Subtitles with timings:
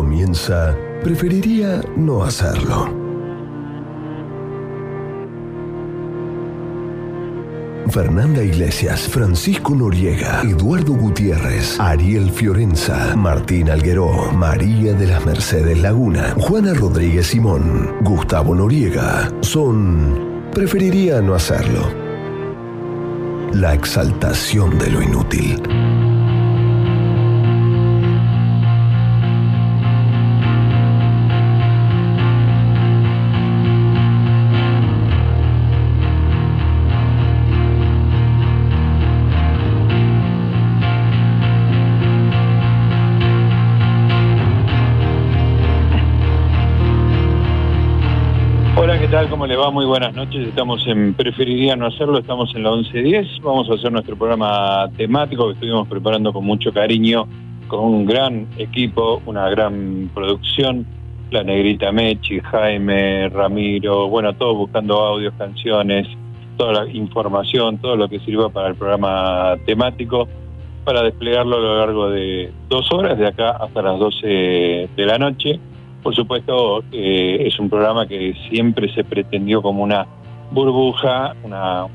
[0.00, 2.88] comienza, preferiría no hacerlo.
[7.90, 16.34] Fernanda Iglesias, Francisco Noriega, Eduardo Gutiérrez, Ariel Fiorenza, Martín Algueró, María de las Mercedes Laguna,
[16.38, 20.48] Juana Rodríguez Simón, Gustavo Noriega, son...
[20.54, 21.82] Preferiría no hacerlo.
[23.52, 26.09] La exaltación de lo inútil.
[49.28, 49.72] ¿Cómo le va?
[49.72, 50.46] Muy buenas noches.
[50.46, 53.42] Estamos en Preferiría no hacerlo, estamos en la 11.10.
[53.42, 57.26] Vamos a hacer nuestro programa temático que estuvimos preparando con mucho cariño,
[57.66, 60.86] con un gran equipo, una gran producción.
[61.32, 66.06] La Negrita Mechi, Jaime, Ramiro, bueno, todos buscando audios, canciones,
[66.56, 70.28] toda la información, todo lo que sirva para el programa temático,
[70.84, 75.18] para desplegarlo a lo largo de dos horas, de acá hasta las 12 de la
[75.18, 75.58] noche
[76.02, 80.06] por supuesto, eh, es un programa que siempre se pretendió como una
[80.50, 81.86] burbuja, una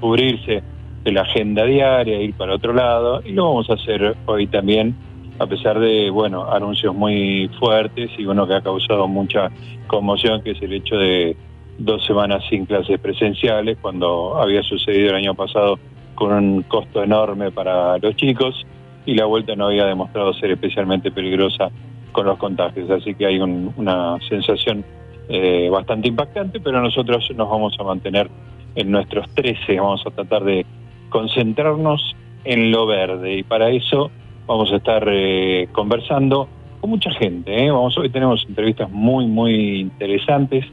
[0.00, 0.62] cubrirse
[1.04, 4.94] de la agenda diaria, ir para otro lado, y lo vamos a hacer hoy también,
[5.38, 9.50] a pesar de, bueno, anuncios muy fuertes y uno que ha causado mucha
[9.86, 11.36] conmoción, que es el hecho de
[11.78, 15.78] dos semanas sin clases presenciales, cuando había sucedido el año pasado
[16.14, 18.66] con un costo enorme para los chicos,
[19.06, 21.70] y la vuelta no había demostrado ser especialmente peligrosa
[22.12, 22.90] con los contagios.
[22.90, 24.84] Así que hay una sensación
[25.28, 28.28] eh, bastante impactante, pero nosotros nos vamos a mantener
[28.74, 30.66] en nuestros 13, vamos a tratar de
[31.08, 34.10] concentrarnos en lo verde y para eso
[34.46, 36.48] vamos a estar eh, conversando
[36.80, 37.64] con mucha gente.
[37.64, 37.70] ¿eh?
[37.70, 40.64] Vamos, hoy tenemos entrevistas muy, muy interesantes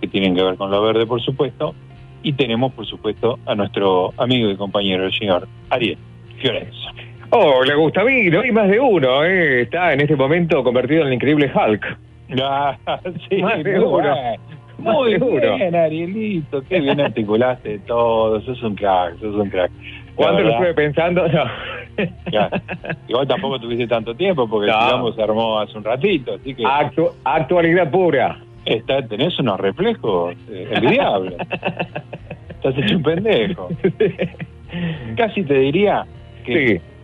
[0.00, 1.74] que tienen que ver con lo verde, por supuesto,
[2.22, 5.98] y tenemos, por supuesto, a nuestro amigo y compañero, el señor Ariel
[6.38, 6.88] Fiorenzo.
[7.30, 9.62] Oh, le gusta a mí, no hay más de uno, ¿eh?
[9.62, 11.98] está en este momento convertido en el increíble Hulk.
[12.42, 12.76] Ah,
[13.28, 14.12] sí, más de uno.
[14.78, 19.70] Muy bien, Arielito, qué bien articulaste todo, sos un crack, sos un crack.
[20.16, 21.28] ¿Cuánto lo estuve pensando?
[21.28, 21.44] No.
[23.06, 26.64] Igual tampoco tuviste tanto tiempo porque digamos se armó hace un ratito, así que...
[27.24, 28.38] actualidad pura.
[28.64, 31.36] Está, tenés unos reflejos eh, el diablo.
[32.48, 33.68] Estás hecho un pendejo.
[35.16, 36.04] Casi te diría
[36.44, 36.95] que sí que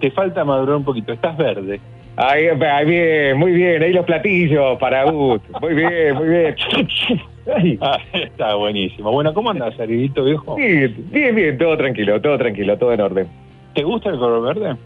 [0.00, 1.80] te falta madurar un poquito, estás verde.
[2.16, 2.48] Ahí,
[2.84, 6.56] bien, muy bien, ahí los platillos para Gut, muy bien, muy bien.
[7.80, 9.12] Ah, está buenísimo.
[9.12, 10.56] Bueno, ¿cómo andas, Aridito, viejo?
[10.56, 13.28] Bien, bien, bien, todo tranquilo, todo tranquilo, todo en orden.
[13.74, 14.76] ¿Te gusta el color verde?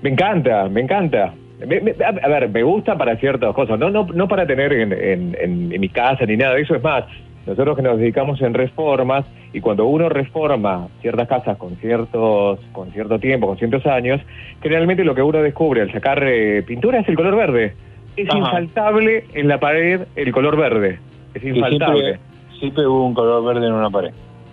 [0.00, 1.34] Me encanta, me encanta.
[1.60, 5.36] a ver, me gusta para ciertas cosas, no, no, no para tener en, en,
[5.72, 7.04] en mi casa ni nada de eso, es más,
[7.50, 12.92] nosotros que nos dedicamos en reformas, y cuando uno reforma ciertas casas con ciertos, con
[12.92, 14.20] cierto tiempo, con ciertos años,
[14.62, 17.74] generalmente lo que uno descubre al sacar eh, pintura es el color verde.
[18.16, 21.00] Es infaltable en la pared el color verde.
[21.34, 22.20] Es infaltable.
[22.60, 24.12] siempre hubo un color verde en una pared.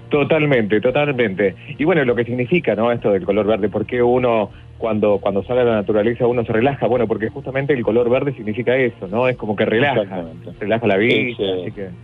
[0.10, 1.54] Totalmente, totalmente.
[1.78, 2.92] Y bueno, lo que significa, ¿no?
[2.92, 6.54] Esto del color verde, ¿por qué uno cuando cuando sale a la naturaleza uno se
[6.54, 6.88] relaja?
[6.88, 9.28] Bueno, porque justamente el color verde significa eso, ¿no?
[9.28, 10.26] Es como que relaja,
[10.60, 11.38] relaja la vida.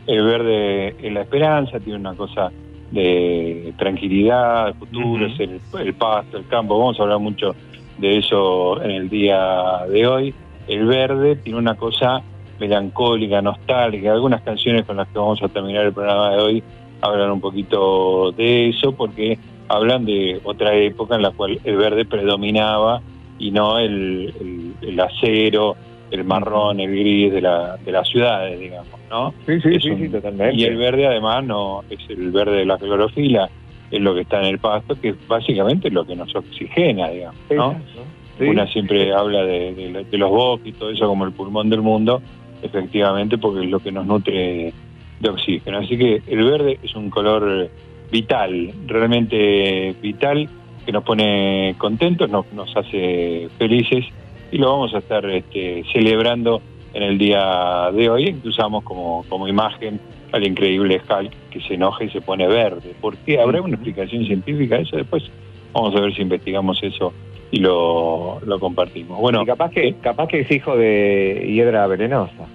[0.08, 2.52] El verde es la esperanza, tiene una cosa
[2.92, 6.78] de tranquilidad, de futuro, es el, el pasto, el campo.
[6.78, 7.56] Vamos a hablar mucho
[7.98, 10.34] de eso en el día de hoy.
[10.68, 12.22] El verde tiene una cosa
[12.60, 14.14] melancólica, nostálgica.
[14.14, 16.64] Algunas canciones con las que vamos a terminar el programa de hoy
[17.02, 19.38] hablan un poquito de eso porque
[19.76, 23.02] hablan de otra época en la cual el verde predominaba
[23.40, 25.76] y no el, el, acero,
[26.12, 29.34] el marrón, el gris de, la, de las ciudades, digamos, ¿no?
[29.46, 30.56] Sí, sí, sí, totalmente.
[30.56, 33.50] Y el verde además no es el verde de la clorofila,
[33.92, 37.36] es lo que está en el pasto, que es básicamente lo que nos oxigena, digamos,
[37.50, 37.76] ¿no?
[38.40, 42.22] Una siempre habla de, de los bosques y todo eso como el pulmón del mundo,
[42.64, 44.74] efectivamente, porque es lo que nos nutre
[45.20, 45.78] de oxígeno.
[45.80, 47.70] Así que el verde es un color
[48.14, 50.48] vital, realmente vital,
[50.86, 54.06] que nos pone contentos, nos, nos hace felices
[54.52, 56.62] y lo vamos a estar este, celebrando
[56.94, 60.00] en el día de hoy, que usamos como, como imagen
[60.32, 62.94] al increíble Hulk que se enoja y se pone verde.
[63.02, 63.40] ¿Por qué?
[63.40, 64.96] ¿Habrá una explicación científica de eso?
[64.98, 65.24] Después
[65.74, 67.14] vamos a ver si investigamos eso
[67.50, 69.20] y lo, lo compartimos.
[69.20, 72.46] Bueno, capaz que, capaz que es hijo de hiedra venenosa.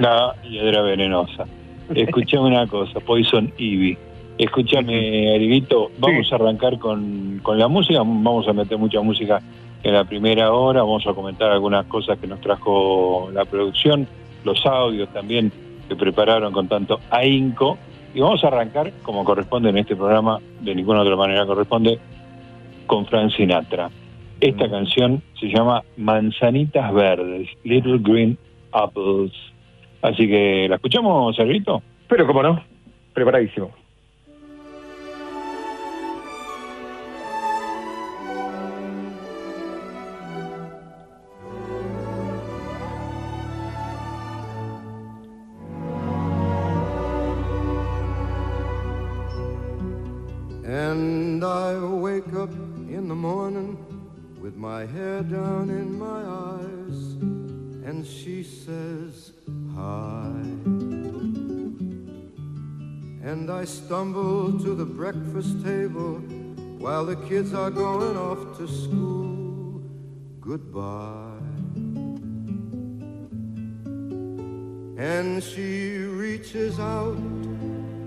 [0.00, 1.46] La hiedra venenosa.
[1.92, 3.98] Escuchame una cosa, Poison Ivy.
[4.38, 9.42] Escúchame, Ariguito, vamos a arrancar con, con, la música, vamos a meter mucha música
[9.82, 10.82] en la primera hora.
[10.82, 14.06] Vamos a comentar algunas cosas que nos trajo la producción,
[14.44, 15.52] los audios también
[15.88, 17.78] que prepararon con tanto ahínco.
[18.14, 21.98] Y vamos a arrancar, como corresponde en este programa, de ninguna otra manera corresponde,
[22.86, 23.90] con Frank Sinatra.
[24.40, 24.70] Esta mm.
[24.70, 28.38] canción se llama Manzanitas Verdes, Little Green
[28.72, 29.32] Apples.
[30.02, 31.82] Así que, ¿la escuchamos, Servito?
[32.08, 32.62] Pero, ¿cómo no?
[33.12, 33.70] Preparadísimo.
[54.80, 56.22] My hair down in my
[56.56, 56.98] eyes,
[57.86, 59.32] and she says,
[59.74, 60.30] Hi.
[63.30, 66.14] And I stumble to the breakfast table
[66.78, 69.82] while the kids are going off to school.
[70.40, 71.42] Goodbye.
[74.96, 77.18] And she reaches out,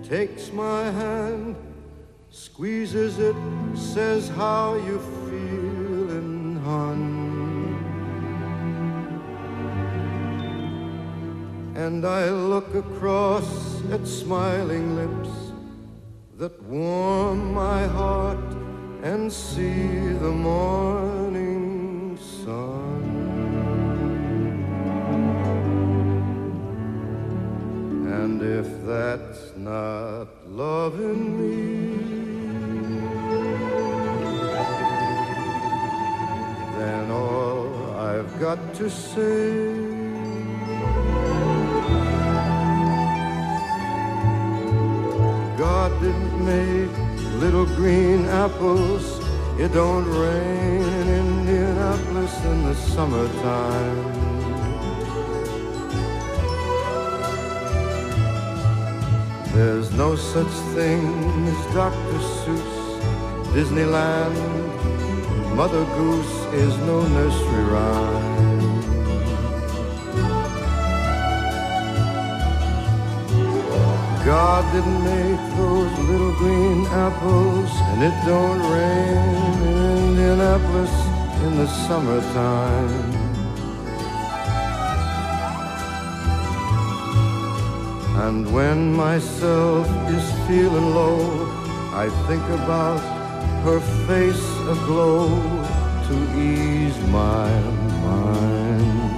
[0.04, 1.56] takes my hand
[2.34, 3.36] squeezes it,
[3.76, 5.63] says how you feeling,
[11.76, 15.30] And I look across at smiling lips
[16.38, 18.40] that warm my heart
[19.04, 23.04] and see the morning sun.
[28.08, 32.13] And if that's not loving me,
[38.44, 39.54] got to say.
[45.58, 46.94] God didn't make
[47.40, 49.06] little green apples.
[49.58, 54.02] It don't rain in Indianapolis in the summertime.
[59.54, 61.02] There's no such thing
[61.48, 62.20] as Dr.
[62.40, 62.74] Seuss,
[63.56, 64.83] Disneyland,
[65.56, 68.44] Mother Goose is no nursery rhyme.
[74.26, 79.78] God didn't make those little green apples, and it don't rain in
[80.08, 80.94] Indianapolis
[81.44, 83.14] in the summertime.
[88.26, 91.46] And when myself is feeling low,
[91.94, 93.00] I think about
[93.66, 95.28] her face aglow
[96.08, 97.50] to ease my
[98.08, 99.14] mind.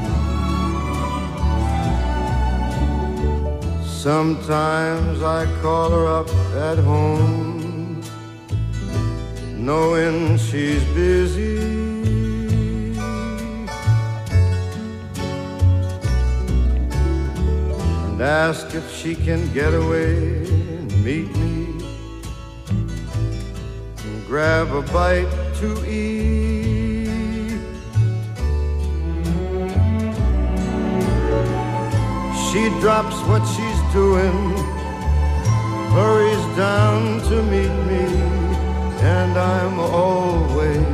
[3.85, 6.29] Sometimes I call her up
[6.69, 8.01] at home,
[9.55, 11.57] knowing she's busy.
[18.07, 20.45] And ask if she can get away
[20.77, 21.44] and meet me
[24.35, 27.07] grab a bite to eat.
[32.45, 34.37] She drops what she's doing,
[35.95, 38.05] hurries down to meet me,
[38.99, 40.85] and I'm always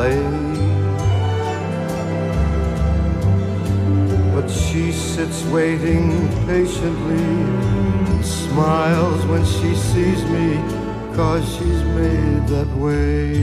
[0.00, 0.46] late.
[4.32, 10.75] But she sits waiting patiently, smiles when she sees me
[11.16, 13.38] cause she's made that way.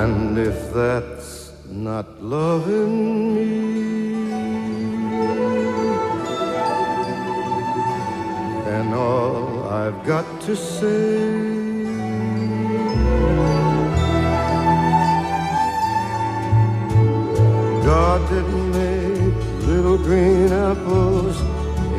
[0.00, 3.50] And if that's not loving me,
[8.64, 11.52] then all I've got to say.
[17.84, 21.36] God didn't make little green apples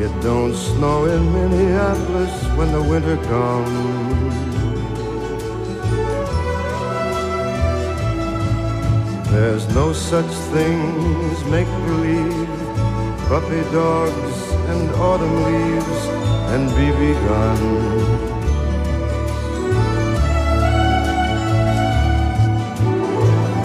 [0.04, 4.34] it don't snow in Minneapolis when the winter comes.
[9.30, 10.78] There's no such thing
[11.32, 12.48] as make believe,
[13.28, 14.36] puppy dogs
[14.70, 16.00] and autumn leaves
[16.52, 18.34] and BB guns.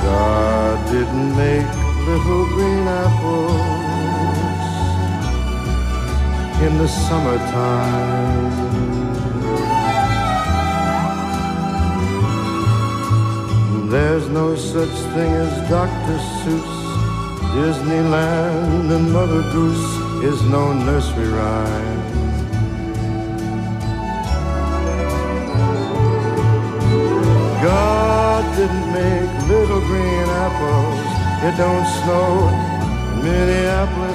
[0.04, 1.70] God didn't make
[2.08, 3.79] little green apples
[6.62, 8.50] in the summertime.
[13.90, 16.18] There's no such thing as Dr.
[16.40, 16.74] Seuss,
[17.56, 19.90] Disneyland, and Mother Goose
[20.24, 22.00] is no nursery rhyme.
[27.64, 31.10] God didn't make little green apples.
[31.48, 34.09] It don't snow in Minneapolis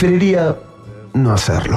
[0.00, 0.56] Preferiría
[1.12, 1.76] no hacerlo.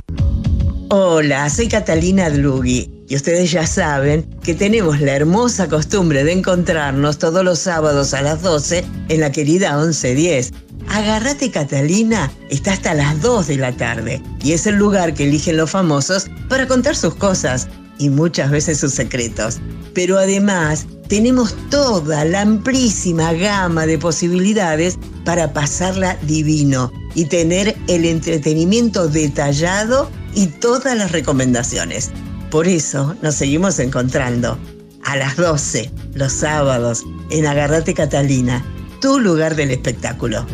[0.91, 7.17] Hola, soy Catalina Dlugi y ustedes ya saben que tenemos la hermosa costumbre de encontrarnos
[7.17, 10.53] todos los sábados a las 12 en la querida 1110.
[10.87, 15.57] Agarrate Catalina está hasta las 2 de la tarde y es el lugar que eligen
[15.57, 19.59] los famosos para contar sus cosas y muchas veces sus secretos.
[19.93, 28.05] Pero además tenemos toda la amplísima gama de posibilidades para pasarla divino y tener el
[28.05, 32.11] entretenimiento detallado y todas las recomendaciones.
[32.49, 34.57] Por eso nos seguimos encontrando
[35.03, 38.63] a las 12 los sábados en Agarrate Catalina,
[39.01, 40.45] tu lugar del espectáculo.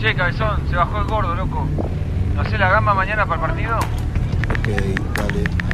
[0.00, 1.66] Che, cabezón, se bajó el gordo, loco.
[2.34, 3.78] ¿No hace la gamba mañana para el partido?
[3.78, 4.68] Ok,
[5.16, 5.73] dale.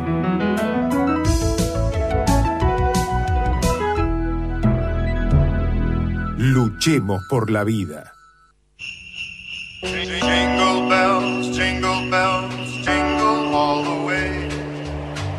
[6.43, 8.13] Luchemos por la vida.
[9.83, 14.49] Jingle bells, jingle bells, jingle all the way.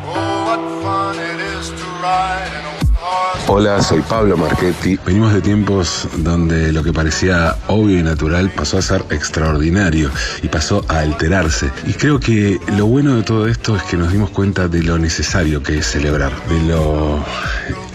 [0.07, 3.43] Oh, what fun it is to ride in a horse.
[3.49, 4.97] Hola, soy Pablo Marchetti.
[5.05, 10.09] Venimos de tiempos donde lo que parecía obvio y natural pasó a ser extraordinario
[10.41, 11.69] y pasó a alterarse.
[11.85, 14.97] Y creo que lo bueno de todo esto es que nos dimos cuenta de lo
[14.97, 17.25] necesario que es celebrar, de lo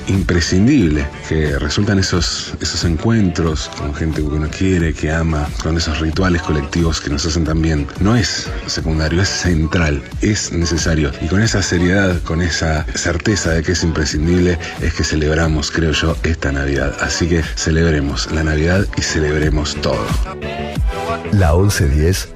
[0.08, 6.00] imprescindible que resultan esos, esos encuentros con gente que uno quiere, que ama, con esos
[6.00, 7.86] rituales colectivos que nos hacen tan bien.
[8.00, 11.10] No es secundario, es central, es necesario.
[11.20, 15.92] Y con esa seriedad, con esa certeza de que es imprescindible, es que celebramos, creo
[15.92, 16.94] yo, esta Navidad.
[17.00, 20.04] Así que celebremos la Navidad y celebremos todo.
[21.32, 22.28] La 1110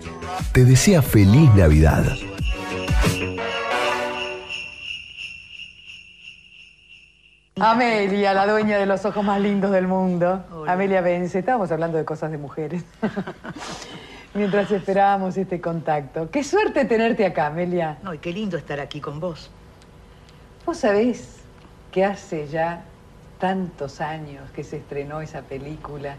[0.53, 2.05] te desea feliz Navidad.
[7.61, 10.43] Amelia, la dueña de los ojos más lindos del mundo.
[10.67, 12.83] Amelia Vence, estábamos hablando de cosas de mujeres.
[14.35, 16.31] Mientras esperábamos este contacto.
[16.31, 17.99] Qué suerte tenerte acá, Amelia.
[18.03, 19.51] No, y qué lindo estar aquí con vos.
[20.65, 21.41] Vos sabés
[21.91, 22.85] que hace ya
[23.39, 26.17] tantos años que se estrenó esa película,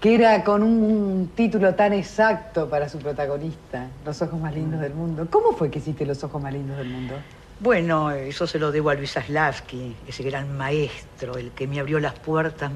[0.00, 4.92] que era con un título tan exacto para su protagonista, Los ojos más lindos del
[4.92, 5.26] mundo.
[5.30, 7.14] ¿Cómo fue que hiciste Los ojos más lindos del mundo?
[7.60, 11.98] Bueno, eso se lo debo a Luis Aslavsky, ese gran maestro, el que me abrió
[11.98, 12.70] las puertas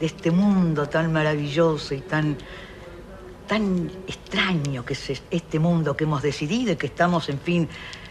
[0.00, 2.36] de este mundo tan maravilloso y tan,
[3.46, 7.68] tan extraño que es este mundo que hemos decidido y que estamos, en fin,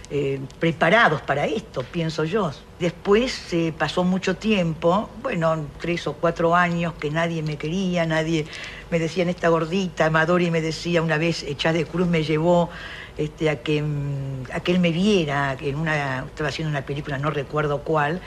[0.09, 2.49] eh, preparados para esto, pienso yo.
[2.79, 8.45] Después eh, pasó mucho tiempo, bueno, tres o cuatro años que nadie me quería, nadie
[8.89, 12.69] me decía esta gordita, Amadori me decía una vez, Echá de Cruz me llevó
[13.17, 16.81] este, a, que, mm, a que él me viera, que en una, estaba haciendo una
[16.85, 18.19] película, no recuerdo cuál,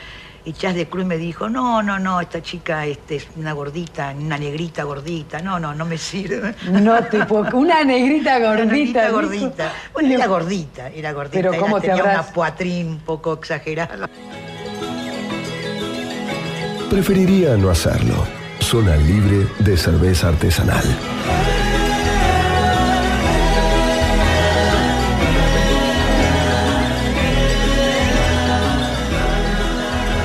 [0.45, 4.15] y Chas de Cruz me dijo, no, no, no, esta chica este, es una gordita,
[4.19, 6.55] una negrita gordita, no, no, no me sirve.
[6.71, 7.55] No te puedo...
[7.57, 8.63] Una negrita gordita.
[8.63, 9.73] Una negrita gordita.
[9.93, 11.35] Bueno, era gordita, era gordita.
[11.37, 14.09] Pero era- ¿cómo te tenía habrás- una poitrín un poco exagerada.
[16.89, 18.25] Preferiría no hacerlo.
[18.61, 20.85] Zona libre de cerveza artesanal.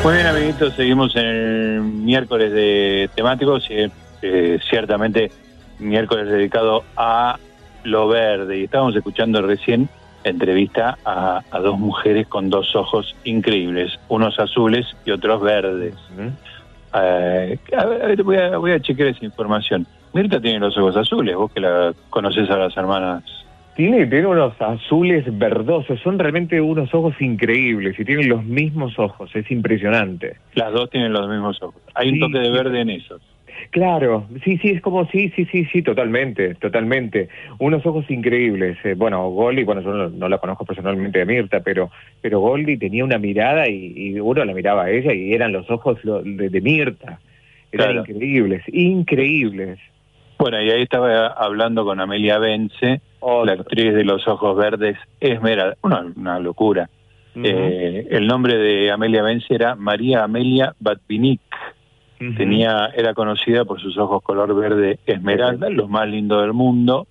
[0.03, 5.31] Muy bien, amiguitos, seguimos en el miércoles de temáticos eh, ciertamente
[5.79, 7.39] miércoles dedicado a
[7.85, 8.59] lo verde.
[8.59, 9.87] Y estábamos escuchando recién
[10.25, 15.95] entrevista a, a dos mujeres con dos ojos increíbles, unos azules y otros verdes.
[16.95, 19.87] Eh, a ver, voy, a, voy a chequear esa información.
[20.11, 23.23] Mirta tiene los ojos azules, vos que la conoces a las hermanas.
[23.75, 29.35] Tiene, tiene unos azules verdosos, son realmente unos ojos increíbles y tienen los mismos ojos,
[29.35, 30.37] es impresionante.
[30.53, 31.81] Las dos tienen los mismos ojos.
[31.95, 33.21] Hay un toque de verde en esos.
[33.71, 37.29] Claro, sí, sí, es como, sí, sí, sí, sí, totalmente, totalmente.
[37.59, 38.77] Unos ojos increíbles.
[38.83, 41.89] Eh, bueno, Goldie, bueno, yo no, no la conozco personalmente de Mirta, pero,
[42.21, 45.69] pero Goldie tenía una mirada y, y uno la miraba a ella y eran los
[45.71, 47.19] ojos lo- de, de Mirta.
[47.71, 48.05] Eran Claro.
[48.07, 49.79] increíbles, increíbles.
[50.43, 52.99] Bueno, y ahí estaba hablando con Amelia Vence,
[53.45, 56.89] la actriz de Los Ojos Verdes, Esmeralda, una, una locura.
[57.33, 61.39] Eh, el nombre de Amelia Vence era María Amelia Batvinik.
[62.35, 67.07] Tenía, era conocida por sus ojos color verde esmeralda, los más lindos del mundo,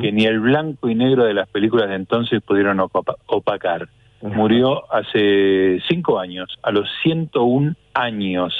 [0.00, 3.88] que ni el blanco y negro de las películas de entonces pudieron opa- opacar.
[4.20, 8.52] Murió hace cinco años, a los 101 años.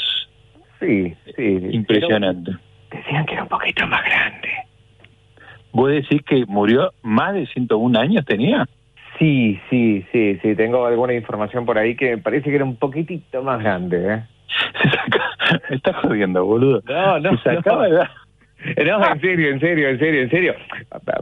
[0.79, 1.59] Sí, sí.
[1.73, 2.53] Impresionante.
[2.97, 4.49] Decían que era un poquito más grande.
[5.73, 8.67] ¿Vos decís que murió más de 101 años tenía?
[9.19, 10.55] Sí, sí, sí, sí.
[10.55, 14.23] Tengo alguna información por ahí que me parece que era un poquitito más grande, ¿eh?
[15.71, 16.81] Me estás jodiendo, boludo.
[16.89, 17.37] No, no.
[17.39, 18.05] Se sacaba no.
[18.87, 20.55] No, en serio, en serio, en serio, en serio.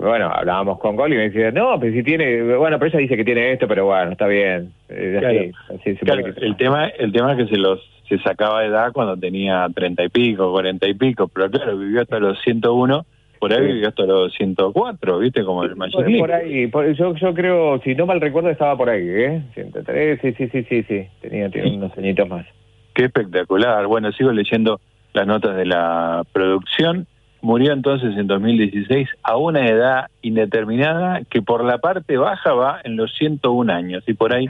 [0.00, 3.16] Bueno, hablábamos con Gol y me decía, no, pero si tiene, bueno, pero ella dice
[3.16, 4.72] que tiene esto, pero bueno, está bien.
[4.88, 5.18] Eh,
[5.66, 8.60] así, así se Claro, que- el tema el tema es que se los se sacaba
[8.60, 12.40] de edad cuando tenía 30 y pico, 40 y pico, pero claro, vivió hasta los
[12.42, 13.06] 101,
[13.38, 15.44] por ahí vivió hasta los 104, ¿viste?
[15.44, 16.18] Como el Magic Por, League.
[16.20, 19.42] por ahí, por- yo, yo creo, si no mal recuerdo, estaba por ahí, ¿eh?
[19.54, 21.06] 103, sí, sí, sí, sí, sí.
[21.20, 22.46] Tenía, tiene unos añitos más.
[22.94, 23.86] Qué espectacular.
[23.86, 24.80] Bueno, sigo leyendo
[25.14, 27.06] las notas de la producción.
[27.40, 32.96] Murió entonces en 2016 a una edad indeterminada que por la parte baja va en
[32.96, 34.04] los 101 años.
[34.06, 34.48] Y por ahí,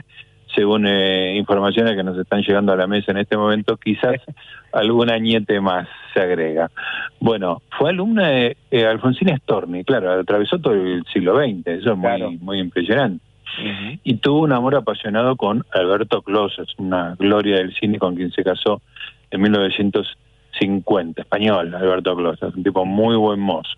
[0.55, 4.15] según eh, informaciones que nos están llegando a la mesa en este momento, quizás
[4.73, 6.69] algún añete más se agrega.
[7.19, 11.97] Bueno, fue alumna de eh, Alfonsina Storni, claro, atravesó todo el siglo XX, eso es
[11.97, 13.33] muy, muy impresionante
[14.03, 18.43] y tuvo un amor apasionado con Alberto Closes, una gloria del cine con quien se
[18.43, 18.81] casó
[19.31, 23.71] en 1950, español, Alberto Closes, un tipo muy buen mozo.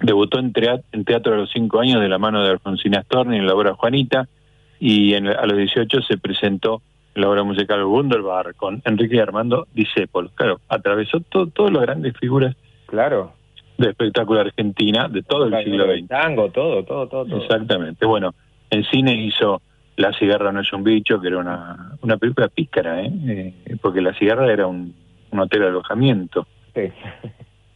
[0.00, 3.54] Debutó en teatro a los cinco años de la mano de Alfonsina Storni en la
[3.54, 4.28] obra Juanita
[4.80, 6.82] y en- a los 18 se presentó
[7.14, 10.30] en la obra musical Wunderbar con Enrique Armando Discépolo.
[10.34, 12.54] Claro, atravesó to- todas las grandes figuras
[12.86, 13.32] Claro.
[13.76, 16.08] de espectáculo argentina de todo el siglo XX.
[16.08, 17.24] Tango, todo, todo, todo.
[17.26, 17.42] todo.
[17.42, 18.06] Exactamente.
[18.06, 18.34] Bueno,
[18.70, 19.60] en cine hizo
[19.96, 23.10] La cigarra no es un bicho, que era una, una película pícara, ¿eh?
[23.66, 24.94] Eh, porque La cigarra era un,
[25.32, 26.46] un hotel de alojamiento.
[26.72, 26.82] Sí.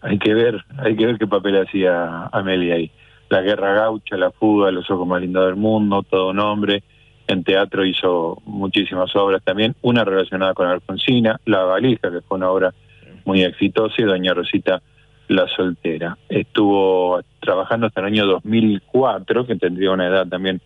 [0.03, 2.93] Hay que ver, hay que ver qué papel hacía Amelia ahí.
[3.29, 6.85] La guerra gaucha, la fuga, los ojos más lindos del mundo, todo un hombre.
[7.27, 12.51] En teatro hizo muchísimas obras también, una relacionada con Alfonsina, La valija, que fue una
[12.51, 12.75] obra
[13.25, 14.83] muy exitosa, y Doña Rosita
[15.29, 16.19] la soltera.
[16.29, 20.61] Estuvo trabajando hasta el año 2004, que tendría una edad también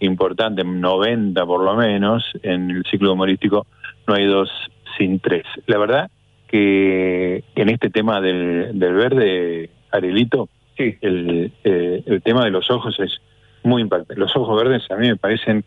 [0.00, 3.66] importante, 90 por lo menos, en el ciclo humorístico
[4.06, 4.50] No hay dos
[4.98, 5.44] sin tres.
[5.66, 6.10] La verdad
[6.48, 12.98] que en este tema del, del verde, Arielito, el, eh, el tema de los ojos
[13.00, 13.20] es
[13.62, 14.16] muy impactante.
[14.16, 15.64] Los ojos verdes a mí me parecen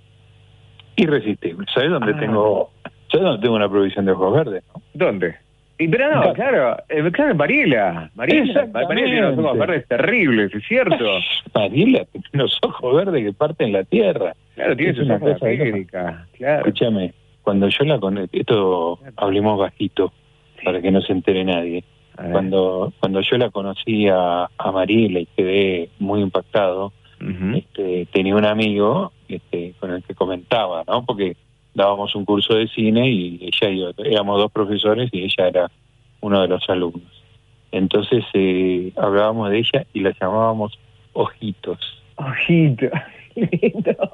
[0.95, 1.67] irresistibles.
[1.73, 2.19] ¿Sabes dónde Ah.
[2.19, 2.69] tengo
[3.11, 4.63] ¿sabes dónde tengo una provisión de ojos verdes?
[4.73, 4.81] no?
[4.93, 5.35] ¿Dónde?
[5.77, 8.09] Y, pero no, claro, eh, claro, Mariela.
[8.15, 11.05] Mariela, Mariela tiene unos ojos verdes terribles, es cierto.
[11.53, 14.33] Mariela tiene unos ojos verdes que parten la tierra.
[14.55, 15.45] Claro, tiene una cosa
[16.37, 16.59] claro.
[16.59, 20.13] Escúchame, cuando yo la con esto hablemos bajito
[20.63, 21.83] para que no se entere nadie.
[22.31, 28.45] Cuando cuando yo la conocí a, a Mariela y quedé muy impactado, este, tenía un
[28.45, 31.05] amigo este, con el que comentaba, ¿no?
[31.05, 31.35] Porque
[31.73, 35.71] dábamos un curso de cine y ella y yo, éramos dos profesores y ella era
[36.21, 37.23] uno de los alumnos.
[37.71, 40.77] Entonces eh, hablábamos de ella y la llamábamos
[41.13, 41.79] Ojitos.
[42.15, 42.87] Ojito,
[43.35, 44.11] lindo.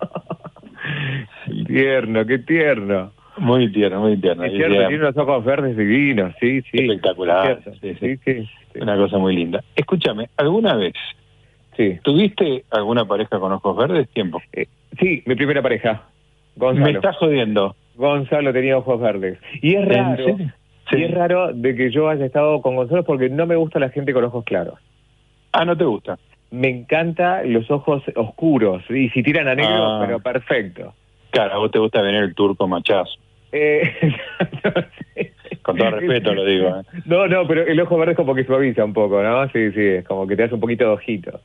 [1.46, 3.12] Qué tierno, qué tierno.
[3.38, 4.44] Muy tierno, muy tierno.
[4.44, 6.82] Es cierto, tiene unos ojos verdes divinos, sí, sí.
[6.82, 7.62] Espectacular.
[7.66, 8.00] Es.
[8.00, 8.50] Sí, sí.
[8.80, 9.64] Una cosa muy linda.
[9.76, 10.94] Escúchame, ¿alguna vez
[11.78, 11.98] Sí.
[12.04, 14.10] tuviste alguna pareja con ojos verdes?
[14.10, 14.42] Tiempo.
[14.54, 14.68] Eh,
[15.00, 16.04] sí, mi primera pareja.
[16.56, 16.86] Gonzalo.
[16.86, 17.76] Me estás jodiendo.
[17.96, 19.40] Gonzalo tenía ojos verdes.
[19.62, 20.26] Y es ¿En raro,
[20.92, 23.90] y es raro de que yo haya estado con Gonzalo porque no me gusta la
[23.90, 24.80] gente con ojos claros.
[25.54, 26.18] Ah, ¿no te gusta?
[26.52, 28.84] Me encanta los ojos oscuros.
[28.90, 30.04] Y si tiran a negro, Ah.
[30.06, 30.94] pero perfecto.
[31.30, 33.12] Claro, a vos te gusta venir el turco machazo.
[33.54, 33.90] Eh,
[35.62, 36.68] Con todo respeto lo digo.
[36.70, 36.84] ¿eh?
[37.06, 39.48] no, no, pero el ojo verde es como que suaviza un poco, ¿no?
[39.50, 41.40] Sí, sí, es como que te hace un poquito de ojito.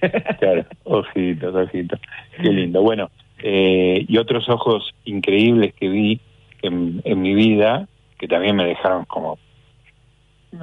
[0.38, 1.98] Claro, ojitos, ojitos.
[2.40, 2.82] Qué lindo.
[2.82, 3.10] Bueno,
[3.42, 6.20] eh, y otros ojos increíbles que vi
[6.62, 9.38] en, en mi vida, que también me dejaron como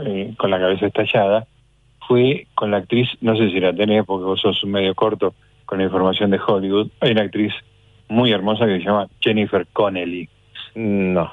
[0.06, 1.48] eh, con la cabeza estallada,
[2.08, 5.34] fue con la actriz, no sé si la tenés porque vos sos medio corto
[5.66, 7.54] con la información de Hollywood, hay una actriz
[8.08, 10.30] muy hermosa que se llama Jennifer Connelly.
[10.76, 11.32] No.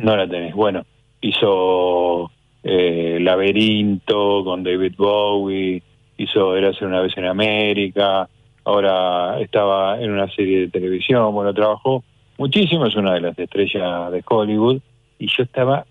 [0.00, 0.54] No la tenés.
[0.54, 0.84] Bueno,
[1.22, 2.30] hizo
[2.62, 5.82] eh, Laberinto con David Bowie,
[6.18, 8.28] hizo Érase una vez en América,
[8.64, 12.04] ahora estaba en una serie de televisión, bueno, trabajó
[12.38, 14.80] muchísimo, es una de las estrellas de Hollywood,
[15.18, 15.86] y yo estaba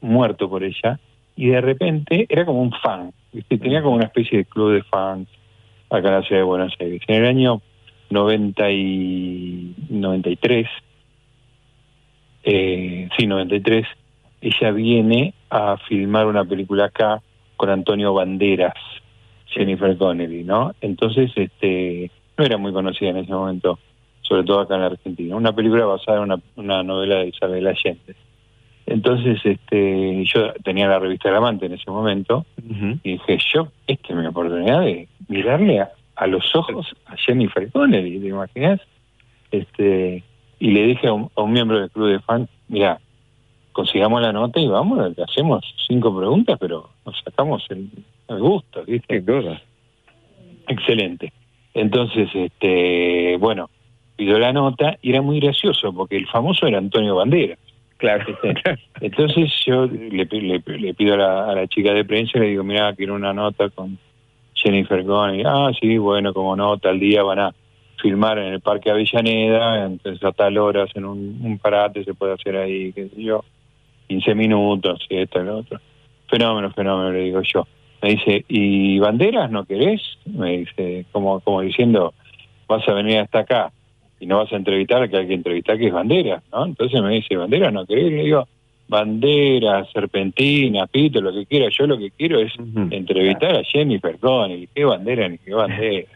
[0.00, 0.98] muerto por ella,
[1.36, 3.12] y de repente era como un fan.
[3.48, 5.28] Tenía como una especie de club de fans
[5.88, 7.02] acá en la ciudad de Buenos Aires.
[7.06, 7.62] En el año
[8.10, 10.66] 90 y 93,
[12.42, 13.86] eh, sí, 93,
[14.40, 17.22] ella viene a filmar una película acá
[17.56, 18.74] con Antonio Banderas,
[19.46, 20.74] Jennifer Connelly, ¿no?
[20.80, 23.78] Entonces, este, no era muy conocida en ese momento,
[24.22, 25.36] sobre todo acá en Argentina.
[25.36, 28.14] Una película basada en una, una novela de Isabel Allende.
[28.86, 32.44] Entonces, este, yo tenía la revista El Amante en ese momento
[33.02, 37.70] y dije, yo, esta es mi oportunidad de mirarle a, a los ojos a Jennifer
[37.70, 38.80] Connelly, ¿te imaginas?
[39.50, 40.24] Este,
[40.58, 43.00] y le dije a un, a un miembro del club de fans, mira,
[43.72, 47.88] consigamos la nota y vamos, le hacemos cinco preguntas, pero nos sacamos el,
[48.28, 49.22] el gusto, ¿viste?
[50.68, 51.32] Excelente.
[51.74, 53.70] Entonces, este, bueno,
[54.16, 57.58] pidió la nota y era muy gracioso porque el famoso era Antonio Banderas.
[57.96, 58.24] Claro.
[59.00, 62.46] Entonces yo le, le, le pido a la, a la chica de prensa y le
[62.48, 63.98] digo, mira, quiero una nota con
[64.54, 65.42] Jennifer Connelly.
[65.46, 67.54] Ah, sí, bueno, como no, tal día van a
[68.00, 72.32] filmar en el Parque Avellaneda, entonces a tal hora hacen un, un parate, se puede
[72.32, 73.44] hacer ahí, qué sé yo,
[74.10, 75.78] 15 minutos, y esto y lo otro.
[76.28, 77.64] Fenómeno, fenómeno, le digo yo.
[78.02, 80.02] Me dice, ¿y banderas no querés?
[80.26, 82.12] Me dice, como, como diciendo,
[82.66, 83.72] vas a venir hasta acá
[84.18, 86.66] y no vas a entrevistar que hay que entrevistar, que es Banderas, ¿no?
[86.66, 88.10] Entonces me dice, ¿Banderas no querés?
[88.10, 88.48] Le digo,
[88.88, 91.68] Banderas, Serpentina, Pito, lo que quiera.
[91.70, 92.52] Yo lo que quiero es
[92.90, 94.68] entrevistar a Jennifer Connelly.
[94.74, 96.08] ¿Qué bandera ni qué bandera?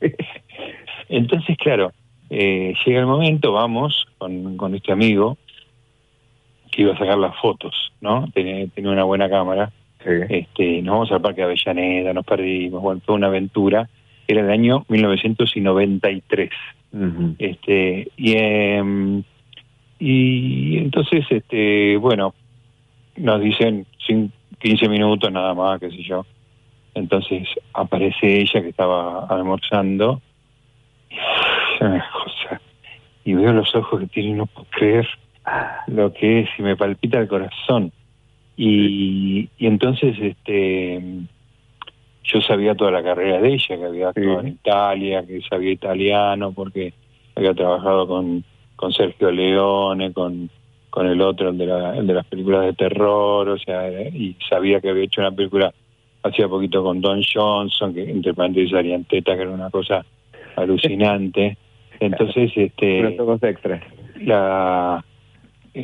[1.08, 1.92] Entonces, claro,
[2.28, 5.38] eh, llega el momento, vamos con, con este amigo
[6.78, 8.28] que iba a sacar las fotos, ¿no?
[8.32, 9.72] Tenía, tenía una buena cámara.
[10.28, 13.88] Este, nos vamos al Parque de Avellaneda, nos perdimos, bueno, fue una aventura.
[14.28, 16.50] Era el año 1993.
[17.40, 19.24] Este, y, em,
[19.98, 22.32] y entonces, este, bueno,
[23.16, 26.24] nos dicen cin- 15 minutos nada más, qué sé yo.
[26.94, 30.22] Entonces aparece ella que estaba almorzando.
[31.10, 32.60] Y, una cosa,
[33.24, 35.08] y veo los ojos que tiene no puedo creer
[35.88, 37.92] lo que es y me palpita el corazón.
[38.56, 41.00] Y, y entonces, este,
[42.24, 46.52] yo sabía toda la carrera de ella, que había actuado en Italia, que sabía italiano,
[46.52, 46.92] porque
[47.36, 48.44] había trabajado con,
[48.76, 50.50] con Sergio Leone, con,
[50.90, 54.08] con el otro, el de, la- el de las películas de terror, o sea, era-
[54.08, 55.72] y sabía que había hecho una película
[56.24, 60.04] hacía poquito con Don Johnson, que entre paréntesis Arianteta, que era una cosa
[60.56, 61.56] alucinante.
[62.00, 63.82] Entonces, este extras.
[64.20, 65.04] la,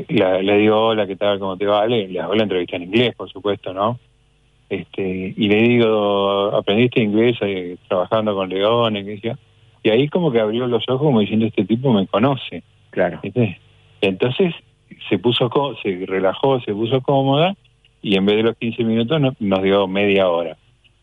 [0.08, 2.84] la le digo hola qué tal cómo te va le, le hago la entrevista en
[2.84, 3.98] inglés por supuesto no
[4.68, 8.88] este y le digo aprendiste inglés eh, trabajando con yo?
[9.82, 13.20] y ahí como que abrió los ojos como diciendo este tipo me conoce claro.
[14.00, 14.54] Entonces
[15.08, 15.50] se puso
[15.82, 17.54] se relajó se puso cómoda
[18.02, 20.56] y en vez de los 15 minutos no- nos dio media hora.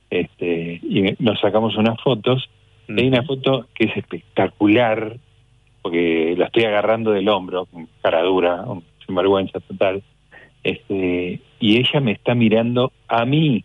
[0.10, 2.50] Este y nos sacamos unas fotos.
[2.88, 5.18] Y hay una foto que es espectacular
[5.82, 10.04] porque la estoy agarrando del hombro, con cara dura, un sinvergüenza total,
[10.64, 13.64] este, y ella me está mirando a mí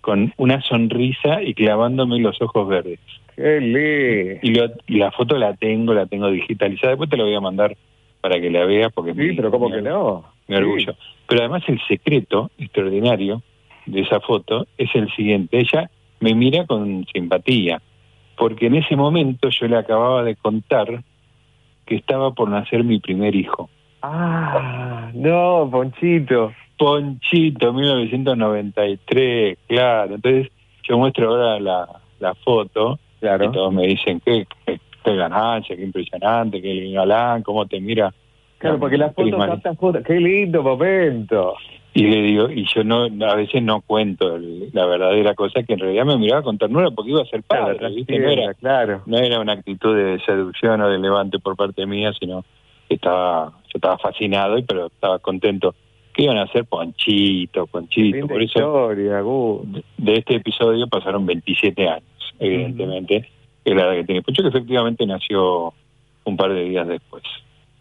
[0.00, 2.98] con una sonrisa y clavándome los ojos verdes.
[3.36, 4.40] ¡Qué lindo!
[4.42, 7.40] Y, lo- y la foto la tengo, la tengo digitalizada, después te la voy a
[7.40, 7.76] mandar
[8.20, 10.24] para que la veas, porque Sí, pero ¿cómo que no?
[10.46, 10.94] me orgullo.
[11.26, 13.42] Pero además el secreto extraordinario
[13.86, 17.80] de esa foto es el siguiente, ella me mira con simpatía,
[18.36, 21.02] porque en ese momento yo le acababa de contar
[21.90, 23.68] que estaba por nacer mi primer hijo.
[24.00, 26.52] Ah, no, Ponchito.
[26.78, 30.14] Ponchito, 1993, claro.
[30.14, 30.52] Entonces
[30.84, 31.88] yo muestro ahora la,
[32.20, 33.44] la foto Claro.
[33.44, 38.14] y todos me dicen, qué, qué, qué ganancia, qué impresionante, qué galán, cómo te mira.
[38.58, 39.46] Claro, porque las fotos, prima.
[39.48, 40.02] tantas fotos.
[40.04, 41.56] ¡Qué lindo momento!
[41.92, 45.72] Y le digo, y yo no, a veces no cuento el- la verdadera cosa, que
[45.72, 48.18] en realidad me miraba con ternura porque iba a ser padre, Claro, ¿viste?
[48.18, 49.02] No era, claro.
[49.06, 52.44] no era una actitud de seducción o de levante por parte mía, sino
[52.88, 55.74] que estaba, yo estaba fascinado, y pero estaba contento.
[56.12, 56.64] que iban a hacer?
[56.64, 58.26] Ponchito, Ponchito.
[58.26, 58.58] Por eso,
[58.92, 59.22] historia,
[59.96, 62.04] de este episodio pasaron 27 años,
[62.40, 63.28] evidentemente,
[63.64, 65.72] que es la edad que tiene Poncho, que efectivamente nació
[66.24, 67.22] un par de días después.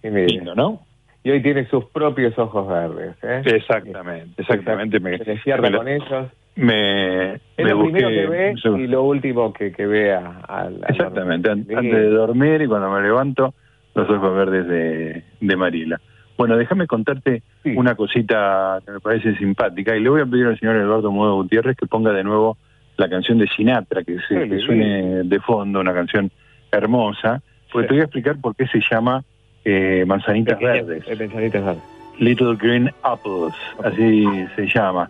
[0.04, 0.80] Lindo, ¿no?
[1.23, 3.15] Y hoy tiene sus propios ojos verdes.
[3.23, 3.41] ¿eh?
[3.45, 4.99] Exactamente, exactamente.
[4.99, 6.27] Me, Se me lo- con ellos.
[6.55, 8.53] me, Es me lo busqué primero que ve
[8.84, 10.41] y lo último que, que vea.
[10.47, 11.77] Al, al Exactamente, dormir.
[11.77, 13.53] antes de dormir y cuando me levanto,
[13.95, 15.99] los ojos verdes de, de Marila.
[16.38, 20.58] Bueno, déjame contarte una cosita que me parece simpática y le voy a pedir al
[20.58, 22.58] señor Eduardo Modo Gutiérrez que ponga de nuevo
[22.95, 26.32] la canción de Sinatra, que, se, que suene de fondo, una canción
[26.71, 29.21] hermosa, porque te voy a explicar por qué se llama
[29.65, 31.06] eh, Manzanitas Verdes.
[31.08, 31.84] Manzanitas verdes.
[32.19, 35.10] Little Green Apples, así se llama.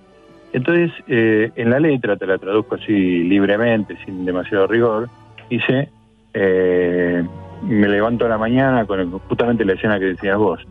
[0.53, 5.09] Entonces, eh, en la letra, te la traduzco así libremente, sin demasiado rigor,
[5.49, 5.89] dice,
[6.33, 7.23] eh,
[7.63, 10.65] me levanto a la mañana con el- justamente la escena que decías vos.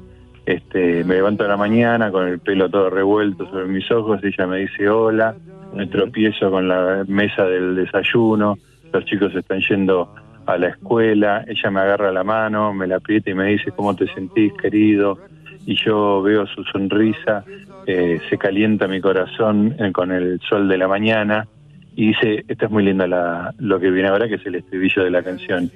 [0.47, 4.47] Este, me levanto a la mañana con el pelo todo revuelto sobre mis ojos, ella
[4.47, 5.35] me dice hola,
[5.75, 8.57] me tropiezo con la mesa del desayuno,
[8.93, 10.14] los chicos están yendo
[10.49, 13.95] a la escuela, ella me agarra la mano, me la aprieta y me dice cómo
[13.95, 15.19] te sentís querido,
[15.67, 17.45] y yo veo su sonrisa,
[17.87, 21.47] eh, se calienta mi corazón eh, con el sol de la mañana,
[21.95, 25.05] y dice, esta es muy linda la, lo que viene ahora, que es el estribillo
[25.05, 25.71] de la canción.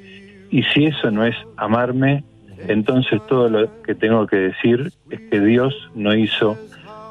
[0.50, 2.24] Y si eso no es amarme,
[2.68, 6.56] entonces todo lo que tengo que decir es que Dios no hizo,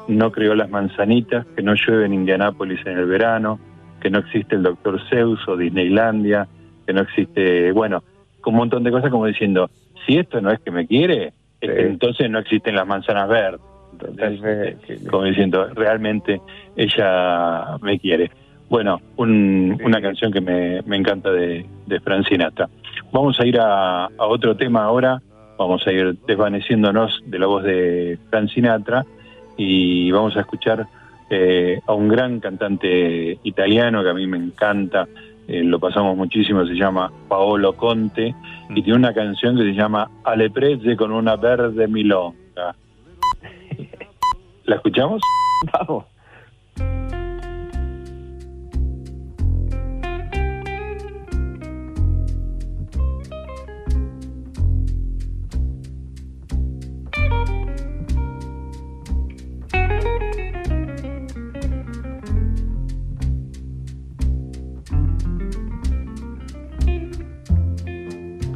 [0.08, 3.60] no creó las manzanitas, que no llueve en Indianápolis en el verano,
[4.00, 6.48] que no existe el Doctor Zeus o Disneylandia,
[6.86, 8.02] que no existe, bueno,
[8.44, 9.70] un montón de cosas como diciendo,
[10.06, 13.60] si esto no es que me quiere, entonces no existen las manzanas verdes.
[13.92, 14.76] Entonces,
[15.08, 16.40] como diciendo, realmente
[16.76, 18.30] ella me quiere.
[18.68, 22.68] Bueno, un- una canción que me, me encanta de, de Frank Sinatra.
[23.12, 25.20] Vamos a ir a, a otro tema ahora,
[25.58, 29.04] vamos a ir desvaneciéndonos de la voz de Frank Sinatra
[29.56, 30.86] y vamos a escuchar
[31.30, 35.06] eh, a un gran cantante italiano que a mí me encanta,
[35.48, 38.34] eh, lo pasamos muchísimo, se llama Paolo Conte
[38.70, 42.74] y tiene una canción que se llama Ale prese con una verde milonga.
[44.64, 45.20] ¿La escuchamos?
[45.72, 46.04] Vamos.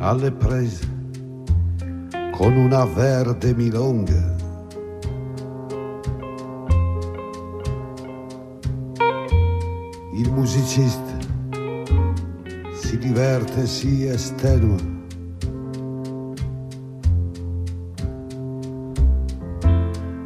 [0.06, 0.86] Alle prese
[2.30, 4.34] con una verde milonga.
[10.12, 11.16] Il musicista
[12.80, 14.94] si diverte si estenua.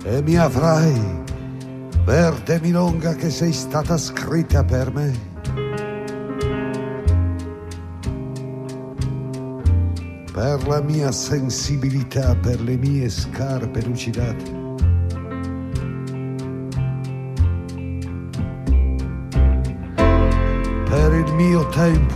[0.04, 1.22] E mi avrai,
[2.04, 5.29] verde milonga che sei stata scritta per me.
[10.40, 14.58] Per la mia sensibilità, per le mie scarpe lucidate.
[20.88, 22.14] Per il mio tempo,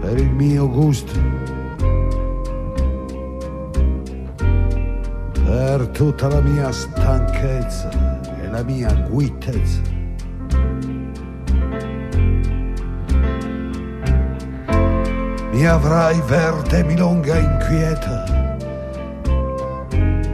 [0.00, 1.12] per il mio gusto,
[5.44, 7.90] per tutta la mia stanchezza
[8.40, 9.89] e la mia guitezza.
[15.60, 18.24] Mi avrai verde milonga inquieta,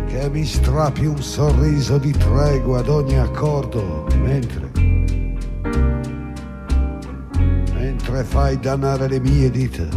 [0.07, 4.71] che mi strappi un sorriso di tregua ad ogni accordo, mentre,
[7.75, 9.89] mentre fai dannare le mie dita.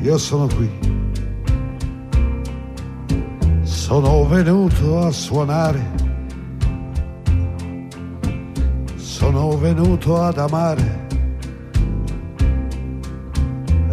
[0.00, 0.68] Io sono qui,
[3.62, 5.99] sono venuto a suonare
[9.74, 11.06] venuto ad amare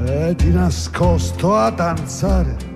[0.05, 2.66] e di nascosto a danzare.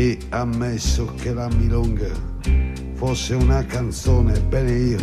[0.00, 2.08] E ammesso che la milonga
[2.94, 4.98] fosse una canzone, bene io.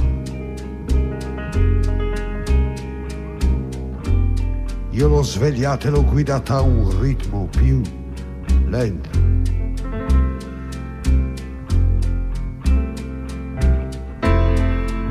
[4.90, 7.80] Io l'ho svegliata e l'ho guidata a un ritmo più
[8.66, 9.10] lento.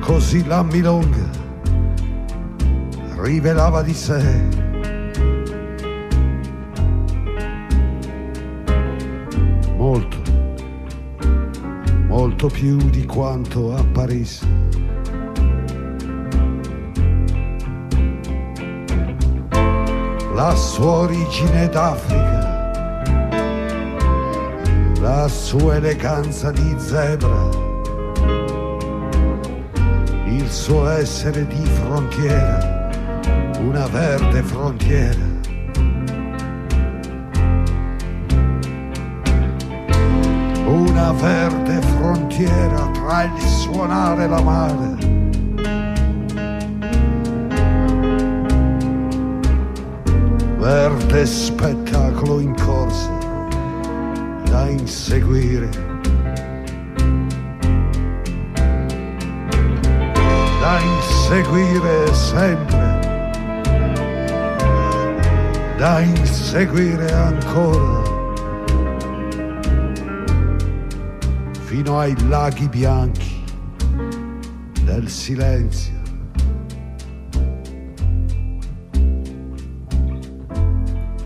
[0.00, 1.30] Così la milonga
[3.18, 4.65] rivelava di sé
[12.46, 14.74] molto più di quanto apparisse.
[20.34, 22.70] la sua origine d'Africa,
[25.00, 27.48] la sua eleganza di zebra,
[30.26, 32.90] il suo essere di frontiera,
[33.60, 35.34] una verde frontiera.
[40.66, 41.65] Una verde
[42.36, 44.96] frontiera tra il suonare e la mare.
[50.58, 53.10] Verde spettacolo in corsa
[54.50, 55.70] da inseguire.
[60.60, 63.44] Da inseguire sempre.
[65.78, 68.05] Da inseguire ancora.
[71.76, 73.44] Fino ai laghi bianchi
[74.82, 75.92] del silenzio.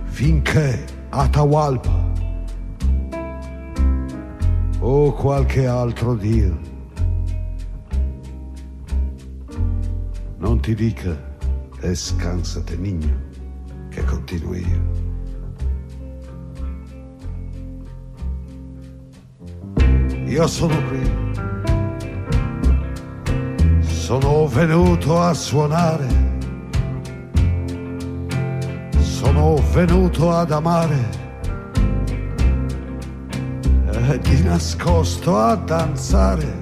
[0.06, 2.12] finché Atahualpa
[4.80, 6.58] o qualche altro Dio
[10.38, 11.16] non ti dica
[11.78, 13.16] descansate niño
[13.88, 14.99] che continuo io.
[20.40, 21.03] Io sono qui,
[23.83, 26.09] sono venuto a suonare.
[29.00, 31.09] Sono venuto ad amare.
[33.92, 36.60] E di nascosto a danzare.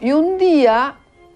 [0.00, 0.94] Y un día,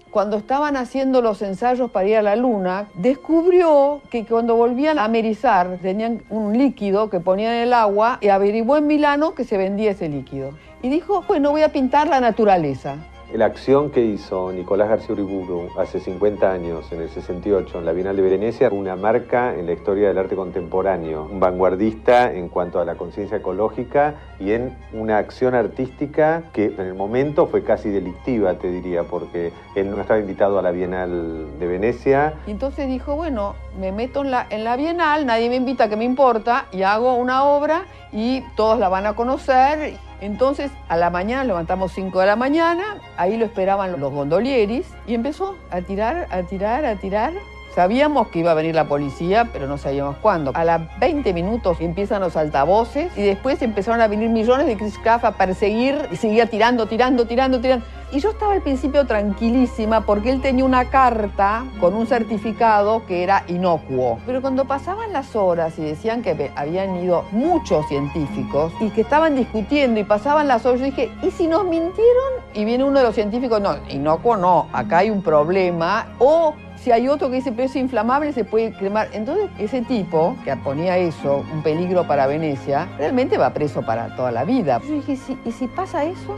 [0.09, 5.03] cuando estaban haciendo los ensayos para ir a la luna, descubrió que cuando volvían a
[5.03, 9.57] amerizar tenían un líquido que ponían en el agua y averiguó en Milano que se
[9.57, 10.51] vendía ese líquido.
[10.81, 12.95] Y dijo, bueno, voy a pintar la naturaleza.
[13.33, 17.91] La acción que hizo Nicolás García Uriburu hace 50 años, en el 68, en la
[17.91, 22.79] Bienal de Venecia, una marca en la historia del arte contemporáneo, un vanguardista en cuanto
[22.79, 27.89] a la conciencia ecológica y en una acción artística que en el momento fue casi
[27.89, 32.35] delictiva, te diría, porque él no estaba invitado a la Bienal de Venecia.
[32.45, 35.95] Y entonces dijo, bueno, me meto en la, en la Bienal, nadie me invita, que
[35.95, 39.97] me importa, y hago una obra y todos la van a conocer.
[40.23, 45.15] Entonces, a la mañana, levantamos 5 de la mañana, ahí lo esperaban los gondolieris, y
[45.15, 47.33] empezó a tirar, a tirar, a tirar.
[47.75, 50.51] Sabíamos que iba a venir la policía, pero no sabíamos cuándo.
[50.53, 54.99] A las 20 minutos empiezan los altavoces y después empezaron a venir millones de Chris
[54.99, 57.83] Craft a perseguir y seguía tirando, tirando, tirando, tirando.
[58.11, 63.23] Y yo estaba al principio tranquilísima porque él tenía una carta con un certificado que
[63.23, 64.19] era inocuo.
[64.27, 69.35] Pero cuando pasaban las horas y decían que habían ido muchos científicos y que estaban
[69.35, 72.33] discutiendo y pasaban las horas, yo dije, ¿y si nos mintieron?
[72.53, 76.09] Y viene uno de los científicos, no, inocuo no, acá hay un problema.
[76.19, 79.07] O si hay otro que dice, pero es inflamable, se puede cremar.
[79.13, 84.31] Entonces, ese tipo que ponía eso, un peligro para Venecia, realmente va preso para toda
[84.31, 84.81] la vida.
[84.85, 86.35] Yo dije, "¿Sí- ¿y si pasa eso?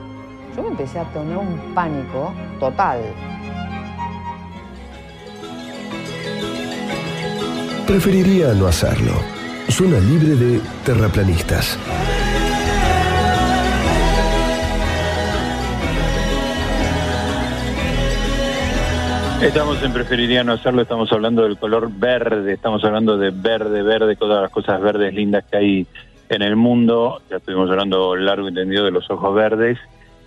[0.56, 3.00] Yo me empecé a tener un pánico total.
[7.88, 9.14] Preferiría no hacerlo.
[9.70, 11.78] Zona libre de terraplanistas.
[19.42, 24.16] Estamos en Preferiría no hacerlo, estamos hablando del color verde, estamos hablando de verde, verde,
[24.16, 25.88] todas las cosas verdes lindas que hay
[26.30, 27.22] en el mundo.
[27.30, 29.78] Ya estuvimos hablando largo y entendido de los ojos verdes.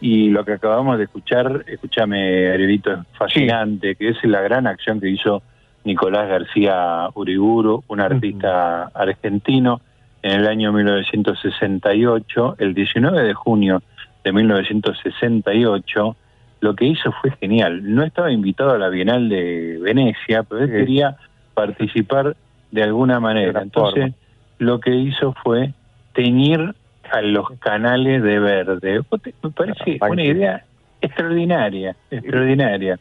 [0.01, 5.01] Y lo que acabamos de escuchar, escúchame, Arielito, es fascinante, que es la gran acción
[5.01, 5.43] que hizo
[5.85, 9.81] Nicolás García Uriburu, un artista argentino
[10.23, 13.83] en el año 1968, el 19 de junio
[14.23, 16.17] de 1968,
[16.61, 17.95] lo que hizo fue genial.
[17.95, 21.17] No estaba invitado a la Bienal de Venecia, pero él quería
[21.55, 22.37] participar
[22.71, 23.63] de alguna manera.
[23.63, 24.13] Entonces,
[24.59, 25.73] lo que hizo fue
[26.15, 26.75] teñir
[27.11, 29.01] a los canales de verde.
[29.43, 30.65] Me parece una idea
[31.01, 32.99] extraordinaria, extraordinaria.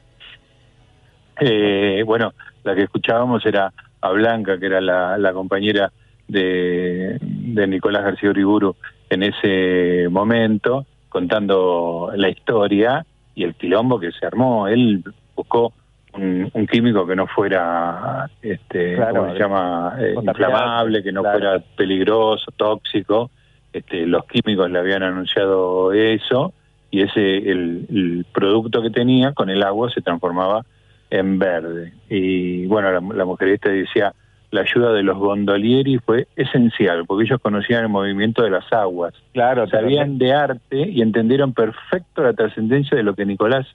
[1.40, 2.34] Eh, bueno,
[2.64, 5.92] la que escuchábamos era a Blanca, que era la, la compañera
[6.28, 8.76] de, de Nicolás García Uriburu
[9.10, 13.06] en ese momento, contando la historia
[13.38, 14.68] y el quilombo que se armó.
[14.68, 15.04] Él
[15.36, 15.72] buscó
[16.14, 19.96] un, un químico que no fuera, este, Claro, ¿cómo se llama?
[20.00, 21.38] Eh, inflamable, que no claro.
[21.38, 23.30] fuera peligroso, tóxico.
[23.72, 26.52] Este, los químicos le habían anunciado eso
[26.90, 30.66] y ese el, el producto que tenía con el agua se transformaba
[31.12, 31.94] en verde.
[32.10, 34.14] Y bueno, la, la mujer esta decía,
[34.52, 39.14] la ayuda de los gondolieri fue esencial, porque ellos conocían el movimiento de las aguas.
[39.34, 43.68] Claro, Sabían de arte y entendieron perfecto la trascendencia de lo que Nicolás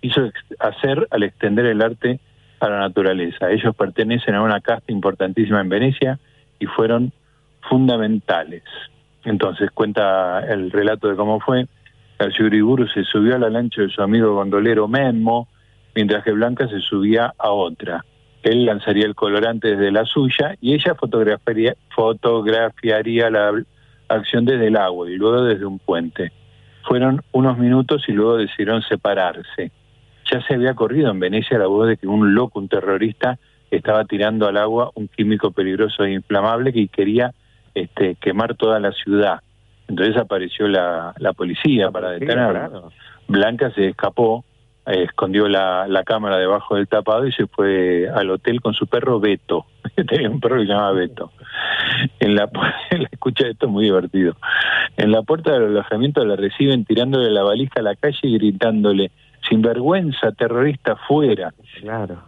[0.00, 2.20] hizo hacer al extender el arte
[2.60, 3.50] a la naturaleza.
[3.50, 6.18] Ellos pertenecen a una casta importantísima en Venecia
[6.60, 7.12] y fueron
[7.68, 8.62] fundamentales.
[9.24, 11.66] Entonces cuenta el relato de cómo fue.
[12.40, 15.48] Uriburu se subió a la lancha de su amigo gondolero Memo,
[15.94, 18.04] mientras que Blanca se subía a otra.
[18.42, 23.52] Él lanzaría el colorante desde la suya y ella fotografiaría, fotografiaría la
[24.08, 26.32] acción desde el agua y luego desde un puente.
[26.82, 29.70] Fueron unos minutos y luego decidieron separarse.
[30.30, 33.38] Ya se había corrido en Venecia la voz de que un loco, un terrorista,
[33.70, 37.32] estaba tirando al agua un químico peligroso e inflamable que quería
[37.74, 39.40] este, quemar toda la ciudad.
[39.88, 42.90] Entonces apareció la, la policía para detenerlo.
[43.28, 44.44] Blanca se escapó,
[44.86, 48.86] eh, escondió la, la cámara debajo del tapado y se fue al hotel con su
[48.86, 49.66] perro Beto.
[50.08, 51.30] Tenía un perro que se llamaba Beto.
[52.18, 52.50] En la,
[53.10, 54.36] escucha esto es muy divertido.
[54.96, 59.10] En la puerta del alojamiento la reciben tirándole la valija a la calle y gritándole,
[59.48, 61.52] sin vergüenza, terrorista, fuera.
[61.80, 62.22] Claro.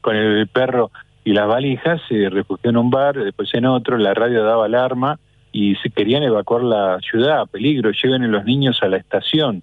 [0.00, 0.90] Con el perro
[1.24, 5.18] y las valijas se refugió en un bar, después en otro, la radio daba alarma
[5.52, 9.62] y se querían evacuar la ciudad, peligro, lleven a los niños a la estación.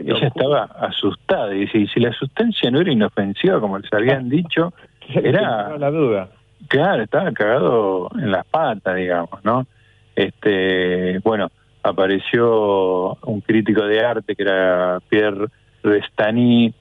[0.00, 4.72] Ella estaba asustada y y si la sustancia no era inofensiva como les habían dicho,
[5.08, 5.76] era...
[5.78, 6.28] la duda.
[6.68, 9.66] Claro, estaba cagado en las patas, digamos, ¿no?
[10.14, 11.50] Este, bueno,
[11.82, 15.46] apareció un crítico de arte que era Pierre
[15.82, 16.72] Restani,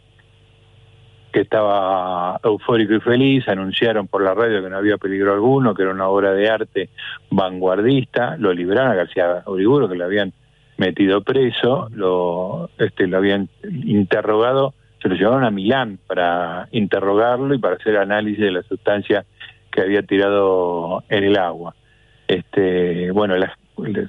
[1.32, 5.84] que estaba eufórico y feliz, anunciaron por la radio que no había peligro alguno, que
[5.84, 6.89] era una obra de arte
[7.30, 10.34] vanguardista, lo libraron a García Uriburu, que lo habían
[10.82, 13.47] metido preso, lo, este, lo habían
[13.86, 19.23] interrogado, se lo llevaron a Milán para interrogarlo y para hacer análisis de la sustancia
[19.71, 21.75] que había tirado en el agua.
[22.27, 23.57] Este, bueno, las-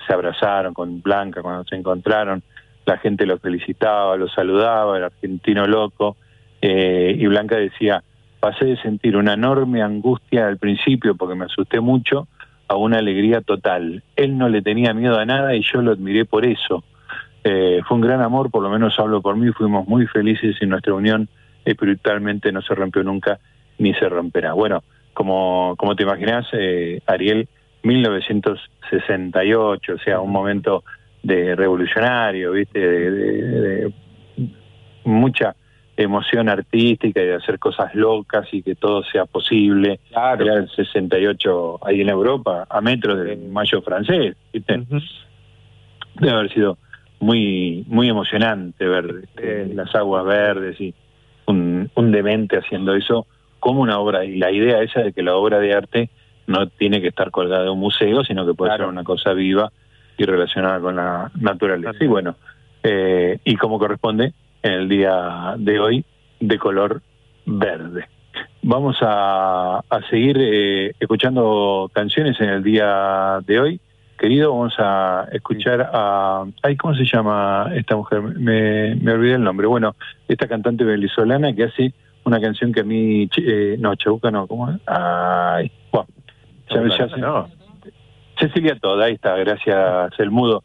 [0.06, 2.42] se abrazaron con Blanca cuando se encontraron,
[2.84, 6.16] la gente lo felicitaba, lo saludaba, el argentino loco,
[6.60, 8.02] eh, y Blanca decía,
[8.40, 12.26] pasé de sentir una enorme angustia al principio porque me asusté mucho
[12.72, 14.02] a una alegría total.
[14.16, 16.82] Él no le tenía miedo a nada y yo lo admiré por eso.
[17.44, 20.66] Eh, fue un gran amor, por lo menos hablo por mí, fuimos muy felices y
[20.66, 21.28] nuestra unión
[21.64, 23.38] espiritualmente no se rompió nunca
[23.78, 24.54] ni se romperá.
[24.54, 27.46] Bueno, como, como te imaginas, eh, Ariel,
[27.82, 30.82] 1968, o sea, un momento
[31.22, 32.80] de revolucionario, ¿viste?
[32.80, 33.92] De,
[35.04, 35.54] mucha
[36.02, 40.00] emoción artística y de hacer cosas locas y que todo sea posible.
[40.10, 44.82] Era el 68 ahí en Europa, a metros del mayo francés, ¿viste?
[46.14, 46.78] Debe haber sido
[47.20, 50.92] muy muy emocionante ver este, las aguas verdes y
[51.46, 53.26] un, un demente haciendo eso
[53.60, 54.24] como una obra.
[54.24, 56.10] Y la idea esa de que la obra de arte
[56.46, 59.72] no tiene que estar colgada de un museo, sino que puede ser una cosa viva
[60.18, 61.92] y relacionada con la naturaleza.
[62.00, 62.36] Y bueno,
[62.82, 66.04] eh, y como corresponde en el día de hoy,
[66.40, 67.02] de color
[67.46, 68.06] verde.
[68.62, 73.80] Vamos a, a seguir eh, escuchando canciones en el día de hoy.
[74.18, 76.44] Querido, vamos a escuchar a...
[76.62, 78.22] Ay, ¿cómo se llama esta mujer?
[78.22, 79.66] Me, me olvidé el nombre.
[79.66, 79.96] Bueno,
[80.28, 81.92] esta cantante venezolana que hace
[82.24, 83.28] una canción que a mí...
[83.36, 84.76] Eh, no, Chabuca no, ¿cómo es?
[84.86, 86.08] Ay, bueno,
[86.70, 87.52] ya, me- ya se-
[88.38, 90.62] Cecilia Toda, ahí está, gracias el mudo.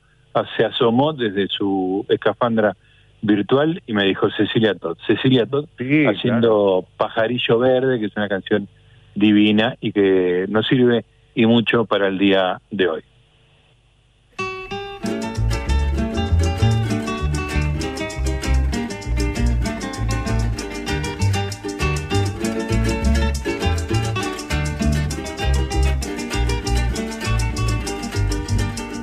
[0.55, 2.77] Se asomó desde su escafandra
[3.21, 4.97] virtual y me dijo Cecilia Todd.
[5.05, 5.65] Cecilia Todd
[6.07, 8.67] haciendo Pajarillo Verde, que es una canción
[9.15, 11.05] divina y que nos sirve
[11.35, 13.03] y mucho para el día de hoy.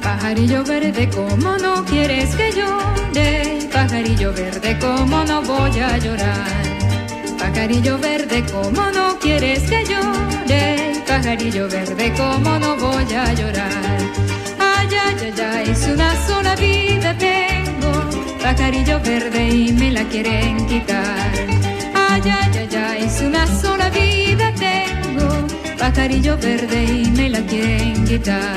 [0.02, 3.53] Pajarillo verde, como no quieres que llore?
[3.86, 6.62] Pajarillo verde, como no voy a llorar?
[7.38, 11.02] Pajarillo verde, como no quieres que llore?
[11.06, 13.98] Pajarillo verde, como no voy a llorar?
[14.58, 17.92] Ay, ay, ay, ay, es una sola vida tengo.
[18.42, 21.34] Pajarillo verde y me la quieren quitar.
[22.08, 25.46] Ay, ay, ay, ay, es una sola vida tengo.
[25.78, 28.56] Pajarillo verde y me la quieren quitar.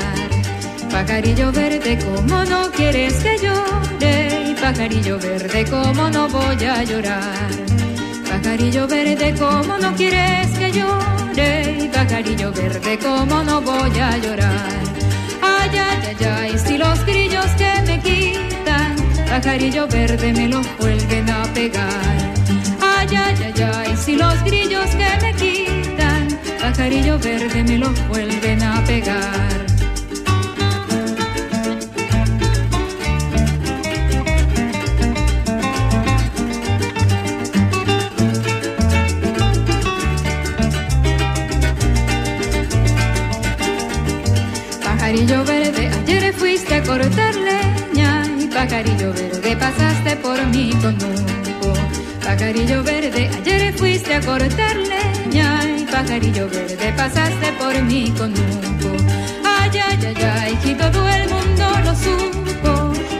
[0.90, 4.47] Pajarillo verde, como no quieres que llore?
[4.60, 7.50] Pajarillo verde, como no voy a llorar?
[8.28, 11.90] Pajarillo verde, como no quieres que llore?
[11.92, 14.82] Pajarillo verde, como no voy a llorar?
[15.40, 18.96] Ay, ay, ay, ay, si los grillos que me quitan,
[19.28, 22.34] pajarillo verde me los vuelven a pegar.
[22.80, 26.28] Ay, ay, ay, ay, si los grillos que me quitan,
[26.60, 29.67] pajarillo verde me los vuelven a pegar.
[46.88, 51.28] Cortar leña y pajarillo verde pasaste por mí con un
[52.24, 58.58] Pajarillo verde, ayer fuiste a cortar leña y pajarillo verde pasaste por mí con un
[59.44, 62.72] Ay, ay, ay, ay, y todo el mundo lo supo.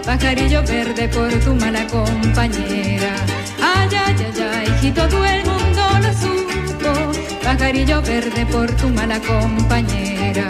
[0.04, 3.14] Pajarillo verde por tu mala compañera.
[3.62, 6.90] Ay, ay, ay, ay, y todo el mundo lo supo.
[7.44, 10.48] Pajarillo verde por tu mala compañera.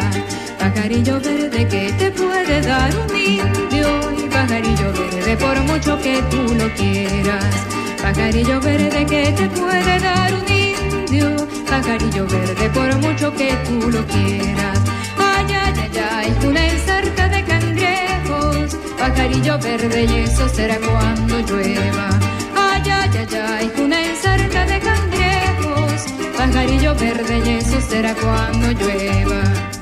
[0.58, 3.88] Pajarillo verde que te puede dar un indio
[4.18, 7.54] y pajarillo verde por mucho que tú lo quieras.
[8.02, 11.36] Pajarillo verde que te puede dar un indio,
[11.68, 14.78] pajarillo verde por mucho que tú lo quieras.
[15.16, 22.08] Ay, ay, ay, ay, una ensarta de cangrejos, pajarillo verde y eso será cuando llueva.
[22.56, 26.04] Ay, ay, ay, ay, una ensarta de cangrejos,
[26.36, 29.77] pajarillo verde y eso será cuando llueva.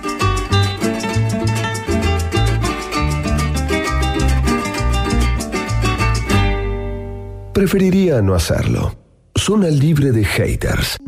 [7.56, 8.94] Preferiría no hacerlo.
[9.34, 10.98] Zona libre de haters.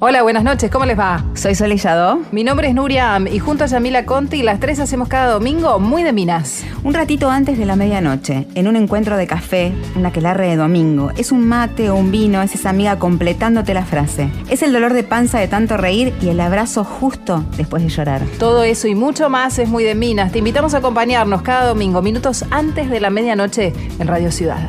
[0.00, 1.24] Hola, buenas noches, ¿cómo les va?
[1.34, 2.18] Soy Sol Yadó.
[2.32, 5.78] Mi nombre es Nuria Am y junto a Yamila Conti las tres hacemos cada domingo
[5.78, 6.64] muy de minas.
[6.82, 11.12] Un ratito antes de la medianoche, en un encuentro de café, una aquelarre de domingo.
[11.16, 14.28] Es un mate o un vino, es esa amiga completándote la frase.
[14.50, 18.22] Es el dolor de panza de tanto reír y el abrazo justo después de llorar.
[18.40, 20.32] Todo eso y mucho más es muy de minas.
[20.32, 24.68] Te invitamos a acompañarnos cada domingo, minutos antes de la medianoche en Radio Ciudad.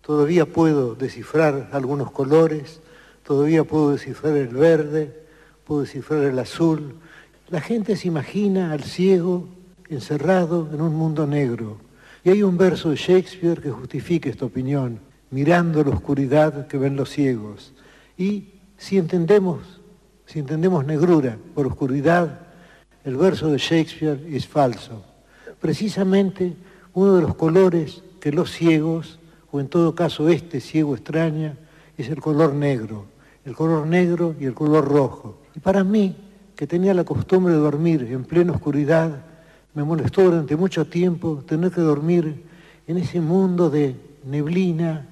[0.00, 2.80] Todavía puedo descifrar algunos colores,
[3.22, 5.22] todavía puedo descifrar el verde,
[5.64, 6.96] puedo descifrar el azul.
[7.50, 9.48] La gente se imagina al ciego
[9.88, 11.78] encerrado en un mundo negro.
[12.22, 16.96] Y hay un verso de Shakespeare que justifica esta opinión, mirando la oscuridad que ven
[16.96, 17.72] los ciegos.
[18.16, 19.80] Y si entendemos,
[20.26, 22.40] si entendemos negrura por oscuridad,
[23.04, 25.04] el verso de Shakespeare es falso.
[25.60, 26.54] Precisamente
[26.94, 29.18] uno de los colores que los ciegos,
[29.50, 31.56] o en todo caso este ciego extraña,
[31.98, 33.06] es el color negro
[33.44, 35.38] el color negro y el color rojo.
[35.54, 36.16] Y para mí,
[36.60, 39.22] que tenía la costumbre de dormir en plena oscuridad,
[39.72, 42.44] me molestó durante mucho tiempo tener que dormir
[42.86, 43.96] en ese mundo de
[44.26, 45.06] neblina,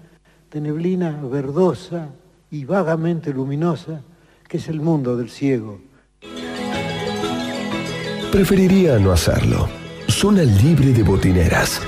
[0.52, 2.10] de neblina verdosa
[2.50, 4.02] y vagamente luminosa
[4.46, 5.80] que es el mundo del ciego.
[8.30, 9.70] Preferiría no hacerlo.
[10.06, 11.80] Zona libre de botineras.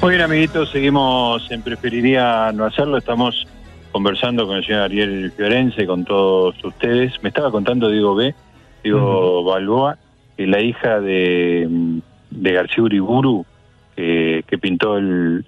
[0.00, 2.96] Muy bien, amiguitos, seguimos en Preferiría no hacerlo.
[2.98, 3.46] Estamos
[3.90, 7.20] conversando con el señor Ariel Fiorense, con todos ustedes.
[7.22, 8.34] Me estaba contando Diego B,
[8.84, 9.98] Diego Balboa,
[10.36, 11.66] que la hija de,
[12.30, 13.44] de García Uriburu,
[13.96, 15.44] que, que pintó el,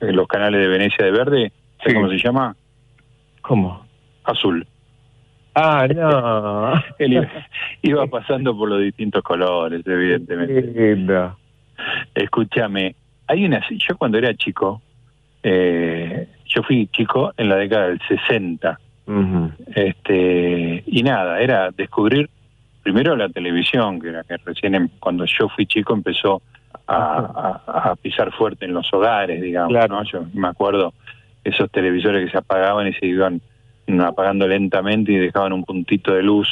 [0.00, 1.94] los canales de Venecia de verde, ¿sabes Sí.
[1.94, 2.56] cómo se llama?
[3.42, 3.84] ¿Cómo?
[4.24, 4.66] Azul.
[5.54, 6.82] Ah, no.
[6.98, 7.28] Él iba,
[7.82, 11.28] iba pasando por los distintos colores, evidentemente.
[12.14, 12.94] Escúchame,
[13.26, 13.62] hay una.
[13.70, 14.80] Yo cuando era chico,
[15.42, 18.78] eh, yo fui chico en la década del 60.
[19.74, 22.30] este Y nada, era descubrir
[22.82, 26.42] primero la televisión, que era que recién em- cuando yo fui chico empezó
[26.86, 29.72] a, a- a pisar fuerte en los hogares, digamos.
[29.88, 30.02] ¿no?
[30.04, 30.92] Yo me acuerdo
[31.44, 33.40] esos televisores que se apagaban y se iban
[34.00, 36.48] apagando lentamente y dejaban un puntito de luz.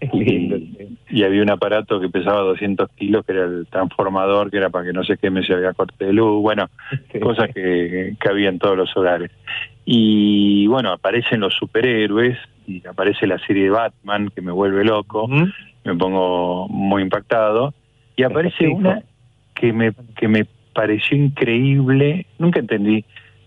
[0.12, 4.70] Y, y había un aparato que pesaba 200 kilos, que era el transformador, que era
[4.70, 6.42] para que no se queme si había corte de luz.
[6.42, 6.68] Bueno,
[7.20, 9.30] cosas que, que había en todos los hogares.
[9.84, 12.36] Y bueno, aparecen los superhéroes
[12.66, 17.72] y aparece la serie de Batman, que me vuelve loco, me pongo muy impactado.
[18.16, 19.02] Y aparece una
[19.54, 23.04] que me, que me pareció increíble, nunca entendí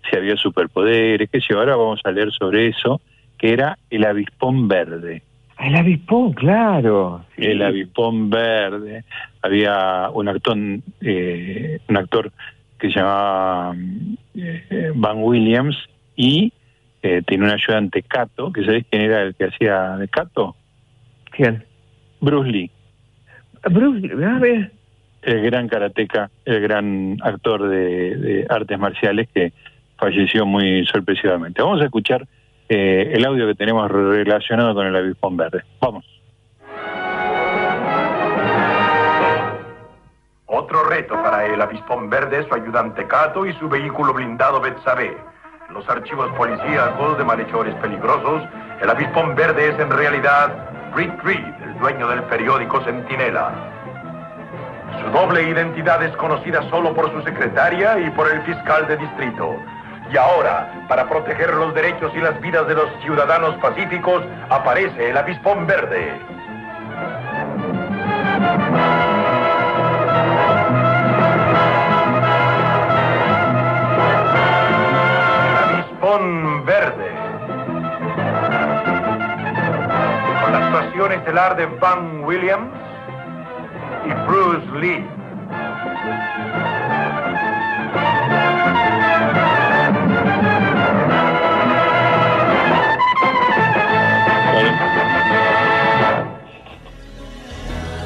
[0.09, 3.01] si había superpoderes, qué sé yo, ahora vamos a leer sobre eso,
[3.37, 5.21] que era el avispón verde.
[5.59, 7.25] El avispón, claro.
[7.35, 9.03] El avispón verde.
[9.41, 10.57] Había un actor,
[11.01, 12.31] eh, un actor
[12.79, 13.75] que se llamaba
[14.35, 15.75] eh, Van Williams
[16.15, 16.53] y
[17.03, 20.55] eh, tenía un ayudante Cato, que sabés quién era el que hacía de Cato?
[21.31, 21.65] ¿Quién?
[22.21, 22.71] Bruce Lee.
[23.69, 24.71] Bruce Lee, a ver.
[25.23, 29.51] el gran karateca, el gran actor de, de artes marciales que
[29.97, 31.61] falleció muy sorpresivamente.
[31.61, 32.25] Vamos a escuchar
[32.69, 35.63] eh, el audio que tenemos relacionado con el avispón verde.
[35.81, 36.05] Vamos.
[40.45, 45.17] Otro reto para el avispón verde, su ayudante Cato y su vehículo blindado Betsabe.
[45.71, 48.43] Los archivos policíacos de malhechores peligrosos,
[48.81, 53.51] el avispón verde es en realidad Britt Reed, el dueño del periódico Centinela.
[55.01, 59.55] Su doble identidad es conocida solo por su secretaria y por el fiscal de distrito.
[60.11, 65.17] Y ahora, para proteger los derechos y las vidas de los ciudadanos pacíficos, aparece el
[65.17, 66.11] avispón verde.
[75.63, 77.11] Avispón Verde.
[80.41, 82.71] Con la actuación estelar de Van Williams
[84.05, 85.18] y Bruce Lee.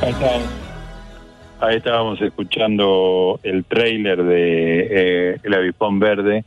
[0.03, 0.49] Ahí estábamos,
[1.61, 6.43] ahí estábamos escuchando el tráiler de eh, El avispón verde,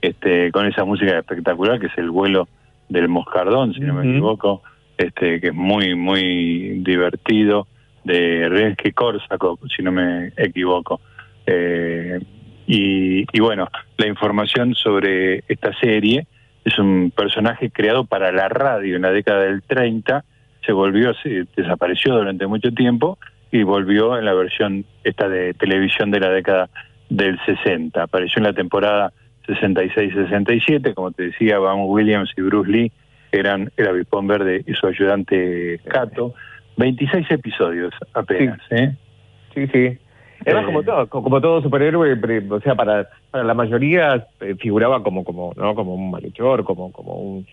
[0.00, 2.46] este, con esa música espectacular que es el vuelo
[2.88, 4.62] del moscardón, si no me equivoco,
[4.96, 7.66] este, que es muy muy divertido,
[8.04, 11.00] de Renske Corsaco, si no me equivoco.
[11.46, 12.20] Eh,
[12.68, 16.28] y, y bueno, la información sobre esta serie
[16.64, 20.24] es un personaje creado para la radio en la década del 30,
[20.70, 23.18] se volvió, se desapareció durante mucho tiempo
[23.50, 26.68] y volvió en la versión esta de televisión de la década
[27.08, 28.00] del 60.
[28.00, 29.12] Apareció en la temporada
[29.48, 32.92] 66-67, como te decía, Van Williams y Bruce Lee
[33.32, 36.34] eran el avispón verde y su ayudante Cato.
[36.76, 38.94] 26 episodios apenas, ¿eh?
[39.52, 39.98] Sí, sí.
[40.46, 42.16] Además, como todo, co- como todo superhéroe,
[42.48, 45.74] o sea, para, para la mayoría eh, figuraba como, como, ¿no?
[45.74, 47.46] como un malhechor, como, como un,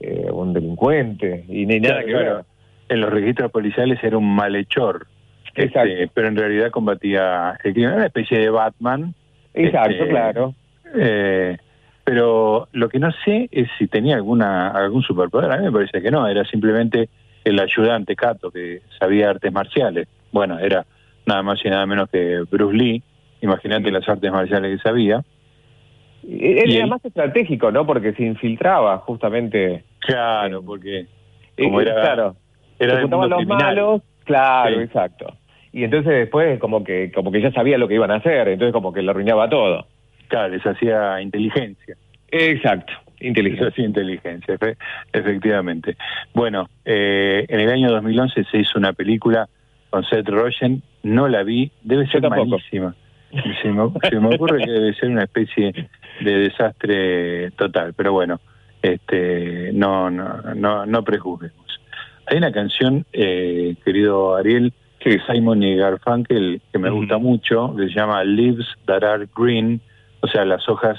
[0.00, 2.46] eh, un delincuente, y ni nada Claro, que claro.
[2.92, 5.06] En los registros policiales era un malhechor,
[5.54, 9.14] este, pero en realidad combatía el crimen, era una especie de Batman.
[9.54, 10.54] Exacto, este, claro.
[10.94, 11.56] eh,
[12.04, 15.50] pero lo que no sé es si tenía alguna algún superpoder.
[15.52, 17.08] A mí me parece que no, era simplemente
[17.44, 20.06] el ayudante Cato que sabía artes marciales.
[20.30, 20.84] Bueno, era
[21.24, 23.02] nada más y nada menos que Bruce Lee.
[23.40, 25.22] Imagínate las artes marciales que sabía.
[26.24, 27.86] Él Y era él- más estratégico, ¿no?
[27.86, 29.82] Porque se infiltraba justamente.
[30.00, 31.06] Claro, porque
[31.56, 32.36] Eh, como era, claro,
[32.84, 33.62] era del mundo los criminal.
[33.66, 34.82] malos, claro, Sí.
[34.82, 35.36] exacto.
[35.72, 38.72] Y entonces después como que como que ya sabía lo que iban a hacer, entonces
[38.72, 39.86] como que le arruinaba todo.
[40.28, 41.96] Claro, les hacía inteligencia.
[42.30, 43.64] Exacto, inteligencia.
[43.66, 44.76] Les hacía inteligencia, efe-
[45.12, 45.96] efectivamente.
[46.34, 49.48] Bueno, eh, en el año 2011 se hizo una película
[49.90, 52.94] con Seth Rogen, no la vi, debe ser malísima.
[53.62, 55.72] Se me, se me ocurre que debe ser una especie
[56.20, 58.40] de desastre total, pero bueno,
[58.82, 61.61] este, no, no, no, no prejuzguemos.
[62.26, 67.88] Hay una canción, eh, querido Ariel, que Simon y Garfunkel, que me gusta mucho, que
[67.88, 69.80] se llama Leaves That Are Green,
[70.20, 70.98] o sea, las hojas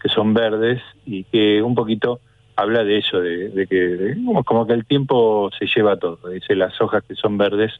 [0.00, 2.20] que son verdes, y que un poquito
[2.56, 6.18] habla de eso, de, de que de- como que el tiempo se lleva todo.
[6.30, 7.72] Dice, las hojas que son verdes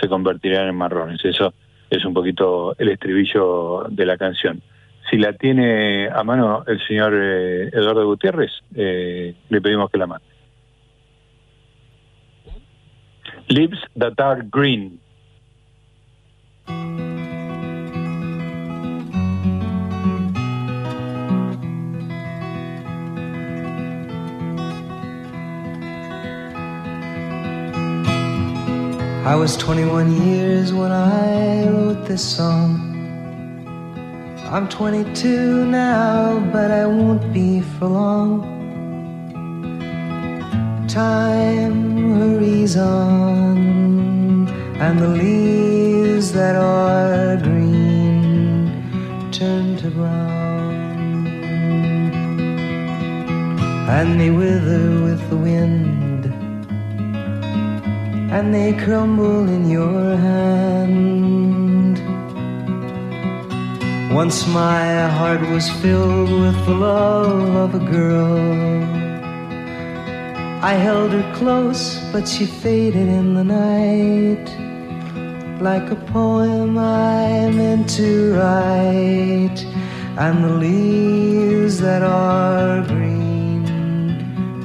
[0.00, 1.24] se convertirán en marrones.
[1.24, 1.54] Eso
[1.90, 4.60] es un poquito el estribillo de la canción.
[5.10, 10.06] Si la tiene a mano el señor eh, Eduardo Gutiérrez, eh, le pedimos que la
[10.06, 10.24] mande.
[13.50, 15.00] Leaves that are green.
[29.24, 32.92] I was 21 years when I wrote this song.
[34.50, 38.61] I'm 22 now, but I won't be for long.
[40.92, 44.46] Time hurries on,
[44.78, 48.70] and the leaves that are green
[49.32, 51.26] turn to brown,
[53.88, 56.26] and they wither with the wind
[58.32, 61.98] and they crumble in your hand.
[64.12, 69.01] Once my heart was filled with the love of a girl.
[70.62, 74.46] I held her close, but she faded in the night.
[75.60, 79.60] Like a poem I meant to write,
[80.24, 83.64] and the leaves that are green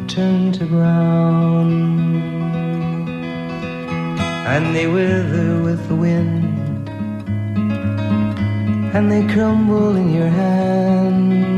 [0.08, 1.88] turn to brown
[4.48, 6.88] and they wither with the wind,
[8.96, 11.57] and they crumble in your hand.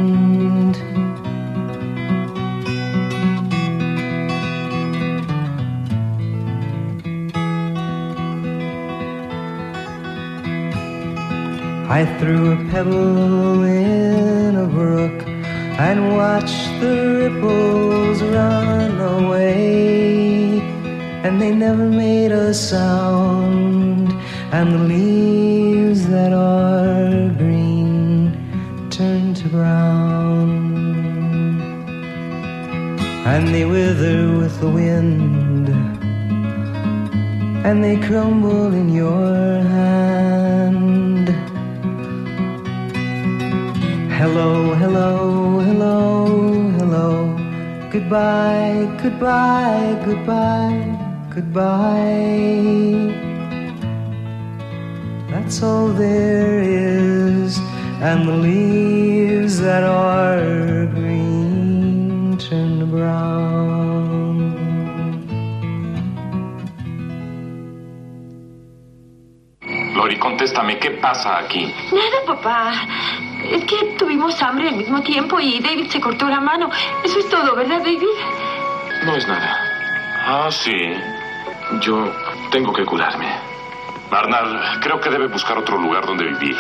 [11.92, 15.28] I threw a pebble in a brook
[15.88, 20.60] and watched the ripples run away
[21.24, 24.14] and they never made a sound.
[24.52, 30.50] And the leaves that are green turn to brown,
[33.28, 35.70] and they wither with the wind,
[37.64, 40.49] and they crumble in your hand.
[44.20, 46.26] Hello, hello, hello,
[46.78, 47.10] hello.
[47.90, 50.84] Goodbye, goodbye, goodbye,
[51.34, 53.16] goodbye.
[55.30, 57.60] That's all there is,
[58.02, 64.36] and the leaves that are green turn to brown.
[69.96, 71.74] Lori, contéstame, ¿qué pasa aquí?
[71.94, 72.74] Nada, papá.
[73.50, 76.70] Es que tuvimos hambre al mismo tiempo y David se cortó la mano.
[77.04, 78.08] Eso es todo, ¿verdad, David?
[79.06, 79.58] No es nada.
[80.26, 80.94] Ah, sí.
[81.82, 82.12] Yo
[82.52, 83.28] tengo que curarme.
[84.12, 86.58] Bernard, creo que debe buscar otro lugar donde vivir.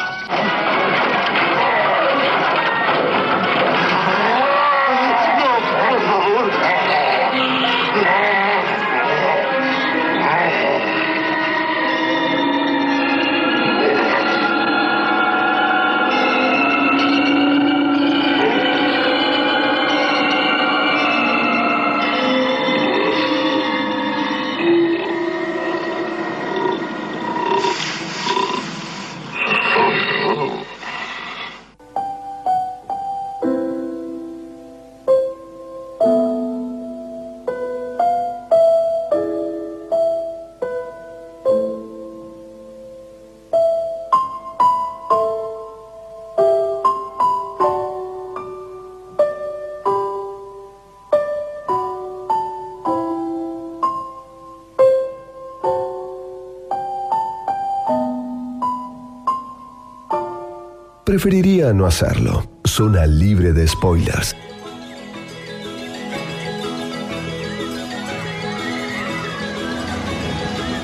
[61.22, 62.43] Preferiría no hacerlo.
[62.65, 64.34] Zona libre de spoilers.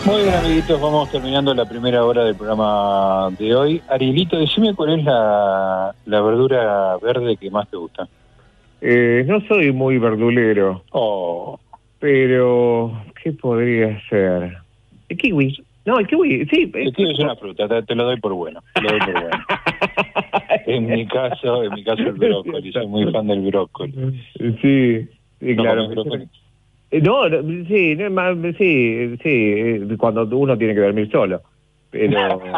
[0.04, 3.82] Muy bien, amiguitos, vamos terminando la primera hora del programa de hoy.
[3.88, 8.06] Arielito, decime cuál es la, la verdura verde que más te gusta.
[8.82, 10.84] Eh, no soy muy verdulero.
[10.92, 11.58] Oh.
[12.00, 12.92] Pero,
[13.24, 14.58] ¿qué podría ser?
[15.08, 15.64] El kiwi.
[15.86, 16.72] No, el kiwi, sí.
[16.74, 18.62] El kiwi es una fruta, te, te lo doy por bueno.
[18.82, 19.46] Lo doy por bueno.
[20.66, 23.92] en mi caso, en mi caso el brócoli, soy muy fan del brócoli.
[24.62, 25.08] Sí,
[25.40, 25.88] sí, ¿No claro.
[26.92, 31.42] Eh, No, no, sí, no, sí, sí, eh, cuando uno tiene que dormir solo.
[31.92, 32.42] Pero.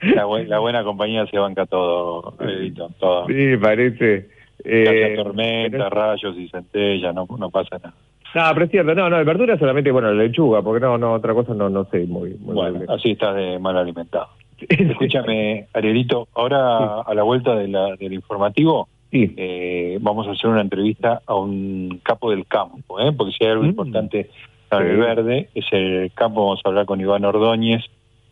[0.00, 3.26] La, buen- la buena compañía se banca todo, Edito, todo.
[3.28, 4.28] sí, parece.
[4.64, 7.94] Eh, tormenta, rayos y centellas, no, no pasa nada.
[8.34, 11.12] No, pero es cierto, no, no, de verdura solamente, bueno, la lechuga, porque no, no,
[11.14, 12.90] otra cosa no, no sé muy, muy Bueno, bien.
[12.90, 14.28] así estás de mal alimentado.
[14.68, 20.62] Escúchame, Arielito, ahora a la vuelta de la- del informativo eh, vamos a hacer una
[20.62, 23.12] entrevista a un capo del campo, ¿eh?
[23.12, 24.30] porque si hay algo importante
[24.70, 27.84] en el verde es el campo, vamos a hablar con Iván Ordóñez,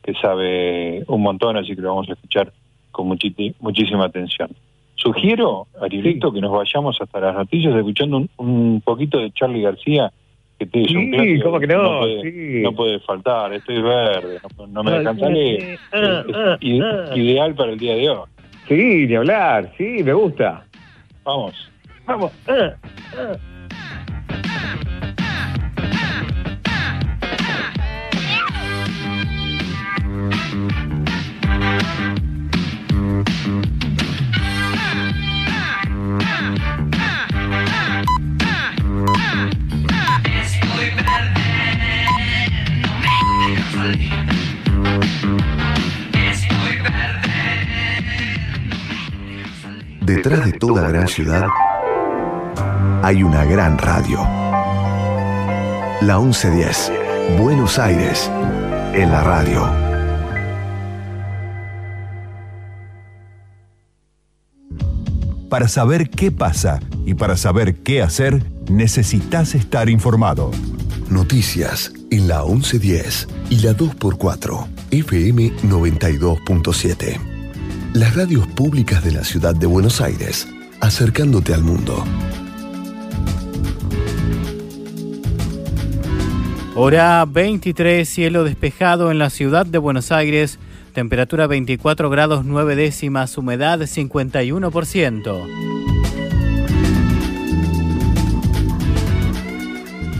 [0.03, 2.51] que sabe un montón, así que lo vamos a escuchar
[2.93, 4.49] con muchísima atención.
[5.03, 10.13] Sugiero, Arielito, que nos vayamos hasta las noticias escuchando un, un poquito de Charlie García,
[10.59, 11.99] que te un Sí, clásico ¿cómo que no?
[12.01, 12.63] puede, Sí.
[12.63, 15.61] no puede faltar, estoy verde, no, no me Ah, salir.
[15.61, 15.77] sí.
[15.93, 16.25] Ah,
[16.61, 17.17] Es ah, ah.
[17.17, 18.29] ideal para el día de hoy.
[18.69, 20.65] Sí, ni hablar, sí, me gusta.
[21.25, 21.71] Vamos.
[22.07, 22.33] Vamos.
[50.11, 51.47] Detrás de toda gran ciudad
[53.05, 54.19] hay una gran radio.
[56.01, 56.93] La 1110,
[57.39, 58.29] Buenos Aires,
[58.93, 59.71] en la radio.
[65.49, 70.51] Para saber qué pasa y para saber qué hacer, necesitas estar informado.
[71.09, 77.30] Noticias en la 1110 y la 2x4, FM 92.7.
[77.95, 80.47] Las radios públicas de la ciudad de Buenos Aires,
[80.81, 82.05] acercándote al mundo.
[86.77, 90.61] Hora 23, cielo despejado en la ciudad de Buenos Aires,
[90.95, 95.47] temperatura 24 grados 9 décimas, humedad 51%.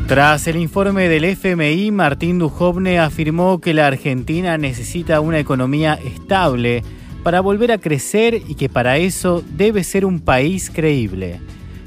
[0.09, 6.83] Tras el informe del FMI, Martín Dujovne afirmó que la Argentina necesita una economía estable
[7.23, 11.41] para volver a crecer y que para eso debe ser un país creíble.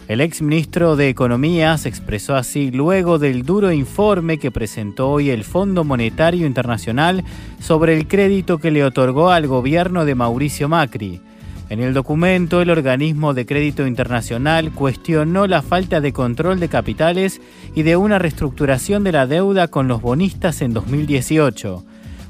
[0.08, 5.46] El exministro de Economía se expresó así luego del duro informe que presentó hoy el
[5.46, 7.24] Fondo Monetario Internacional
[7.60, 11.22] sobre el crédito que le otorgó al gobierno de Mauricio Macri.
[11.70, 17.42] En el documento, el organismo de crédito internacional cuestionó la falta de control de capitales
[17.74, 21.84] y de una reestructuración de la deuda con los bonistas en 2018.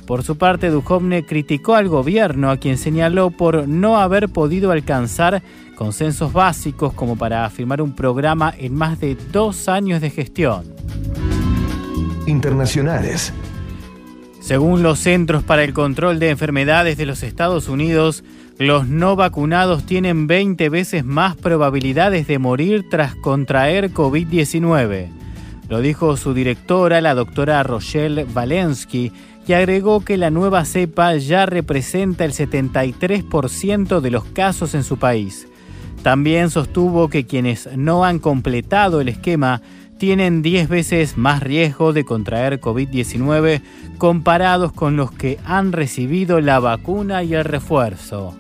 [0.06, 5.42] Por su parte, Duhovne criticó al gobierno, a quien señaló por no haber podido alcanzar
[5.76, 10.64] consensos básicos como para afirmar un programa en más de dos años de gestión.
[12.28, 13.34] Internacionales.
[14.40, 18.26] Según los Centros para el Control de Enfermedades de los Estados Unidos,
[18.58, 25.08] los no vacunados tienen 20 veces más probabilidades de morir tras contraer COVID-19.
[25.70, 29.12] Lo dijo su directora, la doctora Rochelle Valensky,
[29.48, 34.98] y agregó que la nueva cepa ya representa el 73% de los casos en su
[34.98, 35.48] país.
[36.02, 39.62] También sostuvo que quienes no han completado el esquema
[39.98, 43.62] tienen 10 veces más riesgo de contraer COVID-19
[43.98, 48.36] comparados con los que han recibido la vacuna y el refuerzo.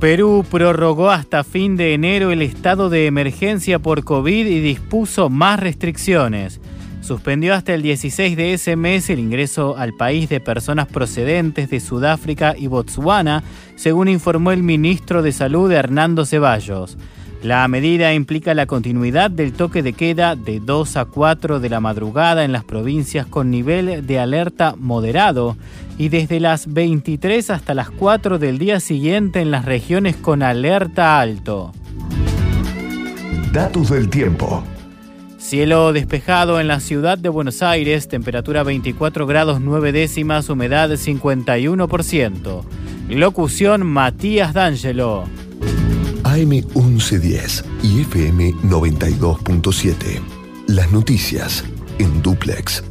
[0.00, 5.60] Perú prorrogó hasta fin de enero el estado de emergencia por COVID y dispuso más
[5.60, 6.58] restricciones.
[7.02, 11.80] Suspendió hasta el 16 de ese mes el ingreso al país de personas procedentes de
[11.80, 13.42] Sudáfrica y Botsuana,
[13.76, 16.96] según informó el ministro de Salud Hernando Ceballos.
[17.42, 21.80] La medida implica la continuidad del toque de queda de 2 a 4 de la
[21.80, 25.56] madrugada en las provincias con nivel de alerta moderado
[25.96, 31.18] y desde las 23 hasta las 4 del día siguiente en las regiones con alerta
[31.18, 31.72] alto.
[33.54, 34.62] Datos del tiempo.
[35.38, 42.62] Cielo despejado en la ciudad de Buenos Aires, temperatura 24 grados 9 décimas, humedad 51%.
[43.08, 45.24] Locución Matías D'Angelo.
[46.30, 50.20] AM 1110 y FM 92.7.
[50.68, 51.64] Las noticias
[51.98, 52.84] en duplex.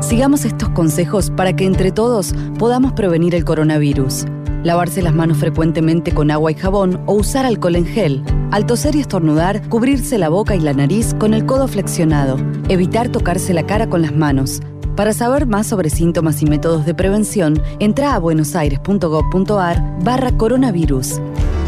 [0.00, 4.26] Sigamos estos consejos para que entre todos podamos prevenir el coronavirus.
[4.62, 8.24] lavarse las manos frecuentemente con agua y jabón o usar alcohol en gel.
[8.52, 12.36] Al toser y estornudar, cubrirse la boca y la nariz con el codo flexionado.
[12.68, 14.60] Evitar tocarse la cara con las manos.
[14.96, 21.20] Para saber más sobre síntomas y métodos de prevención, entra a buenosaires.gov.ar barra coronavirus.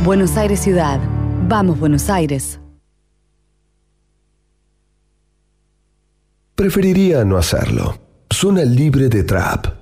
[0.02, 0.98] Buenos Aires Ciudad.
[1.46, 2.58] Vamos, Buenos Aires.
[6.54, 7.98] Preferiría no hacerlo.
[8.30, 9.77] Zona libre de trap.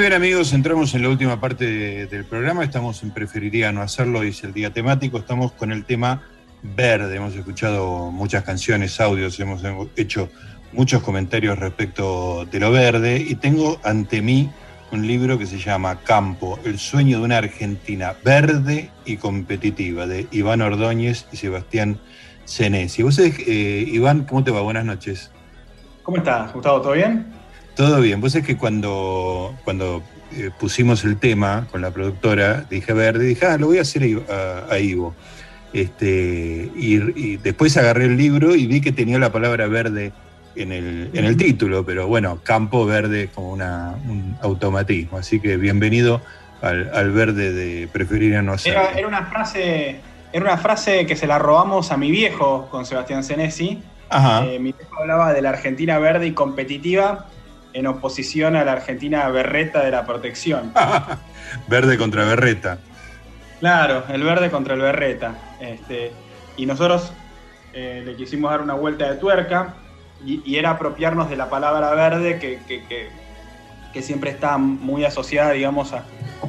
[0.00, 3.82] Muy bien amigos, entramos en la última parte de- del programa, estamos en Preferiría no
[3.82, 6.22] hacerlo, dice el día temático, estamos con el tema
[6.62, 9.62] verde, hemos escuchado muchas canciones, audios, hemos
[9.96, 10.30] hecho
[10.72, 14.48] muchos comentarios respecto de lo verde y tengo ante mí
[14.90, 20.26] un libro que se llama Campo, el sueño de una Argentina verde y competitiva, de
[20.30, 22.00] Iván Ordóñez y Sebastián
[22.46, 23.02] Senesi.
[23.02, 24.62] Vos eh, Iván, ¿cómo te va?
[24.62, 25.30] Buenas noches.
[26.02, 26.80] ¿Cómo estás, Gustavo?
[26.80, 27.38] ¿Todo bien?
[27.80, 28.20] Todo bien.
[28.20, 30.02] Vos es que cuando, cuando
[30.36, 34.02] eh, pusimos el tema con la productora, dije verde, dije, ah, lo voy a hacer
[34.02, 35.14] a, Ivo- a- a Ivo.
[35.72, 40.12] Este, y, y después agarré el libro y vi que tenía la palabra verde
[40.56, 45.16] en el, en el título, pero bueno, campo verde es como una, un automatismo.
[45.16, 46.20] Así que bienvenido
[46.60, 48.78] al, al verde de preferir a no hacerlo.
[48.90, 50.00] Era, era una frase,
[50.34, 53.82] era una frase que se la robamos a mi viejo con Sebastián Senesi.
[54.10, 54.44] Ajá.
[54.44, 57.26] Eh, mi viejo hablaba de la Argentina verde y competitiva
[57.72, 60.72] en oposición a la Argentina berreta de la protección.
[61.68, 62.78] Verde contra berreta.
[63.60, 65.34] Claro, el verde contra el berreta.
[65.60, 66.12] Este,
[66.56, 67.12] y nosotros
[67.72, 69.74] eh, le quisimos dar una vuelta de tuerca
[70.24, 73.08] y, y era apropiarnos de la palabra verde que, que- que-
[73.92, 76.04] que siempre está muy asociada, digamos, a,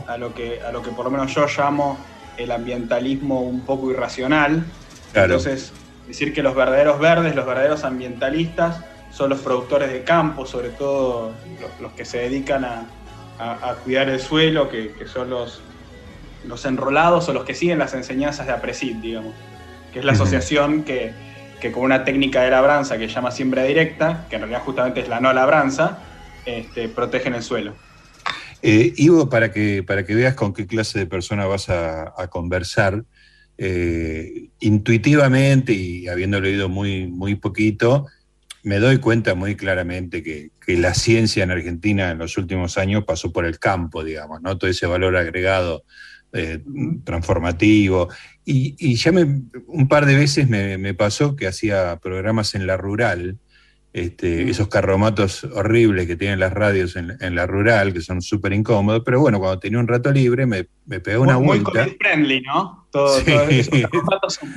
[0.08, 1.98] a lo que, a lo que por lo menos yo llamo
[2.38, 4.64] el ambientalismo un poco irracional.
[5.12, 5.34] Claro.
[5.38, 5.74] Entonces,
[6.08, 8.82] decir que los verdaderos verdes, los verdaderos ambientalistas,
[9.12, 12.90] son los productores de campo, sobre todo los, los que se dedican a,
[13.40, 15.62] a- a cuidar el suelo, que, que son los,
[16.46, 19.34] los enrolados o los que siguen las enseñanzas de APRESID, digamos,
[19.92, 21.14] que es la asociación que,
[21.60, 25.02] que con una técnica de labranza que se llama siembra directa, que en realidad justamente
[25.02, 26.00] es la no labranza,
[26.46, 27.74] este, protegen el suelo.
[28.64, 32.28] Eh, Ivo, para que, para que veas con qué clase de persona vas a, a
[32.30, 33.04] conversar,
[33.58, 38.08] eh, intuitivamente y habiendo leído muy, muy poquito,
[38.64, 43.04] me doy cuenta muy claramente que, que la ciencia en Argentina en los últimos años
[43.06, 44.58] pasó por el campo, digamos, ¿no?
[44.58, 45.84] Todo ese valor agregado
[46.34, 46.60] eh,
[47.04, 48.10] transformativo.
[48.46, 52.66] Y, y ya me, un par de veces me, me pasó que hacía programas en
[52.68, 53.38] la rural,
[53.94, 58.54] este, esos carromatos horribles que tienen las radios en, en la rural, que son súper
[58.54, 61.84] incómodos, pero bueno, cuando tenía un rato libre me, me pegué una muy, muy vuelta.
[61.86, 62.88] COVID friendly, ¿no?
[62.90, 63.26] Todo, Sí.
[63.92, 64.56] todo son-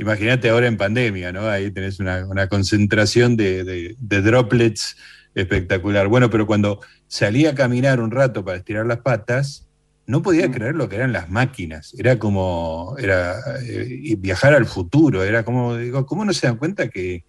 [0.00, 1.46] Imagínate ahora en pandemia, ¿no?
[1.48, 4.96] Ahí tenés una, una concentración de, de- de droplets
[5.34, 6.08] espectacular.
[6.08, 9.66] Bueno, pero cuando salí a caminar un rato para estirar las patas,
[10.06, 11.94] no podía creer lo que eran las máquinas.
[11.98, 15.22] Era como era, eh, viajar al futuro.
[15.22, 17.24] Era como, digo, ¿cómo no se dan cuenta que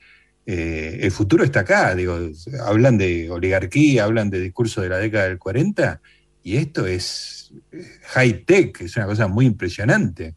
[0.46, 1.94] eh, el futuro está acá?
[1.94, 2.18] Digo,
[2.66, 6.02] hablan de oligarquía, hablan de discurso de la década del 40,
[6.44, 10.36] y esto es eh, high tech, es una cosa muy impresionante.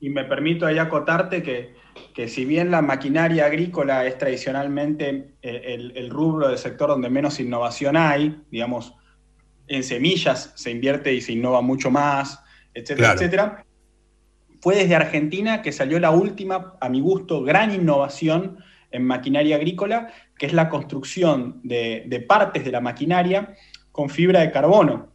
[0.00, 1.74] Y me permito ahí acotarte que,
[2.14, 7.10] que si bien la maquinaria agrícola es tradicionalmente eh, el, el rubro del sector donde
[7.10, 8.94] menos innovación hay, digamos,
[9.66, 12.40] en semillas se invierte y se innova mucho más,
[12.74, 13.20] etcétera, Claro.
[13.20, 13.64] etcétera,
[14.60, 18.58] fue desde Argentina que salió la última, a mi gusto, gran innovación
[18.90, 23.54] en maquinaria agrícola, que es la construcción de, de partes de la maquinaria
[23.92, 25.08] con fibra de carbono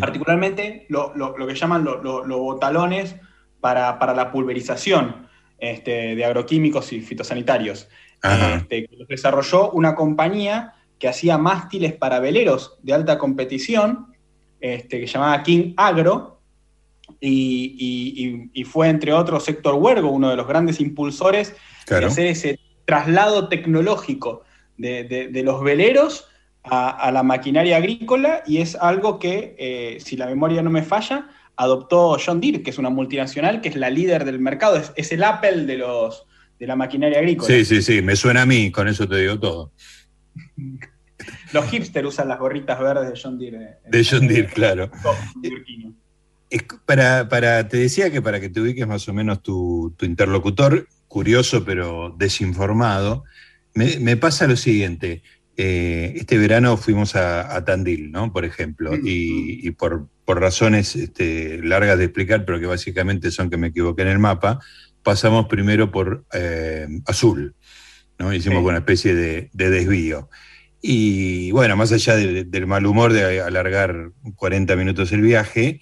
[0.00, 3.16] particularmente lo, lo- lo que llaman lo- lo- los botalones
[3.60, 5.28] para, para la pulverización
[5.58, 7.88] este, de agroquímicos y fitosanitarios.
[8.22, 14.12] Este, que los desarrolló una compañía que hacía mástiles para veleros de alta competición,
[14.60, 16.40] este, que se llamaba King Agro,
[17.20, 21.54] y, y- y- y fue entre otros Héctor Huergo, uno de los grandes impulsores
[21.86, 22.06] Claro.
[22.06, 24.42] de hacer ese traslado tecnológico
[24.76, 26.28] de, de- de los veleros
[26.64, 30.82] a, a la maquinaria agrícola y es algo que, eh, si la memoria no me
[30.82, 31.28] falla,
[31.58, 35.12] adoptó John Deere, que es una multinacional, que es la líder del mercado, es, es
[35.12, 36.24] el Apple de, los,
[36.58, 37.48] de la maquinaria agrícola.
[37.48, 39.72] Sí, sí, sí, me suena a mí, con eso te digo todo.
[41.52, 43.62] Los hipsters usan las gorritas verdes de John Deere.
[43.64, 44.90] eh, De John Deere, claro.
[45.42, 45.94] neoyorquino.
[46.48, 49.94] Es c- Para, para, te decía que para que te ubiques más o menos tu,
[49.98, 53.24] tu interlocutor, curioso pero desinformado,
[53.74, 55.22] me, me pasa lo siguiente.
[55.58, 58.32] Eh, este verano fuimos a, a Tandil, ¿no?
[58.32, 63.50] Por ejemplo, y, y por, por razones este, largas de explicar, pero que básicamente son
[63.50, 64.60] que me equivoqué en el mapa,
[65.02, 67.54] pasamos primero por eh, Azul,
[68.18, 68.32] ¿no?
[68.32, 70.30] Hicimos una especie de, de desvío.
[70.80, 75.80] Y bueno, más allá de- del mal humor de alargar 40 minutos el viaje,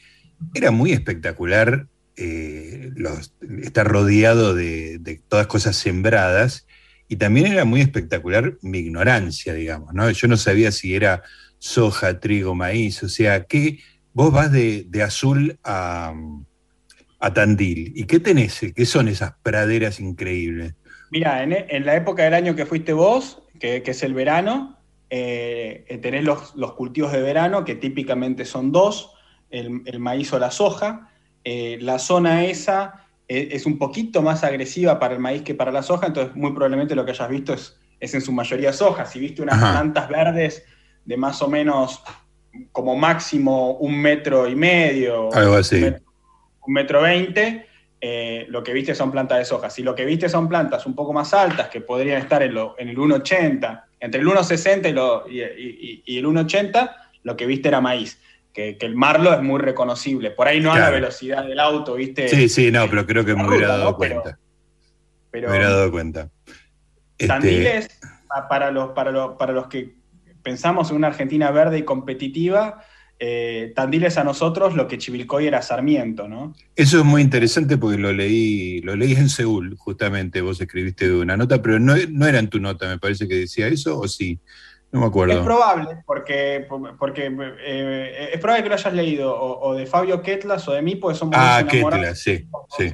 [0.54, 6.65] era muy espectacular eh, los- estar rodeado de, de todas cosas sembradas
[7.08, 10.10] y también era muy espectacular mi ignorancia, digamos, ¿no?
[10.10, 11.22] Yo no sabía si era
[11.58, 13.78] soja, trigo, maíz, o sea, que
[14.12, 16.14] vos vas de, de azul a,
[17.18, 17.92] a Tandil.
[17.94, 18.60] ¿Y qué tenés?
[18.74, 20.74] ¿Qué son esas praderas increíbles?
[21.10, 24.78] Mira, en, en la época del año que fuiste vos, que, es el verano,
[25.10, 29.12] eh, eh, tenés los, los cultivos de verano, que típicamente son dos,
[29.50, 31.10] el, el maíz o la soja.
[31.44, 35.82] Eh, la zona esa es un poquito más agresiva para el maíz que para la
[35.82, 39.04] soja, entonces muy probablemente lo que hayas visto es, es en su mayoría soja.
[39.06, 39.72] Si viste unas Ajá.
[39.72, 40.64] plantas verdes
[41.04, 42.02] de más o menos
[42.72, 45.82] como máximo un metro y medio, Algo así.
[46.66, 47.66] un metro, veinte,
[48.00, 49.70] eh, lo que viste son plantas de soja.
[49.70, 52.74] Si lo que viste son plantas un poco más altas, que podrían estar en, lo-
[52.78, 56.90] en el 1,80, entre el 1,60 y, y- y- y el 1,80,
[57.24, 58.20] lo que viste era maíz.
[58.56, 60.30] Que, que el marlo es muy reconocible.
[60.30, 60.94] Por ahí no a la Claro.
[60.96, 62.26] velocidad del auto, ¿viste?
[62.26, 64.38] Sí, sí, no, pero creo que me hubiera dado cuenta.
[65.30, 66.30] pero- me hubiera dado cuenta.
[67.18, 67.88] Este, Tandil es,
[68.26, 69.96] pa- para los, para, los, para los que
[70.42, 72.82] pensamos en una Argentina verde y competitiva,
[73.18, 76.54] eh, Tandil es a nosotros lo que Chivilcoy era Sarmiento, ¿no?
[76.74, 81.36] Eso es muy interesante porque lo leí, lo leí en Seúl, justamente, vos escribiste una
[81.36, 84.38] nota, pero no, no era en tu nota, me parece que decía eso, o sí,
[84.92, 85.34] no me acuerdo.
[85.34, 86.66] Es probable, porque,
[86.98, 87.26] porque
[87.60, 90.96] eh, es probable que lo hayas leído o, o de Fabio Ketlas o de mí,
[90.96, 92.18] porque somos ah, dos Ketla, enamorados.
[92.20, 92.46] sí,
[92.78, 92.92] sí.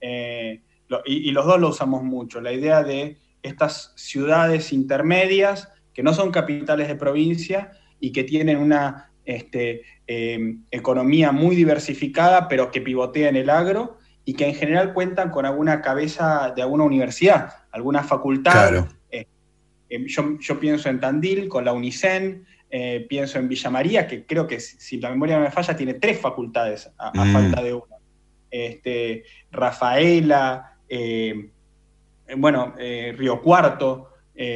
[0.00, 5.68] Eh, lo- y, y los dos lo usamos mucho, la idea de estas ciudades intermedias
[5.92, 12.48] que no son capitales de provincia y que tienen una este, eh, economía muy diversificada,
[12.48, 16.62] pero que pivotea en el agro y que en general cuentan con alguna cabeza de
[16.62, 18.52] alguna universidad, alguna facultad.
[18.52, 18.88] Claro.
[19.92, 24.24] Eh, yo, yo pienso en Tandil con la UNICEN, eh, pienso en Villa María, que
[24.24, 27.32] creo que si, la memoria no me falla, tiene tres facultades a, a Mm.
[27.32, 27.96] falta de una.
[28.50, 31.50] Este, Rafaela, eh,
[32.36, 34.08] bueno, eh, Río Cuarto,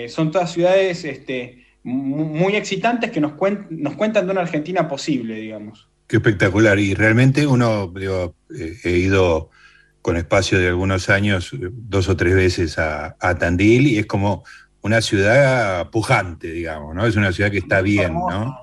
[0.09, 4.89] son todas ciudades este, mu- muy excitantes que nos, cuen- nos cuentan de una Argentina
[4.89, 5.89] posible, digamos.
[6.09, 6.78] Qué espectacular.
[6.78, 8.34] Y realmente uno, digo,
[8.84, 9.51] he ido
[10.03, 14.45] con espacio de algunos años, dos o tres veces a, a Tandil, y es como
[14.87, 17.05] una ciudad pujante, digamos, ¿no?
[17.05, 18.62] Es una ciudad que está bien, ¿no?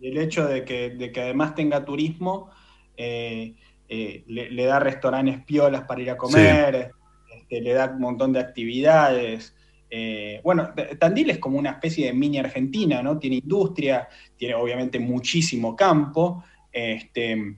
[0.00, 2.50] El hecho de que, de que además tenga turismo
[2.96, 3.54] eh,
[3.88, 6.92] eh, le, le da restaurantes piolas para ir a comer,
[7.36, 9.54] este, le da un montón de actividades.
[9.90, 13.18] Eh, bueno, Tandil es como una especie de mini Argentina, ¿no?
[13.18, 17.56] Tiene industria, tiene obviamente muchísimo campo, este,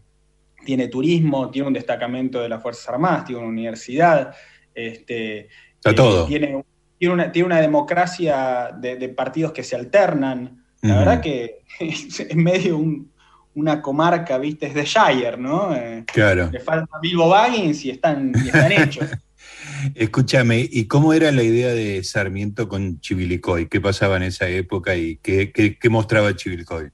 [0.64, 4.34] tiene turismo, tiene un destacamento de las Fuerzas Armadas, tiene una universidad,
[4.74, 6.26] este, Está todo.
[6.26, 6.64] Tiene,
[6.98, 10.62] tiene, una, tiene una democracia de, de partidos que se alternan.
[10.82, 13.10] La verdad que es medio un-
[13.54, 15.74] una comarca, viste, es de Shire, ¿no?
[15.74, 16.50] Eh, Claro.
[16.52, 19.08] Le falta Bilbo Baggins y están, y están hechos.
[19.94, 23.66] Escúchame, ¿y cómo era la idea de Sarmiento con Chivilcoy?
[23.68, 26.90] ¿Qué pasaba en esa época y qué, qué- qué mostraba Chivilcoy?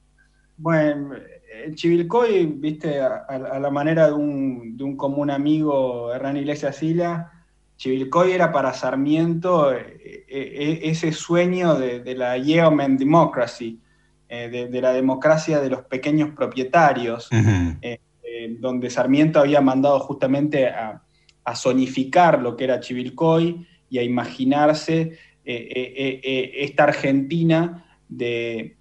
[0.57, 1.15] Bueno,
[1.75, 7.32] Chivilcoy, viste, a la manera de un, de un común amigo, Hernán Iglesias Sila,
[7.83, 13.77] Chivilcoy era para Sarmiento eh, eh, ese sueño de, de la Yeoman Democracy,
[14.29, 17.27] eh, de, de la democracia de los pequeños propietarios,
[17.81, 21.03] eh, eh, donde Sarmiento había mandado justamente a,
[21.43, 27.85] a zonificar lo que era Chivilcoy y a imaginarse eh, eh, eh, eh, esta Argentina
[28.07, 28.77] de,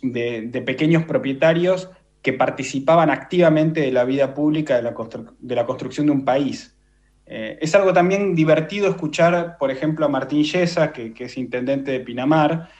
[0.00, 1.90] de- de pequeños propietarios
[2.22, 6.24] que participaban activamente de la vida pública de la, constru- de la construcción de un
[6.24, 6.74] país.
[7.30, 11.90] Eh, es algo también divertido escuchar, por ejemplo, a Martín Yesa, que, que es intendente
[11.92, 12.70] de Pinamar,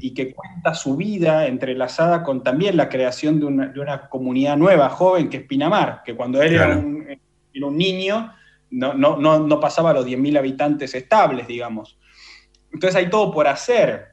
[0.00, 4.08] y, y que cuenta su vida entrelazada con también la creación de una, de una
[4.08, 6.80] comunidad nueva, joven, que es Pinamar, que cuando él era, Claro.
[6.80, 7.06] un,
[7.54, 8.32] era un niño
[8.70, 11.98] no, no, no, no pasaba los 10.000 habitantes estables, digamos.
[12.72, 14.12] Entonces hay todo por hacer.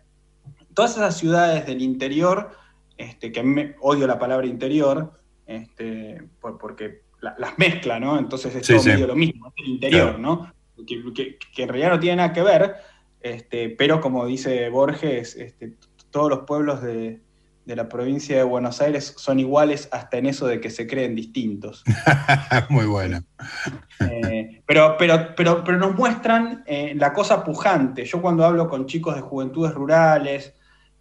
[0.73, 2.51] Todas esas ciudades del interior,
[2.97, 5.13] este, que a mí me- odio la palabra interior,
[5.47, 8.17] este, por- porque la- las mezcla, ¿no?
[8.19, 8.89] Entonces es Sí, todo sí.
[8.89, 10.17] medio lo mismo, es el interior, Claro.
[10.19, 10.53] ¿no?
[10.87, 12.75] Que, que- que en realidad no tiene nada que ver,
[13.21, 15.73] este, pero como dice Borges, este,
[16.09, 17.19] todos los pueblos de,
[17.65, 21.13] de la provincia de Buenos Aires son iguales hasta en eso de que se creen
[21.15, 21.83] distintos.
[22.69, 23.19] Muy bueno.
[23.99, 28.05] Eh, pero, pero, pero, pero nos muestran eh, la cosa pujante.
[28.05, 30.53] Yo cuando hablo con chicos de juventudes rurales,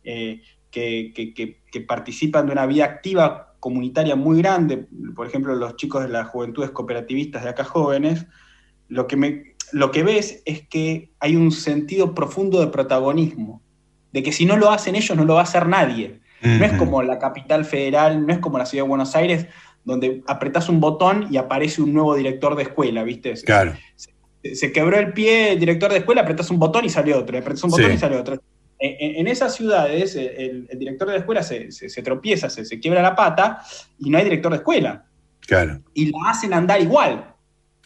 [0.05, 5.55] eh, que, que- que- que participan de una vida activa comunitaria muy grande, por ejemplo,
[5.55, 8.27] los chicos de las juventudes cooperativistas de acá jóvenes,
[8.89, 13.63] lo que, me, lo que ves es que hay un sentido profundo de protagonismo,
[14.13, 16.21] de que si no lo hacen ellos, no lo va a hacer nadie.
[16.41, 19.47] No es como la capital federal, no es como la ciudad de Buenos Aires,
[19.85, 23.35] donde apretás un botón y aparece un nuevo director de escuela, ¿viste?
[23.45, 23.75] Claro.
[23.97, 27.37] Se, se quebró el pie el director de escuela, apretás un botón y sale otro,
[27.37, 27.97] apretás un botón Sí.
[27.97, 28.41] y sale otro.
[28.81, 32.79] En, esas ciudades, el, el director de la escuela se, se- se tropieza, se, se
[32.79, 33.61] quiebra la pata
[33.99, 35.05] y no hay director de escuela.
[35.41, 37.35] Claro, Y la hacen andar igual.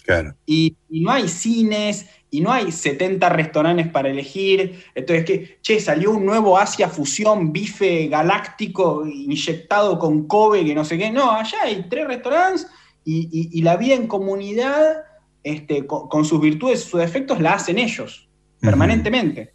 [0.04, 0.34] claro.
[0.44, 4.82] Y, y no hay cines, y no hay 70 restaurantes para elegir.
[4.94, 10.84] Entonces, que, che, salió un nuevo Asia Fusión, bife galáctico inyectado con Kobe, que no
[10.84, 11.10] sé qué.
[11.10, 12.66] No, allá hay tres restaurantes
[13.04, 15.04] y, y- y la vida en comunidad,
[15.44, 18.28] este, con, con sus virtudes y sus defectos, la hacen ellos,
[18.60, 19.52] permanentemente.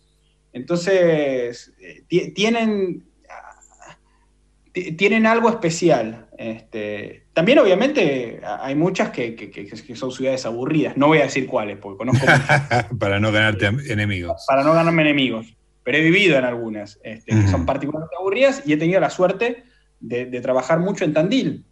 [0.58, 3.06] Entonces, eh, ti- tienen,
[4.72, 6.28] ti- tienen algo especial.
[6.38, 10.98] Este, también, obviamente, hay muchas que, que- que- que son ciudades aburridas.
[10.98, 14.44] No voy a decir cuáles, porque conozco muchas, Para no ganarte enemigos.
[14.48, 15.48] para no ganarme enemigos.
[15.84, 19.64] Pero he vivido en algunas este, que son particularmente aburridas y he tenido la suerte
[20.00, 21.66] de, de trabajar mucho en Tandil,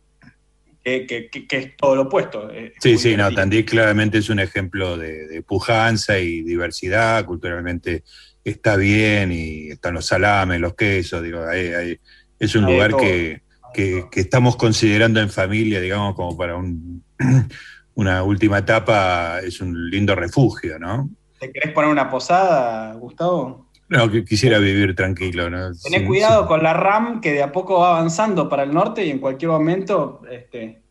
[0.81, 2.49] que, que- que- que es todo lo opuesto.
[2.49, 8.03] eh, Sí, sí, no, Tandil claramente es un ejemplo de, de pujanza y diversidad, culturalmente
[8.45, 11.99] está bien y están los salames, los quesos, digo, ahí- ahí-
[12.39, 13.41] es un lugar que,
[13.73, 17.03] que- que estamos considerando en familia, digamos, como para un-
[17.95, 21.09] una última etapa, es un lindo refugio, ¿no?
[21.39, 23.69] ¿Te querés poner una posada, Gustavo?
[23.87, 25.71] No, que quisiera vivir tranquilo, ¿no?
[25.83, 29.05] Tenés Sí, cuidado con la RAM que de a poco va avanzando para el norte
[29.05, 30.81] y en cualquier momento este,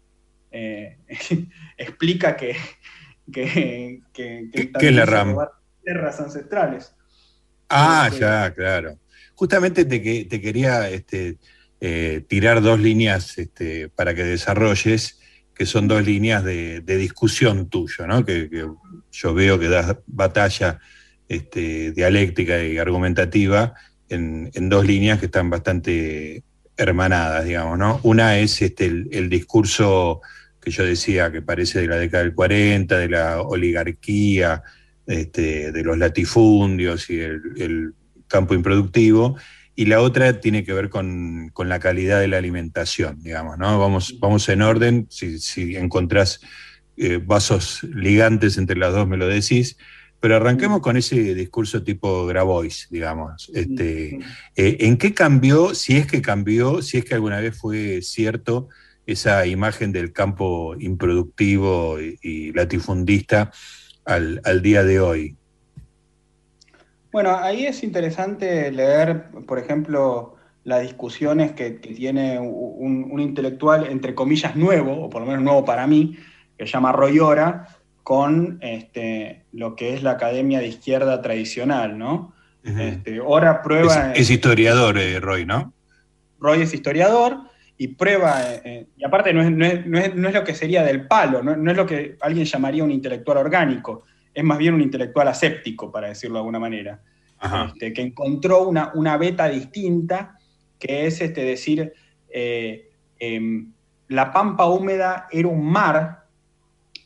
[0.51, 0.99] eh,
[1.77, 2.57] explica que,
[3.33, 5.37] que, que, que ¿Qué es la RAM?
[5.85, 6.94] tierras ancestrales.
[7.77, 8.99] Ah, ya, claro.
[9.35, 11.39] Justamente te, que- te quería este,
[11.81, 15.19] eh, tirar dos líneas este, para que desarrolles,
[15.55, 18.25] que son dos líneas de, de discusión tuyo, ¿no?
[18.25, 18.67] Que, que
[19.13, 20.79] yo veo que das batalla
[21.29, 23.75] este, dialéctica y argumentativa
[24.09, 26.45] en, en dos líneas que están bastante
[26.77, 28.01] hermanadas, digamos, ¿no?
[28.05, 30.21] Una es este, el, el discurso
[30.61, 34.63] que yo decía que parece de la década del 40, de la oligarquía,
[35.07, 37.95] este, de los latifundios y el, el
[38.29, 39.37] campo improductivo,
[39.77, 43.79] y la otra tiene que ver con, con la calidad de la alimentación, digamos, ¿no?
[43.79, 46.41] Vamos, vamos en orden, si, si encontrás
[46.97, 49.77] eh, vasos ligantes entre las dos me lo decís,
[50.21, 53.51] pero arranquemos con ese discurso tipo Grabois, digamos.
[53.53, 54.21] Este,
[54.55, 58.69] eh, ¿En qué cambió, si es que cambió, si es que alguna vez fue cierto
[59.07, 63.51] esa imagen del campo improductivo y, y latifundista
[64.05, 65.37] al, al día de hoy?
[67.13, 73.87] Bueno, ahí es interesante leer, por ejemplo, las discusiones que, que tiene un, un intelectual,
[73.87, 76.17] entre comillas, nuevo, o por lo menos nuevo para mí,
[76.59, 77.69] que se llama Roy Ora,
[78.03, 82.35] con este, lo que es la academia de izquierda tradicional, ¿no?
[82.63, 84.13] Este, Ora prueba...
[84.13, 85.73] Es, es historiador, eh, Roy, ¿no?
[86.39, 87.39] Roy es historiador
[87.77, 90.45] y prueba, eh, eh, y aparte no es, no, es, no, es, no es lo
[90.45, 94.45] que sería del palo, no, no, es lo que alguien llamaría un intelectual orgánico, es
[94.45, 97.01] más bien un intelectual aséptico, para decirlo de alguna manera,
[97.67, 100.39] este, que encontró una, una beta distinta,
[100.79, 101.93] que es este, decir,
[102.29, 103.65] eh, eh,
[104.09, 106.27] la pampa húmeda era un mar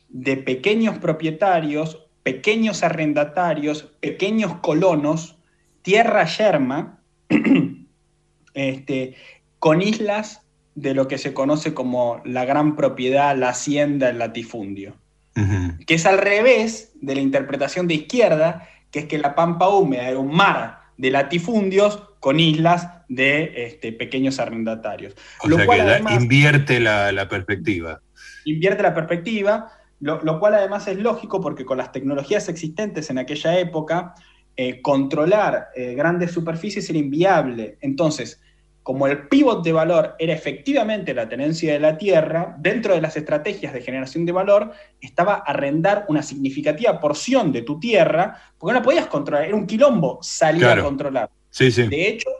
[0.07, 5.37] de pequeños propietarios, pequeños arrendatarios, pequeños colonos,
[5.81, 7.01] tierra yerma,
[8.53, 9.15] este,
[9.59, 10.48] con islas
[10.81, 14.95] de lo que se conoce como la gran propiedad, la hacienda, el latifundio.
[15.35, 15.85] Uh -huh.
[15.85, 20.09] Que es al revés de la interpretación de izquierda, que es que la pampa húmeda
[20.09, 25.15] era un mar de latifundios con islas de este, pequeños arrendatarios.
[25.41, 28.01] O lo sea cual que además, invierte la, la, perspectiva.
[28.45, 33.17] Invierte la perspectiva, lo, lo, cual además es lógico porque con las tecnologías existentes en
[33.17, 34.13] aquella época,
[34.55, 37.77] eh, controlar eh, grandes superficies era inviable.
[37.81, 38.41] Entonces,
[38.89, 43.15] como el pivot de valor era efectivamente la tenencia de la tierra, dentro de las
[43.15, 48.79] estrategias de generación de valor estaba arrendar una significativa porción de tu tierra, porque no
[48.79, 50.81] la podías controlar, era un quilombo salir claro.
[50.81, 51.29] a controlar.
[51.51, 51.85] Sí, sí.
[51.85, 52.31] De hecho,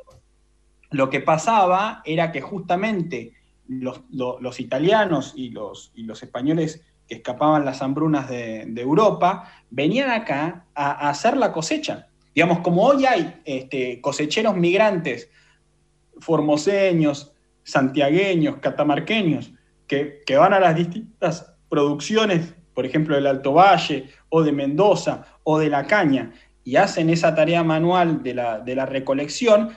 [0.90, 3.34] lo que pasaba era que justamente
[3.68, 8.82] los, los, los italianos y los, y los, españoles que escapaban las hambrunas de, de
[8.82, 12.08] Europa venían acá a, a, hacer la cosecha.
[12.34, 15.30] Digamos, como hoy hay este, cosecheros migrantes
[16.20, 17.34] formoseños,
[17.64, 19.52] santiagueños, catamarqueños,
[19.88, 25.26] que, que, van a las distintas producciones, por ejemplo, del Alto Valle o de Mendoza
[25.44, 26.32] o de La Caña,
[26.64, 29.72] y hacen esa tarea manual de la, de la recolección,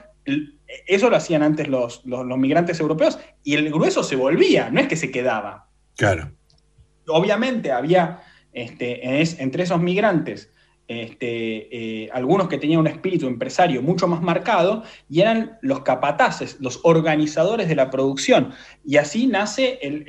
[0.87, 4.79] eso lo hacían antes los, los, los migrantes europeos y el grueso se volvía, no
[4.79, 5.67] es que se quedaba.
[5.97, 6.31] Claro.
[7.07, 8.21] Obviamente había
[8.53, 10.52] este, es- entre esos migrantes
[10.87, 16.57] este, eh, algunos que tenían un espíritu empresario mucho más marcado y eran los capataces,
[16.59, 18.53] los organizadores de la producción.
[18.85, 20.03] Y así nace el,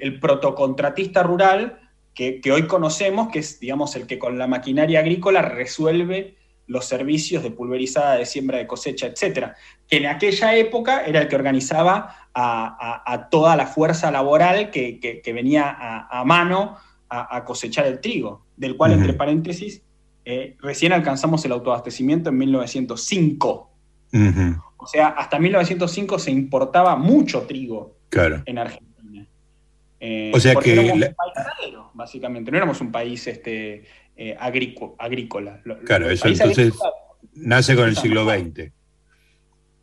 [0.00, 1.78] el- protocontratista rural
[2.14, 6.36] que, que hoy conocemos, que es, digamos, el que con la maquinaria agrícola resuelve
[6.66, 9.56] los servicios de pulverizada, de siembra, de cosecha, etcétera.
[9.88, 14.70] Que en aquella época era el que organizaba a, a- a toda la fuerza laboral
[14.70, 16.76] que, que- que venía a, a mano
[17.08, 19.82] a, cosechar el trigo, del cual, entre paréntesis,
[20.30, 23.70] eh, recién alcanzamos el autoabastecimiento en 1905.
[24.12, 28.42] Ujú, O sea, hasta 1905 se importaba mucho trigo Claro.
[28.44, 29.26] en Argentina.
[30.00, 33.84] Eh, O sea que éramos la- un país ganadero, básicamente, no éramos un país este,
[34.16, 35.62] eh, agríco- agrícola.
[35.86, 36.74] Claro, eso entonces
[37.34, 38.24] nace con el siglo.
[38.28, 38.70] XX.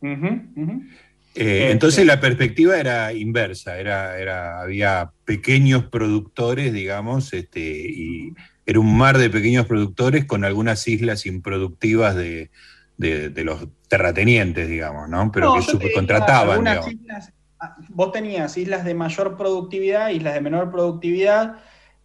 [0.02, 0.80] Eh,
[1.34, 8.32] Este- entonces la perspectiva era inversa, era, era, había pequeños productores, digamos, este, y
[8.66, 12.50] era un mar de pequeños productores con algunas islas improductivas de,
[12.96, 15.30] de- de los terratenientes, digamos, ¿no?
[15.32, 16.92] Pero No, que subcontrataban, digamos.
[16.92, 21.58] islas- ah, vos tenías islas de mayor productividad, islas de menor productividad.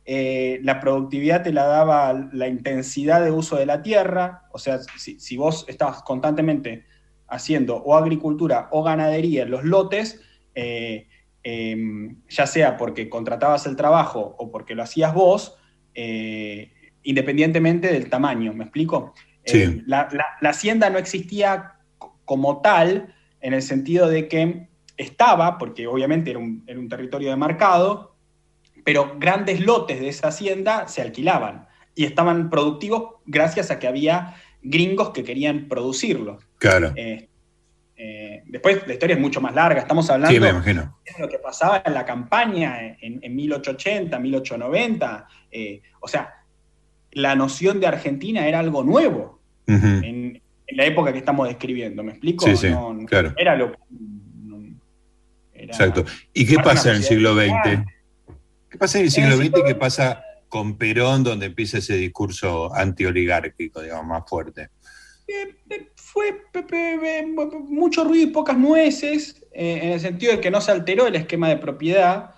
[0.03, 4.43] eh, la productividad te la daba la intensidad de uso de la tierra.
[4.51, 6.85] O sea, si, si vos estabas constantemente
[7.27, 10.19] haciendo o agricultura o ganadería en los lotes,
[10.55, 11.07] eh,
[11.43, 11.77] eh,
[12.29, 15.55] ya sea porque contratabas el trabajo o porque lo hacías vos,
[15.95, 16.71] eh,
[17.03, 19.13] independientemente del tamaño, ¿me explico?
[19.45, 19.57] Sí.
[19.63, 24.67] Eh, la, la- la hacienda no existía co- como tal, en el sentido de que
[24.97, 28.15] estaba, porque obviamente era un, era un territorio de mercado,
[28.83, 34.35] pero grandes lotes de esa hacienda se alquilaban y estaban productivos gracias a que había
[34.61, 36.37] gringos que querían producirlo.
[36.59, 36.93] Claro.
[36.95, 37.29] Eh,
[38.03, 40.97] eh, después la historia es mucho más larga, estamos hablando Sí, me imagino.
[41.05, 45.27] de lo que pasaba en la campaña en, en 1880, 1890.
[45.51, 46.33] eh, o sea,
[47.11, 52.11] la noción de Argentina era algo nuevo en, en la época que estamos describiendo, ¿me
[52.13, 52.45] explico?
[52.45, 53.33] Sí, sí, No- no claro.
[53.37, 54.79] Era lo no-
[55.53, 56.03] era- Exacto.
[56.33, 57.85] ¿Y qué pasa en el siglo XX?
[58.69, 61.45] ¿Qué pasa en el siglo En el XX siglo y qué pasa con Perón, donde
[61.45, 64.69] empieza ese discurso antioligárquico, digamos, más fuerte?
[65.95, 66.41] Fue
[67.67, 71.15] mucho ruido y pocas nueces, eh, en el sentido de que no se alteró el
[71.15, 72.35] esquema de propiedad.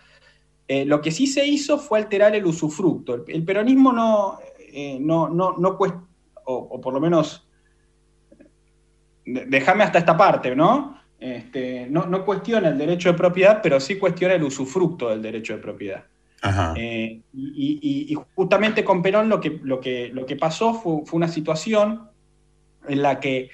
[0.68, 3.16] Eh, lo que sí se hizo fue alterar el usufructo.
[3.16, 6.06] El, el peronismo no, eh, no, no, no cuest-
[6.46, 7.48] o, o por lo menos,
[9.26, 11.00] déjame hasta esta parte, ¿no?
[11.20, 15.54] Este, no, no cuestiona el derecho de propiedad, pero sí cuestiona el usufructo del derecho
[15.54, 16.04] de propiedad.
[16.42, 16.74] Ajá.
[16.76, 21.06] Eh, y, y- y justamente con Perón lo que, lo que, lo que pasó fue,
[21.06, 22.10] fue una situación
[22.88, 23.50] en la que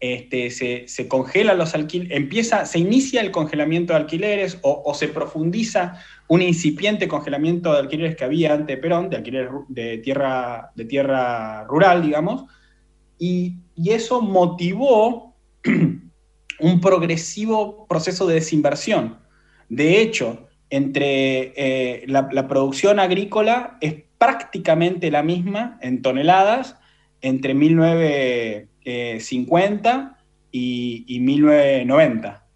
[0.00, 5.08] este, se, se congelan los alquileres, empieza, se inicia el congelamiento de alquileres o, se
[5.08, 10.84] profundiza un incipiente congelamiento de alquileres que había ante Perón, de alquileres de tierra, de
[10.84, 12.44] tierra rural, digamos,
[13.18, 15.36] y, y eso motivó
[16.60, 19.18] un progresivo proceso de desinversión.
[19.68, 26.76] De hecho, entre eh, la, producción agrícola es prácticamente la misma en toneladas
[27.20, 27.54] entre
[28.84, 30.18] 1950
[30.52, 32.46] y, y 1990.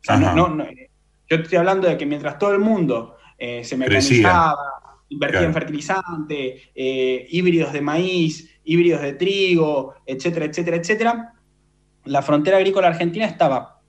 [0.00, 0.34] O sea, no- Ajá.
[0.36, 0.66] no- no-
[1.28, 4.18] yo estoy hablando de que mientras todo el mundo eh, se Crecía.
[4.18, 4.56] mecanizaba,
[5.08, 11.32] invertía en fertilizante, eh, híbridos de maíz, híbridos de trigo, etcétera, etcétera, etcétera,
[12.04, 13.80] la frontera agrícola argentina estaba,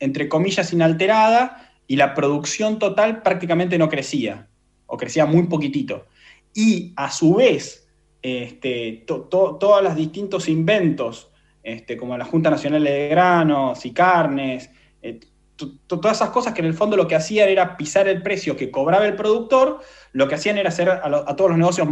[0.00, 4.48] entre comillas, inalterada y la producción total prácticamente no crecía,
[4.86, 6.06] o crecía muy poquitito.
[6.54, 7.83] Y a su vez,
[8.24, 11.30] este, to- to- todos los distintos inventos,
[11.62, 14.70] este, como la Junta Nacional de Granos y Carnes,
[15.02, 15.20] eh,
[15.56, 18.22] to- to- todas esas cosas que en el fondo lo que hacían era pisar el
[18.22, 19.80] precio que cobraba el productor,
[20.12, 21.86] lo que hacían era hacer a, lo- a todos los negocios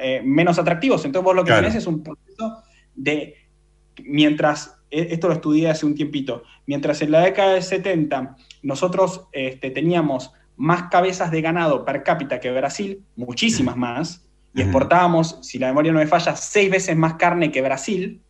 [0.00, 1.04] eh, menos atractivos.
[1.04, 1.62] Entonces vos lo que Claro.
[1.68, 2.56] tenés es un proceso
[2.96, 3.34] de,
[4.02, 9.28] mientras, eh, esto lo estudié hace un tiempito, mientras en la década del 70 nosotros
[9.30, 14.25] este, teníamos más cabezas de ganado per cápita que Brasil, muchísimas más,
[14.56, 18.22] y exportábamos, si la memoria no me falla, seis veces más carne que Brasil,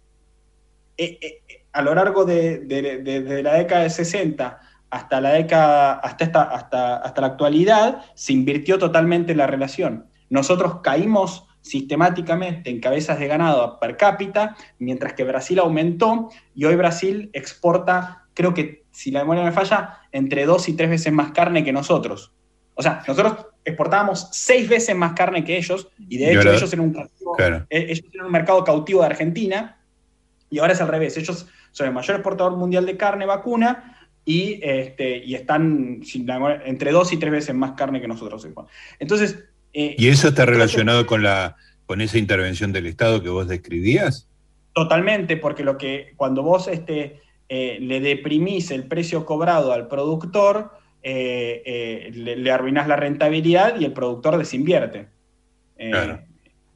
[0.99, 5.21] eh, eh, eh, a lo largo de, de- de- de la década del 60 hasta
[5.21, 10.07] la década, hasta, esta, hasta, hasta la actualidad, se invirtió totalmente la relación.
[10.31, 16.77] Nosotros caímos sistemáticamente en cabezas de ganado per cápita, mientras que Brasil aumentó y hoy
[16.77, 21.13] Brasil exporta, creo que, si la memoria no me falla, entre dos y tres veces
[21.13, 22.33] más carne que nosotros.
[22.75, 26.87] O sea, nosotros exportábamos seis veces más carne que ellos, y de hecho ellos eran
[26.87, 27.67] un, cautivo- Claro.
[27.69, 29.73] eh, ellos eran un mercado cautivo de Argentina,
[30.49, 34.61] Y ahora es al revés, ellos son el mayor exportador mundial de carne vacuna y,
[34.63, 36.01] este, y están
[36.65, 38.47] entre dos y tres veces más carne que nosotros.
[39.01, 41.57] Entonces, eh, ¿Y eso está relacionado con, la,
[41.87, 44.29] con esa intervención del Estado que vos describías?
[44.73, 50.71] Totalmente, porque lo que cuando vos este, eh, le deprimís el precio cobrado al productor,
[51.09, 55.07] eh, eh, le, le arruinás la rentabilidad y el productor desinvierte.
[55.79, 56.19] Eh,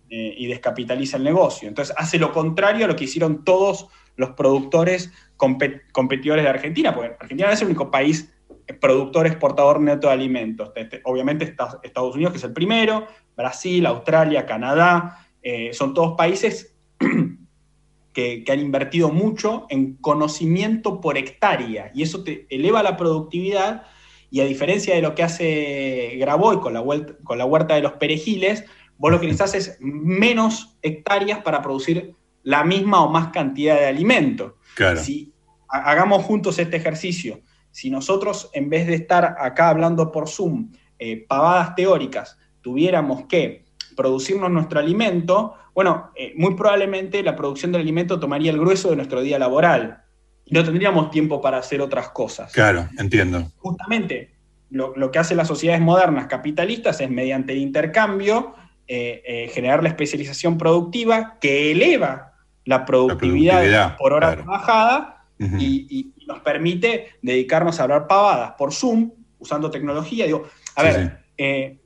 [0.09, 1.69] y descapitaliza el negocio.
[1.69, 6.95] Entonces hace lo contrario a lo que hicieron todos los productores compe- competidores de Argentina,
[6.95, 8.33] porque Argentina no es el único país
[8.81, 10.71] productor exportador neto de alimentos.
[11.05, 16.77] Obviamente está Estados Unidos, que es el primero, Brasil, Australia, Canadá, eh, son todos países
[18.13, 23.87] que, que han invertido mucho en conocimiento por hectárea y eso te eleva la productividad
[24.31, 27.83] y a diferencia de lo que hace Graboy con la, vuelta- con la huerta de
[27.83, 28.65] los perejiles,
[28.99, 33.87] vos lo que necesitas es menos hectáreas para producir la misma o más cantidad de
[33.87, 34.57] alimento.
[34.75, 35.01] Claro.
[35.01, 35.33] Si
[35.69, 37.41] ha- hagamos juntos este ejercicio,
[37.71, 43.65] si nosotros en vez de estar acá hablando por Zoom, eh, pavadas teóricas, tuviéramos que
[43.97, 48.97] producirnos nuestro alimento, bueno, eh, muy probablemente la producción del alimento tomaría el grueso de
[48.97, 50.03] nuestro día laboral
[50.51, 52.53] y no tendríamos tiempo para hacer otras cosas.
[52.53, 53.51] Claro, entiendo.
[53.59, 54.35] Justamente
[54.71, 58.55] lo, lo que hacen las sociedades modernas capitalistas es mediante el intercambio
[58.87, 62.33] eh, eh, generar la especialización productiva que eleva
[62.65, 64.43] la productividad, productividad, por hora claro.
[64.43, 70.27] trabajada y, y- y nos permite dedicarnos a hablar pavadas por Zoom, usando tecnología.
[70.27, 70.45] Digo,
[70.77, 71.79] a Sí, ver, eh,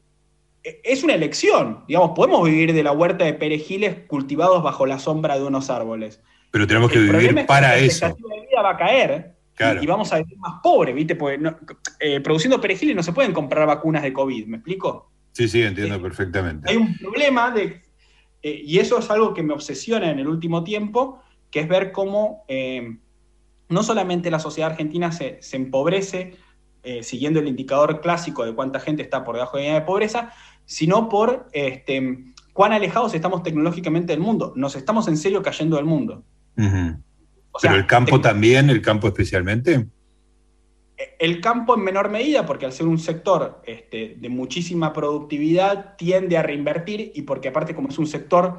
[0.83, 1.85] es una elección.
[1.87, 6.21] Digamos, podemos vivir de la huerta de perejiles cultivados bajo la sombra de unos árboles.
[6.55, 8.07] Pero tenemos que El vivir es que para la eso.
[8.07, 9.83] expectativa de vida va a caer y- Claro.
[9.83, 11.17] y, vamos a vivir más pobres, ¿viste?
[11.17, 11.57] Porque no-
[11.99, 15.11] eh, produciendo perejiles no se pueden comprar vacunas de COVID, ¿me explico?
[15.33, 16.71] Sí, sí, entiendo perfectamente.
[16.71, 17.83] Hay un problema de,
[18.41, 21.21] eh, y eso es algo que me obsesiona en el último tiempo,
[21.51, 22.99] que es ver cómo eh,
[23.69, 26.37] no solamente la sociedad argentina se, se empobrece
[26.85, 29.87] eh, siguiendo el indicador clásico de cuánta gente está por debajo de la línea de
[29.87, 30.31] pobreza,
[30.67, 34.53] sino por este, cuán alejados estamos tecnológicamente del mundo.
[34.55, 36.23] Nos estamos en serio cayendo del mundo.
[36.57, 39.87] O sea, Pero el campo también, el campo especialmente.
[41.19, 46.37] El campo en menor medida, porque al ser un sector este, de muchísima productividad, tiende
[46.37, 48.59] a reinvertir y porque aparte como es un sector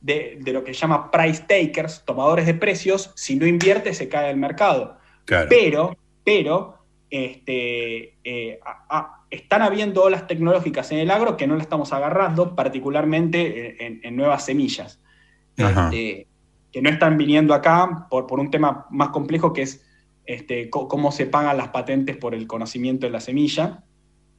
[0.00, 4.08] de, de lo que se llama price takers, tomadores de precios, si no invierte se
[4.08, 4.98] cae el mercado.
[5.24, 5.48] Claro.
[5.48, 6.78] Pero, pero,
[7.08, 11.92] este, eh, a- a- están habiendo olas tecnológicas en el agro que no la estamos
[11.92, 15.00] agarrando, particularmente en, en nuevas semillas
[15.58, 15.84] Ajá.
[15.86, 16.28] este,
[16.76, 19.82] que no están viniendo acá por, por un tema más complejo que es
[20.26, 23.82] este, cómo se pagan las patentes por el conocimiento de la semilla,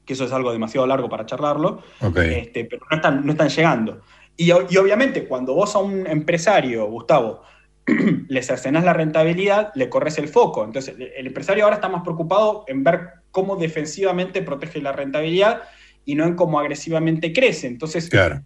[0.05, 2.18] que eso es algo demasiado largo para charlarlo, Ok.
[2.18, 4.01] este, pero no están, no están llegando.
[4.35, 7.41] Y, y obviamente cuando vos a un empresario, Gustavo,
[8.27, 10.64] le cercenás la rentabilidad, le corres el foco.
[10.64, 12.99] Entonces el, empresario ahora está más preocupado en ver
[13.31, 15.64] cómo defensivamente protege la rentabilidad
[16.05, 17.65] y no en cómo agresivamente crece.
[17.65, 18.43] Entonces, Claro.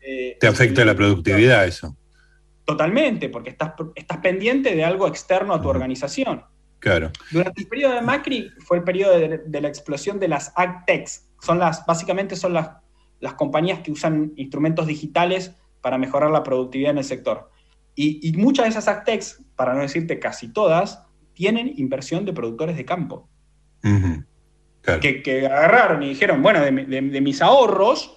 [0.00, 1.94] eh, Te afecta la productividad eso.
[2.66, 6.42] Totalmente, porque estás, estás pendiente de algo externo a tu organización.
[6.80, 7.10] Claro.
[7.30, 11.28] Durante el periodo de Macri fue el periodo de, de la explosión de las AgTechs.
[11.40, 12.70] Son las, básicamente son las,
[13.20, 17.50] las compañías que usan instrumentos digitales para mejorar la productividad en el sector.
[17.94, 21.02] Y, y muchas de esas AgTechs, para no decirte casi todas,
[21.32, 23.28] tienen inversión de productores de campo.
[23.80, 25.00] Claro.
[25.00, 28.16] Que, que agarraron y dijeron, bueno, de- de mis ahorros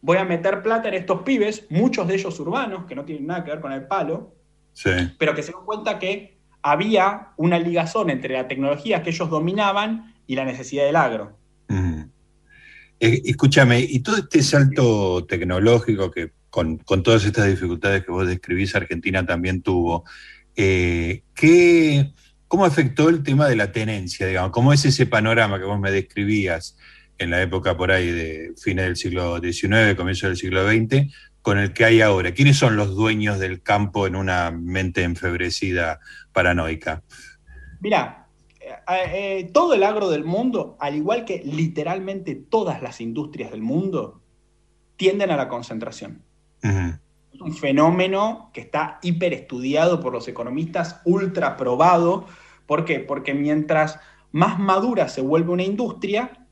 [0.00, 3.44] voy a meter plata en estos pibes, muchos de ellos urbanos, que no tienen nada
[3.44, 4.34] que ver con el palo,
[4.72, 4.90] Sí.
[5.18, 10.14] pero que se dio cuenta que había una ligazón entre la tecnología que ellos dominaban
[10.26, 11.36] y la necesidad del agro.
[11.68, 12.10] Ujú.
[13.00, 18.26] Eh, escúchame, y todo este salto tecnológico que con, con todas estas dificultades que vos
[18.26, 20.04] describís, Argentina también tuvo,
[20.56, 22.12] eh, ¿qué-
[22.48, 24.50] ¿cómo afectó el tema de la tenencia, digamos?
[24.52, 26.76] ¿Cómo es ese panorama que vos me describías
[27.18, 31.12] en la época por ahí de fines del siglo XIX, comienzo del siglo XX,
[31.42, 32.32] con el que hay ahora?
[32.32, 36.00] ¿Quiénes son los dueños del campo en una mente enfebrecida
[36.32, 37.02] paranoica?
[37.80, 38.26] Mira,
[39.52, 44.20] todo el agro del mundo, al igual que literalmente todas las industrias del mundo,
[44.96, 46.22] tienden a la concentración.
[46.62, 52.26] Es un fenómeno que está hiper estudiado por los economistas, ultra probado.
[52.66, 52.98] ¿Por qué?
[52.98, 54.00] Porque mientras
[54.32, 56.45] más madura se vuelve una industria,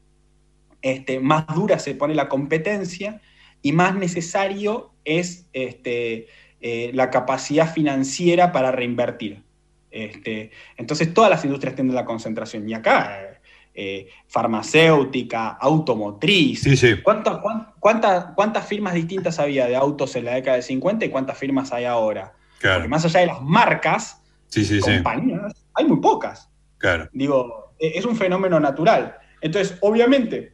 [0.85, 3.21] este, más dura se pone la competencia
[3.63, 6.27] y más necesario es este,
[6.61, 9.43] eh, la capacidad financiera para reinvertir.
[9.91, 12.69] Este, entonces todas las industrias tienden a la concentración.
[12.69, 13.41] Y acá,
[13.75, 16.61] eh, farmacéutica, automotriz.
[16.63, 17.01] Sí, sí.
[17.03, 21.09] ¿Cuántas, cuán- cuántas- cuántas firmas distintas había de autos en la década de 50 y
[21.09, 22.35] cuántas firmas hay ahora?
[22.61, 26.51] Porque más allá de las marcas, sí, sí, compañías, hay muy pocas.
[26.79, 27.09] Claro.
[27.13, 29.17] Digo, e, es un fenómeno natural.
[29.41, 30.54] Entonces, obviamente,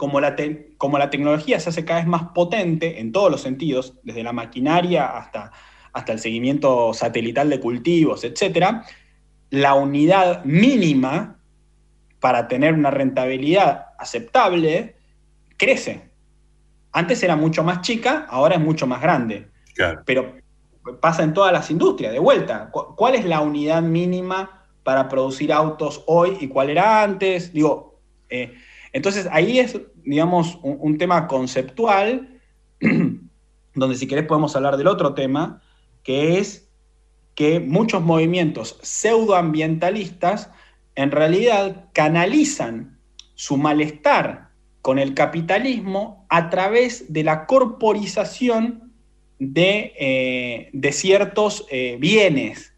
[0.00, 0.34] como la,
[0.78, 4.32] como la tecnología se hace cada vez más potente en todos los sentidos, desde la
[4.32, 5.52] maquinaria hasta,
[5.92, 8.80] hasta el seguimiento satelital de cultivos, etc.,
[9.50, 11.38] la unidad mínima
[12.18, 14.96] para tener una rentabilidad aceptable
[15.58, 16.08] crece.
[16.92, 19.50] Antes era mucho más chica, ahora es mucho más grande.
[19.74, 20.00] Claro.
[20.06, 20.34] Pero
[21.02, 22.70] pasa en todas las industrias, de vuelta.
[22.70, 27.52] ¿Cuál es la unidad mínima para producir autos hoy y cuál era antes?
[27.52, 28.00] Digo,
[28.30, 28.54] eh,
[28.92, 32.40] entonces ahí es, digamos, un, tema conceptual,
[33.74, 35.62] donde si querés podemos hablar del otro tema,
[36.02, 36.68] que es
[37.34, 40.50] que muchos movimientos pseudoambientalistas
[40.96, 42.98] en realidad canalizan
[43.34, 44.50] su malestar
[44.82, 48.92] con el capitalismo a través de la corporización
[49.38, 52.69] de, eh, ciertos eh, bienes.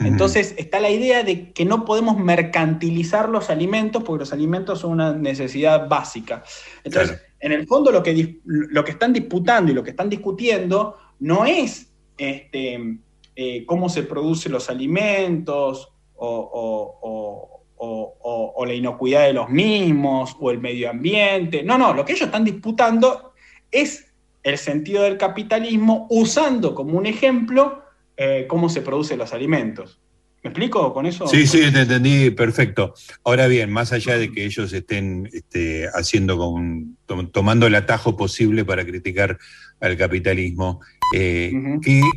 [0.00, 4.92] Entonces está la idea de que no podemos mercantilizar los alimentos porque los alimentos son
[4.92, 6.44] una necesidad básica.
[6.84, 10.96] Entonces, en el fondo lo que, lo que están disputando y lo que están discutiendo
[11.18, 12.98] no es este,
[13.34, 20.58] eh, cómo se producen los alimentos o, o, la inocuidad de los mismos o el
[20.58, 21.62] medio ambiente.
[21.62, 23.32] No, no, lo que ellos están disputando
[23.70, 24.12] es
[24.42, 27.82] el sentido del capitalismo usando como un ejemplo
[28.18, 30.00] eh, cómo se producen los alimentos.
[30.42, 31.26] ¿Me explico con eso?
[31.26, 32.94] Sí, sí, te entendí perfecto.
[33.24, 36.96] Ahora bien, más allá de que ellos estén este, haciendo con,
[37.32, 39.38] tomando el atajo posible para criticar
[39.80, 40.80] al capitalismo,
[41.14, 41.52] eh,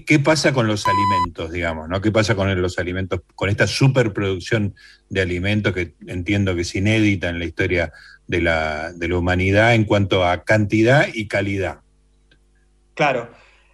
[0.05, 1.87] ¿qué, pasa con los alimentos, digamos?
[1.87, 2.01] ¿no?
[2.01, 4.75] ¿Qué pasa con los alimentos, con esta superproducción
[5.09, 7.91] de alimentos que entiendo que es inédita en la historia
[8.27, 11.79] de la, humanidad en cuanto a cantidad y calidad?
[12.95, 13.31] Claro.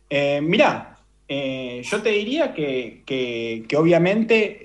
[0.10, 0.97] Eh, mirá,
[1.28, 4.64] eh, yo te diría que, obviamente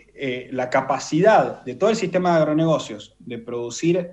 [0.53, 4.13] la capacidad de todo el sistema de agronegocios de producir,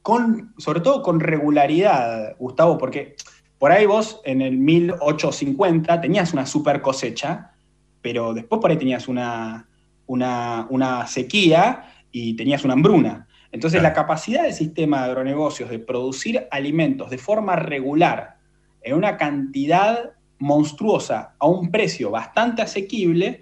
[0.00, 3.16] con, sobre todo con regularidad, Gustavo, porque
[3.60, 7.52] por ahí vos en el 1850 tenías una super cosecha,
[8.00, 9.68] pero después por ahí tenías una,
[10.06, 13.28] una, sequía y tenías una hambruna.
[13.52, 18.38] Entonces la capacidad del sistema de agronegocios de producir alimentos de forma regular
[18.80, 23.40] en una cantidad monstruosa a un precio bastante asequible,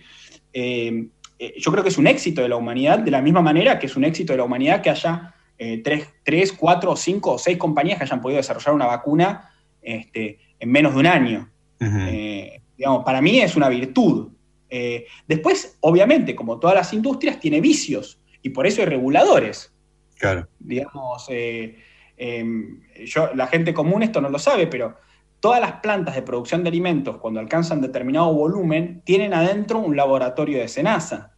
[0.53, 1.09] eh,
[1.39, 3.87] eh, yo creo que es un éxito de la humanidad, de la misma manera que
[3.87, 7.59] es un éxito de la humanidad que haya eh, tres, tres, cuatro, cinco o seis
[7.59, 9.51] compañías que hayan podido desarrollar una vacuna
[9.83, 11.51] este, en menos de un año.
[11.81, 14.29] Eh, digamos, para mí es una virtud.
[14.70, 19.75] Eh, después, obviamente, como todas las industrias, tiene vicios y por eso hay reguladores.
[20.16, 20.49] Claro.
[20.61, 24.97] Digamos, em, yo, la gente común esto no lo sabe, pero
[25.40, 30.59] todas las plantas de producción de alimentos, cuando alcanzan determinado volumen, tienen adentro un laboratorio
[30.59, 31.32] de cenaza.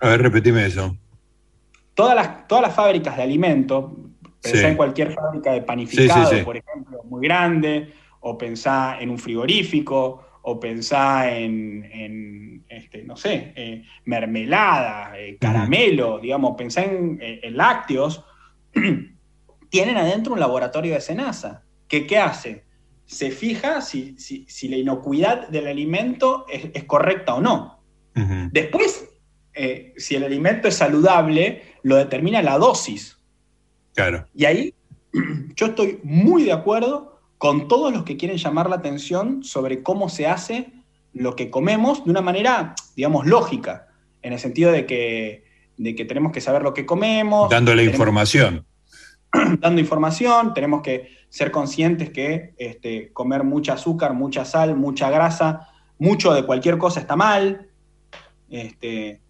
[0.00, 0.96] A ver, repetime eso.
[1.94, 3.84] Todas las, todas las fábricas de alimentos,
[4.44, 10.22] Pensá en cualquier fábrica de panificado, por ejemplo, muy grande, o pensá en un frigorífico,
[10.42, 18.22] o pensá en, este, no sé, eh, mermelada, eh, caramelo, digamos, pensá en, eh, lácteos,
[19.70, 21.63] tienen adentro un laboratorio de cenaza.
[21.94, 22.64] ¿Qué, qué hace?
[23.06, 24.16] Se fija si,
[24.68, 27.78] la inocuidad del alimento es, correcta o no.
[28.50, 29.08] Después,
[29.96, 33.16] si el alimento es saludable, lo determina la dosis.
[34.34, 34.74] Y ahí
[35.54, 40.08] yo estoy muy de acuerdo con todos los que quieren llamar la atención sobre cómo
[40.08, 40.72] se hace
[41.12, 43.86] lo que comemos de una manera, digamos, lógica,
[44.22, 45.44] en el sentido de que,
[45.76, 47.50] de que tenemos que saber lo que comemos.
[47.50, 48.66] Dando la información.
[49.60, 55.66] Dando información, tenemos que ser conscientes que este, comer mucha azúcar, mucha sal, mucha grasa,
[55.98, 57.70] mucho de cualquier cosa está mal.
[58.48, 59.20] Este,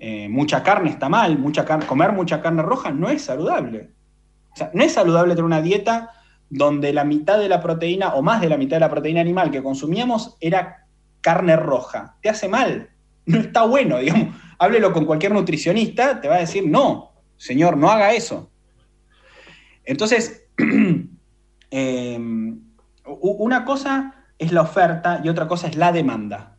[0.00, 3.90] eh, mucha carne está mal, mucha comer mucha carne roja no es saludable.
[4.52, 6.10] O sea, no es saludable tener una dieta
[6.50, 9.52] donde la mitad de la proteína o más de la mitad de la proteína animal
[9.52, 10.88] que consumíamos era
[11.20, 12.16] carne roja.
[12.20, 12.90] Te hace mal.
[13.26, 14.34] No está bueno, digamos.
[14.58, 18.50] Háblelo con cualquier nutricionista, te va a decir, no, señor, no haga eso.
[19.84, 20.48] Entonces,
[21.70, 22.60] em,
[23.04, 26.58] una cosa es la oferta y otra cosa es la demanda.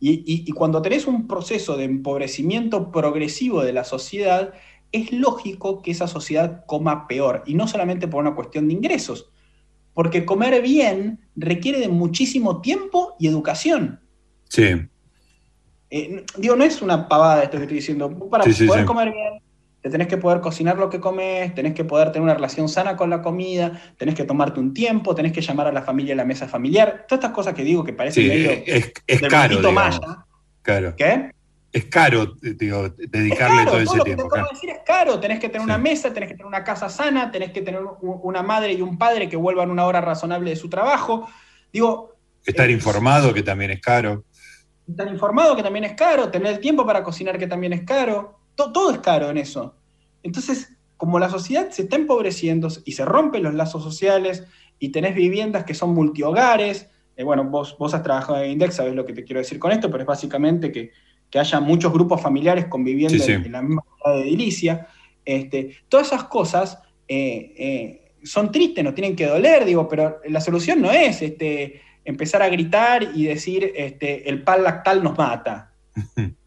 [0.00, 4.54] y, cuando tenés un proceso de empobrecimiento progresivo de la sociedad,
[4.92, 9.30] es lógico que esa sociedad coma peor, y no solamente por una cuestión de ingresos,
[9.94, 14.00] porque comer bien requiere de muchísimo tiempo y educación.
[14.48, 14.88] Sí.
[15.90, 18.08] Eh, digo, no es una pavada esto que estoy diciendo.
[18.30, 19.42] Para poder comer bien,
[19.88, 22.96] te tenés que poder cocinar lo que comes, tenés que poder tener una relación sana
[22.96, 26.16] con la comida, tenés que tomarte un tiempo, tenés que llamar a la familia a
[26.16, 27.06] la mesa familiar.
[27.08, 29.48] Todas estas cosas que digo que parecen Sí, medio es, es del caro.
[29.56, 30.00] Benito digamos.
[30.00, 30.24] Maya.
[30.62, 30.94] Claro.
[30.96, 31.30] ¿Qué?
[31.72, 34.28] Es caro, digo, Es dedicarle caro, todo todo ese lo que te tiempo.
[34.34, 34.48] claro.
[34.48, 35.20] de decir es caro.
[35.20, 38.42] Tenés que tener una mesa, tenés que tener una casa sana, tenés que tener una
[38.42, 41.28] madre y un padre que vuelvan una hora razonable de su trabajo.
[41.72, 44.24] Digo, Estar informado, que también es caro.
[44.88, 48.38] estar informado que también es caro, tener el tiempo para cocinar que también es caro.
[48.54, 49.74] To- todo es caro en eso.
[50.28, 54.44] Entonces, como la sociedad se está empobreciendo y se rompen los lazos sociales
[54.78, 58.94] y tenés viviendas que son multihogares, eh, bueno, vos, vos has trabajado en Index, sabés
[58.94, 60.90] lo que te quiero decir con esto, pero es básicamente que,
[61.30, 63.32] que haya muchos grupos familiares conviviendo Sí, sí.
[63.32, 64.86] En, en la misma ciudad de edilicia.
[65.24, 66.78] Este, todas esas cosas
[67.08, 71.80] eh, eh, son tristes, nos tienen que doler, digo, pero la solución no es este,
[72.04, 75.72] empezar a gritar y decir este, el pan lactal nos mata.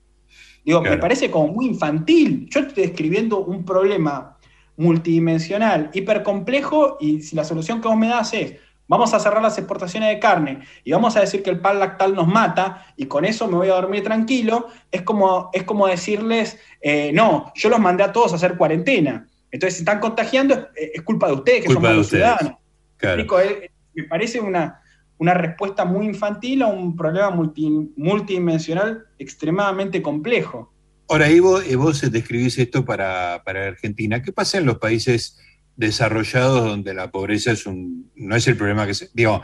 [0.64, 2.48] Digo, me parece como muy infantil.
[2.50, 4.38] Yo estoy describiendo un problema
[4.78, 8.56] multidimensional, hipercomplejo, y si la solución que vos me das es,
[8.88, 12.14] vamos a cerrar las exportaciones de carne y vamos a decir que el pan lactal
[12.14, 16.60] nos mata y con eso me voy a dormir tranquilo, es como, es como decirles,
[16.82, 19.28] eh, no, yo los mandé a todos a hacer cuarentena.
[19.50, 22.54] Entonces, si están contagiando, es, es culpa de ustedes, que Culpa son malos ciudadanos.
[22.98, 23.40] Claro.
[23.40, 24.82] Eh, me parece una,
[25.22, 30.74] una respuesta muy infantil a un problema multi- multidimensional extremadamente complejo.
[31.08, 34.24] Ahora, Evo, eh, vos describís esto para, para Argentina.
[34.24, 35.38] ¿Qué pasa en los países
[35.76, 39.10] desarrollados donde la pobreza es un, no es el problema que se...
[39.14, 39.44] Digo,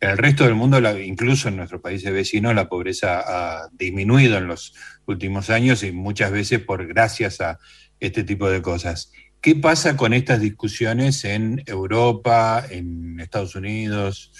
[0.00, 4.46] en el resto del mundo, incluso en nuestros países vecinos, la pobreza ha disminuido en
[4.46, 4.74] los
[5.04, 7.58] últimos años y muchas veces por gracias a
[7.98, 9.12] este tipo de cosas.
[9.42, 14.32] ¿Qué pasa con estas discusiones en Europa, en Estados Unidos?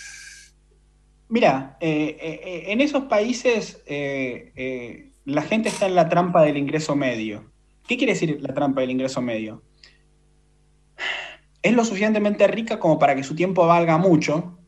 [1.31, 6.57] Mira, eh, eh, eh, en esos países eh, la gente está en la trampa del
[6.57, 7.53] ingreso medio.
[7.87, 9.63] ¿Qué quiere decir la trampa del ingreso medio?
[11.63, 14.59] Es lo suficientemente rica como para que su tiempo valga mucho,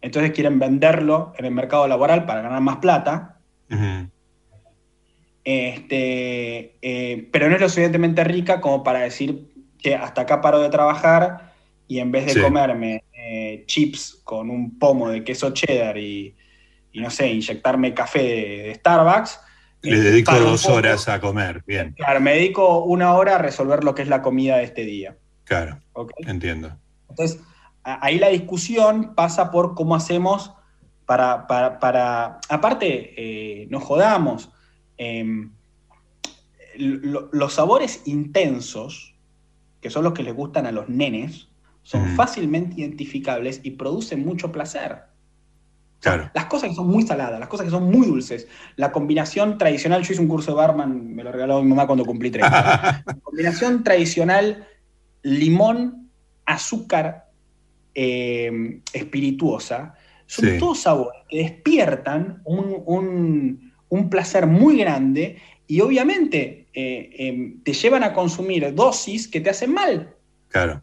[0.00, 3.40] entonces quieren venderlo en el mercado laboral para ganar más plata,
[5.44, 6.76] este,
[7.32, 11.52] pero no es lo suficientemente rica como para decir que hasta acá paro de trabajar
[11.88, 12.40] y en vez de Sí.
[12.40, 13.02] comerme
[13.66, 16.34] chips con un pomo de queso cheddar y,
[16.92, 19.40] y no sé, inyectarme café de, de Starbucks,
[19.82, 20.76] Le dedico dos poco.
[20.76, 21.62] horas a comer.
[21.66, 24.84] Bien, Claro, me dedico una hora a resolver lo que es la comida de este
[24.84, 25.16] día.
[25.44, 26.12] claro, ¿ok?
[26.26, 26.76] entiendo.
[27.10, 27.40] Entonces,
[27.82, 30.52] ahí la discusión pasa por cómo hacemos
[31.04, 34.50] para, para, para- aparte, eh, no jodamos,
[34.96, 35.52] em,
[36.76, 39.14] lo- los sabores intensos,
[39.80, 41.48] que son los que les gustan a los nenes,
[41.82, 42.16] son Mm.
[42.16, 44.98] fácilmente identificables y producen mucho placer.
[46.00, 46.30] Claro.
[46.34, 50.02] Las cosas que son muy saladas, las cosas que son muy dulces, la combinación tradicional,
[50.02, 53.02] yo hice un curso de barman, me lo regaló mi mamá cuando cumplí 30.
[53.06, 54.66] la combinación tradicional
[55.22, 56.10] limón,
[56.44, 57.30] azúcar,
[57.94, 59.94] eh, espirituosa,
[60.26, 60.58] son Sí.
[60.58, 65.36] todos sabores que despiertan un, un- un placer muy grande
[65.66, 70.14] y obviamente eh, eh, te llevan a consumir dosis que te hacen mal.
[70.48, 70.82] Claro.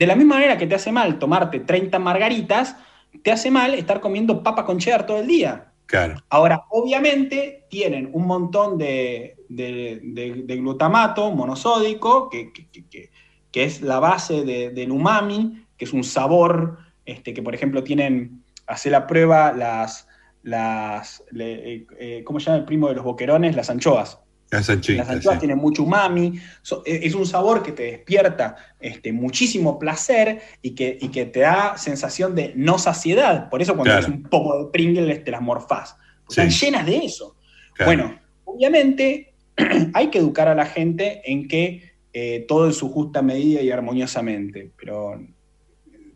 [0.00, 2.74] De la misma manera que te hace mal tomarte 30 margaritas,
[3.22, 5.72] te hace mal estar comiendo papa con cheddar todo el día.
[5.84, 6.14] Claro.
[6.30, 13.10] Ahora, obviamente tienen un montón de, de- de- de glutamato monosódico, que, que- que- que-
[13.52, 17.84] que es la base de- del umami, que es un sabor, este, que por ejemplo
[17.84, 20.08] tienen, hace la prueba las,
[20.42, 23.54] las le- eh, eh, ¿cómo se llama el primo de los boquerones?
[23.54, 24.18] Las anchoas.
[24.50, 25.40] Las anchitas, Las anchoas sí.
[25.40, 30.70] tienen mucho umami, so- e- es un sabor que te despierta este, muchísimo placer y
[30.74, 33.48] que, y que te da sensación de no saciedad.
[33.48, 34.00] Por eso cuando Claro.
[34.06, 35.96] es un poco de Pringles te las morfás.
[36.28, 36.40] Sí.
[36.40, 37.36] Están llenas de eso.
[37.74, 37.88] Claro.
[37.92, 39.34] Bueno, obviamente
[39.94, 43.70] hay que educar a la gente en que eh, todo en su justa medida y
[43.70, 45.20] armoniosamente, pero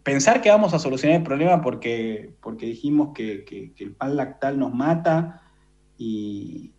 [0.02, 4.16] pensar que vamos a solucionar el problema porque, porque dijimos que, que- que el pan
[4.16, 5.40] lactal nos mata
[5.96, 6.72] y,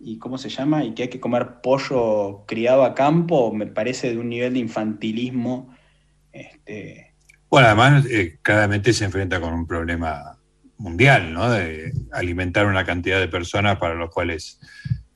[0.00, 0.84] y ¿cómo se llama?
[0.84, 4.60] Y que hay que comer pollo criado a campo, me parece de un nivel de
[4.60, 5.74] infantilismo.
[6.32, 7.14] Este,
[7.50, 10.38] Bueno, además, eh, claramente se enfrenta con un problema
[10.76, 11.50] mundial, ¿no?
[11.50, 14.60] De alimentar una cantidad de personas para los cuales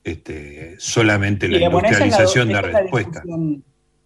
[0.03, 3.23] este, solamente la industrialización da es respuesta.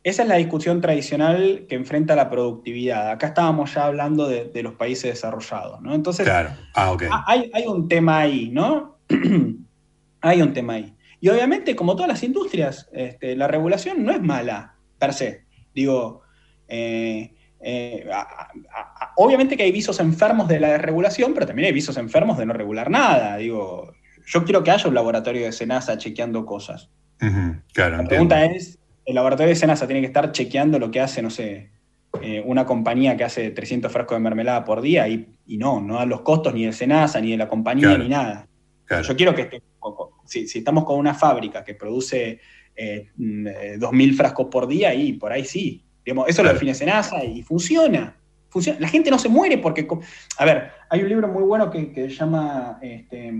[0.03, 3.09] Esa es la discusión tradicional que enfrenta la productividad.
[3.11, 5.93] Acá estábamos ya hablando de, de los países desarrollados, ¿no?
[5.93, 6.51] Entonces, Claro.
[6.75, 7.03] Ah, ok.
[7.11, 8.99] ha- hay, hay un tema ahí, ¿no?
[10.21, 10.93] hay un tema ahí.
[11.19, 15.45] Y obviamente, como todas las industrias, este, la regulación no es mala, per se.
[15.73, 16.21] Digo,
[16.67, 18.51] eh, eh, a- a-
[19.05, 22.45] a- obviamente que hay visos enfermos de la desregulación, pero también hay visos enfermos de
[22.45, 23.37] no regular nada.
[23.37, 23.93] Digo,
[24.27, 26.91] yo quiero que haya un laboratorio de Senasa chequeando cosas.
[27.17, 28.07] Claro, La entiendo.
[28.09, 31.71] pregunta es, el laboratorio de Senasa tiene que estar chequeando lo que hace, no sé,
[32.21, 35.95] eh, una compañía que hace 300 frascos de mermelada por día y, y no, no
[35.95, 38.03] da los costos ni de Senasa, ni de la compañía, Claro.
[38.03, 38.47] ni nada.
[38.85, 39.03] Claro.
[39.03, 39.61] Yo quiero que esté,
[40.25, 42.39] si, si estamos con una fábrica que produce
[42.75, 45.83] eh, mm, eh, 2.000 frascos por día, y por ahí sí.
[46.05, 48.15] Digamos, eso lo define Senasa y funciona.
[48.49, 48.79] funciona.
[48.79, 49.87] La gente no se muere porque...
[50.37, 52.79] A ver, hay un libro muy bueno que, que se llama...
[52.81, 53.33] este,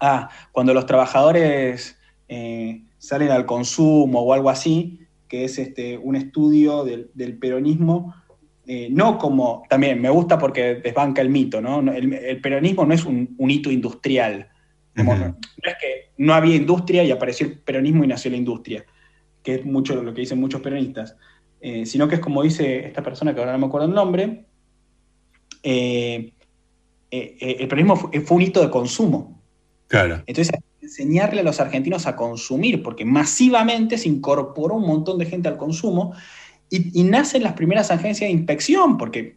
[0.00, 1.98] ah, cuando los trabajadores
[2.28, 8.14] eh, salen al consumo o algo así, que es este, un estudio del, del peronismo,
[8.66, 11.82] eh, no como, también me gusta porque desbanca el mito, ¿no?
[11.82, 14.48] No, El, el peronismo no es un, un hito industrial.
[15.04, 18.84] No, no es que no había industria y apareció el peronismo y nació la industria,
[19.42, 21.16] que es mucho lo que dicen muchos peronistas,
[21.62, 24.46] Eh, sino que es como dice esta persona, que ahora no me acuerdo el nombre,
[25.62, 26.32] eh,
[27.10, 29.42] eh, eh, el peronismo fue, fue un hito de consumo.
[29.86, 30.22] Claro.
[30.26, 35.48] Entonces, enseñarle a los argentinos a consumir, porque masivamente se incorporó un montón de gente
[35.48, 36.14] al consumo
[36.70, 39.36] y, y nacen las primeras agencias de inspección, porque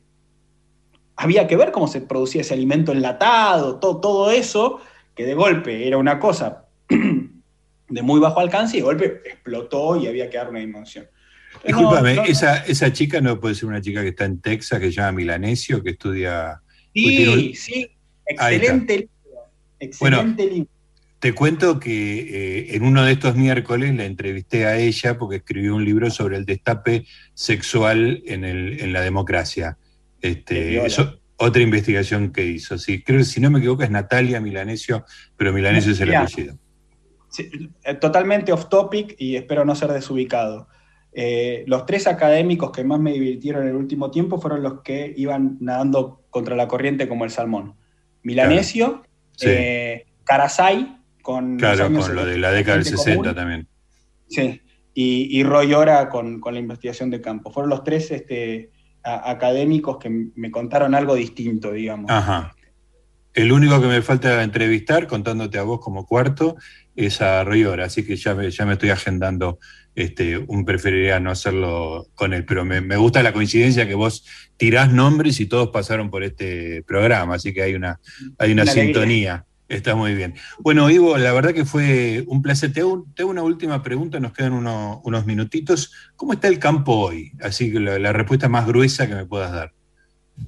[1.17, 4.79] había que ver cómo se producía ese alimento enlatado, todo, todo eso,
[5.15, 10.07] que de golpe era una cosa de muy bajo alcance y de golpe explotó y
[10.07, 11.05] había que dar una dimensión.
[11.67, 14.87] No, no- esa, esa chica no puede ser una chica que está en Texas, que
[14.87, 16.61] se llama Milanesio, que estudia...
[16.93, 17.87] Sí, un- sí,
[18.25, 19.11] excelente libro.
[19.79, 20.69] Excelente libro.
[21.19, 25.75] Te cuento que eh, en uno de estos miércoles la entrevisté a ella porque escribió
[25.75, 29.77] un libro sobre el destape sexual en, el- en la democracia.
[30.21, 32.77] Este, eso- otra investigación que hizo.
[32.77, 35.05] Sí, creo que si no me equivoco es Natalia Milanesio,
[35.37, 36.57] pero Milanesio es el apellido.
[37.29, 37.49] Sí,
[37.83, 40.67] eh, totalmente off topic y espero no ser desubicado.
[41.11, 45.13] Eh, los tres académicos que más me divirtieron en el último tiempo fueron los que
[45.15, 47.75] iban nadando contra la corriente como el salmón.
[48.23, 49.03] Milanesio,
[49.35, 49.47] Sí.
[49.49, 53.67] eh, Carasay, con, Claro, con lo de la década del 70 60 común, también.
[54.27, 54.61] Sí,
[54.93, 57.51] y, y Roy Ora con, con la investigación de campo.
[57.51, 58.71] Fueron los tres este,
[59.03, 62.09] a- académicos que me contaron algo distinto, digamos.
[62.09, 62.55] Ajá.
[63.33, 66.55] El único que me falta entrevistar, contándote a vos como cuarto,
[66.95, 69.57] es a Riora, así que ya me, ya me estoy agendando
[69.95, 74.25] este, un preferiría no hacerlo con él, pero me, me gusta la coincidencia que vos
[74.57, 77.99] tirás nombres y todos pasaron por este programa, así que hay una,
[78.37, 79.45] hay una sintonía.
[79.69, 80.35] Está muy bien.
[80.59, 82.73] Bueno, Ivo, la verdad que fue un placer.
[82.73, 85.91] Te hago, te hago una última pregunta, nos quedan uno- unos minutitos.
[86.15, 87.31] ¿Cómo está el campo hoy?
[87.41, 89.73] Así que la, la respuesta más gruesa que me puedas dar.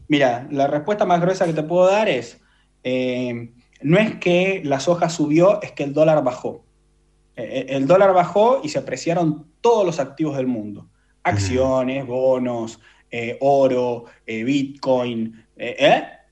[0.07, 2.39] Mira, la respuesta más gruesa que te puedo dar es,
[2.83, 6.65] eh, no es que la soja subió, es que el dólar bajó.
[7.35, 10.89] Eh, el dólar bajó y se apreciaron todos los activos del mundo.
[11.23, 12.79] Acciones, bonos,
[13.09, 15.45] eh, oro, eh, bitcoin,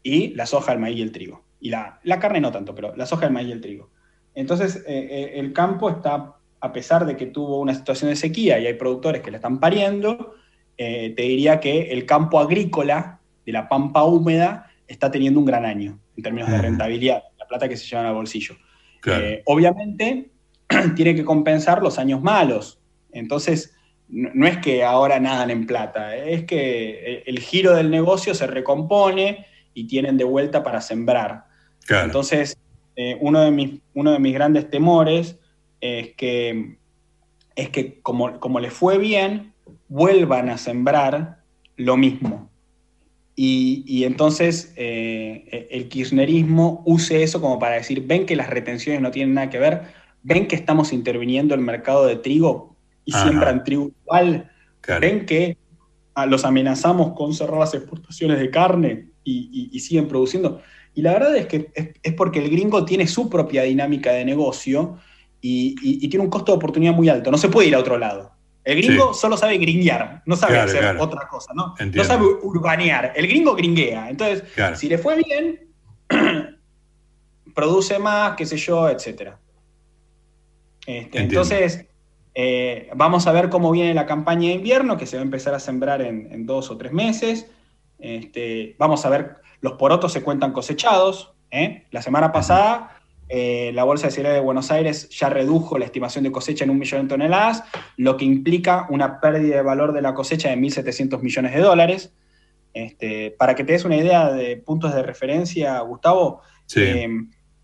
[0.03, 1.42] y la soja, el maíz y el trigo.
[1.63, 3.89] Y la, la carne no tanto, pero la soja, el maíz y el trigo.
[4.35, 8.59] Entonces, eh, eh, el campo está, a pesar de que tuvo una situación de sequía
[8.59, 10.35] y hay productores que la están pariendo,
[10.77, 15.63] eh, te diría que el campo agrícola de la pampa húmeda está teniendo un gran
[15.63, 18.55] año en términos de rentabilidad, la plata que se llevan al bolsillo.
[18.99, 19.23] Claro.
[19.25, 20.31] Eh, obviamente,
[20.97, 22.81] tiene que compensar los años malos.
[23.13, 23.73] Entonces,
[24.09, 28.33] no, no es que ahora nadan en plata, es que el, el giro del negocio
[28.33, 31.52] se recompone y tienen de vuelta para sembrar.
[31.85, 32.05] Claro.
[32.05, 32.57] Entonces,
[32.95, 35.37] eh, uno, de mis, uno de mis grandes temores
[35.81, 36.77] es que,
[37.55, 39.53] es que como, como les fue bien,
[39.87, 41.43] vuelvan a sembrar
[41.75, 42.49] lo mismo.
[43.35, 49.01] Y, y entonces eh, el kirchnerismo use eso como para decir, ven que las retenciones
[49.01, 49.81] no tienen nada que ver,
[50.21, 53.23] ven que estamos interviniendo el mercado de trigo y Ajá.
[53.23, 54.51] siembran trigo igual,
[54.81, 55.01] Claro.
[55.01, 55.57] ven que
[56.13, 60.61] ah, los amenazamos con cerrar las exportaciones de carne y, y- y siguen produciendo.
[60.95, 64.25] Y la verdad es que es, es porque el gringo tiene su propia dinámica de
[64.25, 64.97] negocio
[65.41, 67.31] y, y- y tiene un costo de oportunidad muy alto.
[67.31, 68.31] No se puede ir a otro lado.
[68.63, 69.19] El gringo Sí.
[69.19, 71.03] solo sabe gringuear, no sabe Claro, hacer claro.
[71.03, 71.71] otra cosa, ¿no?
[71.79, 71.97] Entiendo.
[71.97, 73.11] No sabe urbanear.
[73.15, 74.09] El gringo gringuea.
[74.09, 74.75] Entonces, Claro.
[74.77, 75.67] si le fue bien,
[77.55, 79.39] produce más, qué sé yo, etcétera.
[80.85, 81.85] Este, entonces,
[82.35, 85.53] eh, vamos a ver cómo viene la campaña de invierno, que se va a empezar
[85.53, 87.47] a sembrar en, en dos o tres meses.
[87.99, 91.33] Este, vamos a ver, los porotos se cuentan cosechados.
[91.49, 91.85] ¿eh?
[91.91, 92.99] La semana pasada,
[93.29, 96.69] eh, la Bolsa de Cereales de Buenos Aires ya redujo la estimación de cosecha en
[96.69, 97.63] un millón de toneladas,
[97.97, 102.13] lo que implica una pérdida de valor de la cosecha de 1.700 millones de dólares.
[102.73, 106.81] Este, para que te des una idea de puntos de referencia, Gustavo, Sí.
[106.81, 107.07] eh,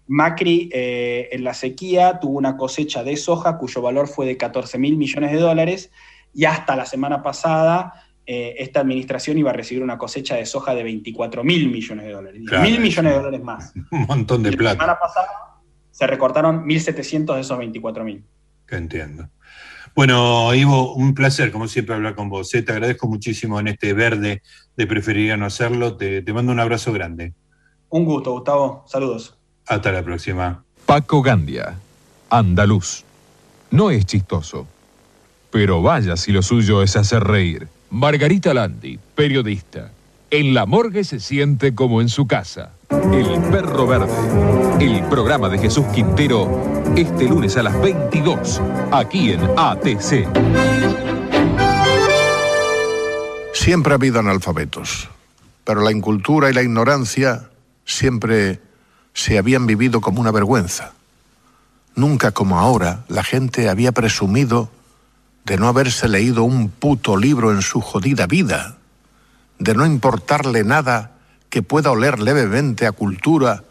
[0.07, 4.77] Macri eh, en la sequía tuvo una cosecha de soja cuyo valor fue de 14
[4.77, 5.91] mil millones de dólares
[6.33, 7.93] y hasta la semana pasada
[8.31, 12.11] eh, esta administración iba a recibir una cosecha de soja de 24 mil millones de
[12.11, 13.73] dólares, Claro, mil es millones de dólares más.
[13.91, 14.73] Un montón de La plata.
[14.75, 15.27] semana pasada
[15.89, 18.23] se recortaron 1.700 de esos 24 mil.
[18.67, 19.29] Que entiendo.
[19.95, 22.53] Bueno, Ivo, un placer, como siempre, hablar con vos.
[22.53, 22.61] ¿eh?
[22.61, 24.43] Te agradezco muchísimo en este verde
[24.77, 25.97] de preferiría no hacerlo.
[25.97, 27.33] Te, te mando un abrazo grande.
[27.89, 28.85] Un gusto, Gustavo.
[28.87, 29.39] Saludos.
[29.65, 30.63] Hasta la próxima.
[30.85, 31.79] Paco Gandia,
[32.29, 33.03] andaluz.
[33.71, 34.67] No es chistoso,
[35.49, 37.67] pero vaya si lo suyo es hacer reír.
[37.91, 39.89] Margarita Landi, periodista.
[40.29, 42.71] En la morgue se siente como en su casa.
[42.89, 44.13] El Perro Verde,
[44.79, 48.61] el programa de Jesús Quintero, este lunes a las 22,
[48.91, 50.27] aquí en ATC.
[53.53, 55.09] Siempre ha habido analfabetos,
[55.63, 57.49] pero la incultura y la ignorancia
[57.85, 58.59] siempre
[59.13, 60.93] se habían vivido como una vergüenza.
[61.95, 64.69] Nunca como ahora la gente había presumido
[65.49, 68.77] de no haberse leído un puto libro en su jodida vida,
[69.57, 71.17] de no importarle nada
[71.49, 73.63] que pueda oler levemente a cultura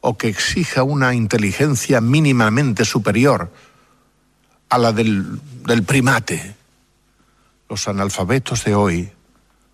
[0.00, 3.52] o que exija una inteligencia mínimamente superior
[4.68, 6.56] a la del, del primate.
[7.68, 9.12] Los analfabetos de hoy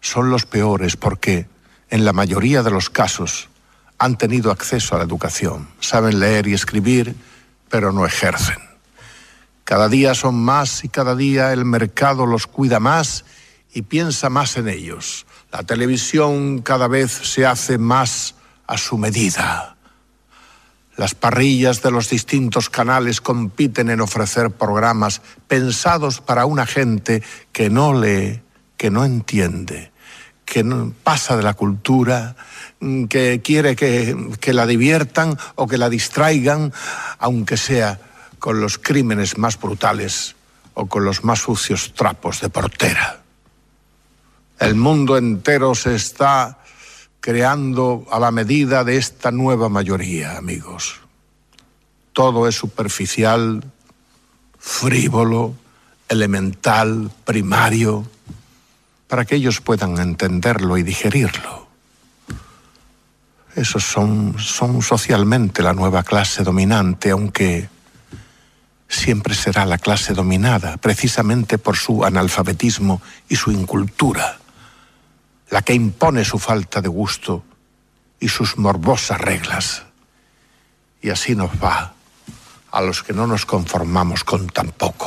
[0.02, 1.46] son los peores porque,
[1.88, 3.48] en la mayoría de los casos,
[3.96, 7.16] han tenido acceso a la educación, saben leer y escribir,
[7.70, 8.71] pero no ejercen.
[9.64, 13.24] Cada día son más y cada día el mercado los cuida más
[13.72, 15.26] y piensa más en ellos.
[15.52, 18.34] La televisión cada vez se hace más
[18.66, 19.76] a su medida.
[20.96, 27.70] Las parrillas de los distintos canales compiten en ofrecer programas pensados para una gente que
[27.70, 28.42] no lee,
[28.76, 29.90] que no entiende,
[30.44, 30.64] que
[31.02, 32.36] pasa de la cultura,
[33.08, 36.72] que quiere que, que la diviertan o que la distraigan,
[37.18, 37.98] aunque sea
[38.42, 40.34] con los crímenes más brutales
[40.74, 43.22] o con los más sucios trapos de portera.
[44.58, 46.58] El mundo entero se está
[47.20, 50.98] creando a la medida de esta nueva mayoría, amigos.
[52.12, 53.62] Todo es superficial,
[54.58, 55.54] frívolo,
[56.08, 58.10] elemental, primario,
[59.06, 61.68] para que ellos puedan entenderlo y digerirlo.
[63.54, 67.68] Esos son, son socialmente la nueva clase dominante, aunque
[68.92, 74.38] siempre será la clase dominada, precisamente por su analfabetismo y su incultura,
[75.50, 77.42] la que impone su falta de gusto
[78.20, 79.84] y sus morbosas reglas.
[81.00, 81.94] Y así nos va
[82.70, 85.06] a los que no nos conformamos con tan poco.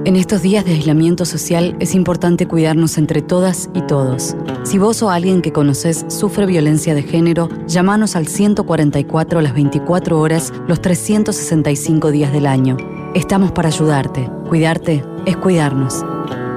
[0.09, 4.35] En estos días de aislamiento social es importante cuidarnos entre todas y todos.
[4.63, 9.53] Si vos o alguien que conoces sufre violencia de género, llámanos al 144 a las
[9.53, 12.75] 24 horas los 365 días del año.
[13.13, 14.27] Estamos para ayudarte.
[14.47, 16.03] Cuidarte es cuidarnos.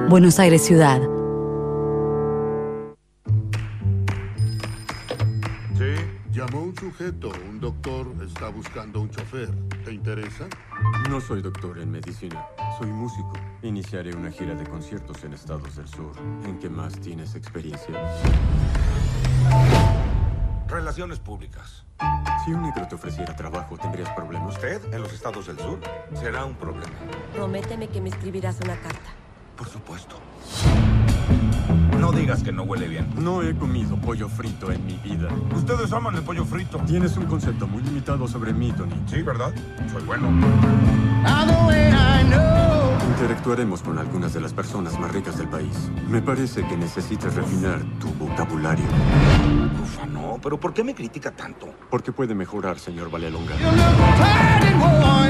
[0.09, 1.12] Buenos Aires Ciudad.
[6.93, 7.31] Sujeto.
[7.49, 9.49] Un doctor está buscando un chofer.
[9.83, 10.45] ¿Te interesa?
[11.09, 12.45] No soy doctor en medicina,
[12.77, 13.33] soy músico.
[13.63, 16.11] Iniciaré una gira de conciertos en estados del sur.
[16.45, 17.93] ¿En qué más tienes experiencia?
[20.67, 21.83] relaciones públicas.
[22.43, 24.55] Si un negro te ofreciera trabajo, ¿tendrías problemas?
[24.55, 25.79] Usted, en los estados del sur,
[26.15, 26.95] será un problema.
[27.31, 29.11] Prométeme que me escribirás una carta.
[29.55, 30.15] Por supuesto.
[32.03, 33.07] No digas que no huele bien.
[33.15, 35.29] No he comido pollo frito en mi vida.
[35.55, 36.79] Ustedes aman el pollo frito.
[36.79, 38.91] Tienes un concepto muy limitado sobre mí, Tony.
[39.05, 39.53] Sí, ¿verdad?
[39.89, 40.27] Soy bueno.
[43.23, 45.89] Interactuaremos con algunas de las personas más ricas del país.
[46.09, 48.83] Me parece que necesitas refinar tu vocabulario.
[49.81, 51.73] Ufa, no, pero ¿por qué me critica tanto?
[51.89, 53.55] Porque puede mejorar, señor Valelonga.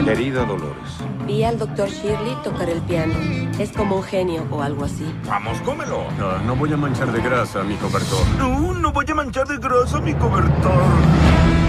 [0.06, 0.90] Querida Dolores.
[1.28, 3.14] Vi al doctor Shirley tocar el piano.
[3.60, 5.06] Es como un genio o algo así.
[5.28, 6.08] Vamos, cómelo.
[6.20, 8.26] Ah, no voy a manchar de grasa mi cobertor.
[8.40, 10.84] No, no voy a manchar de grasa mi cobertor.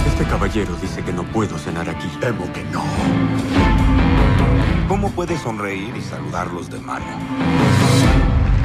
[0.07, 2.09] Este caballero dice que no puedo cenar aquí.
[2.19, 2.83] Temo que no.
[4.89, 7.07] ¿Cómo puede sonreír y saludarlos de mano?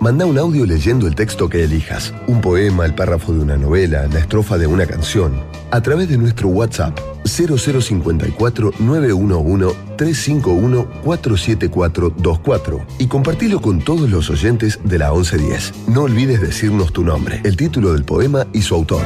[0.00, 4.06] Manda un audio leyendo el texto que elijas, un poema, el párrafo de una novela,
[4.06, 5.32] la estrofa de una canción,
[5.72, 14.78] a través de nuestro WhatsApp 0054 911 351 47424 y compartilo con todos los oyentes
[14.84, 15.88] de la 1110.
[15.88, 19.02] No olvides decirnos tu nombre, el título del poema y su autor.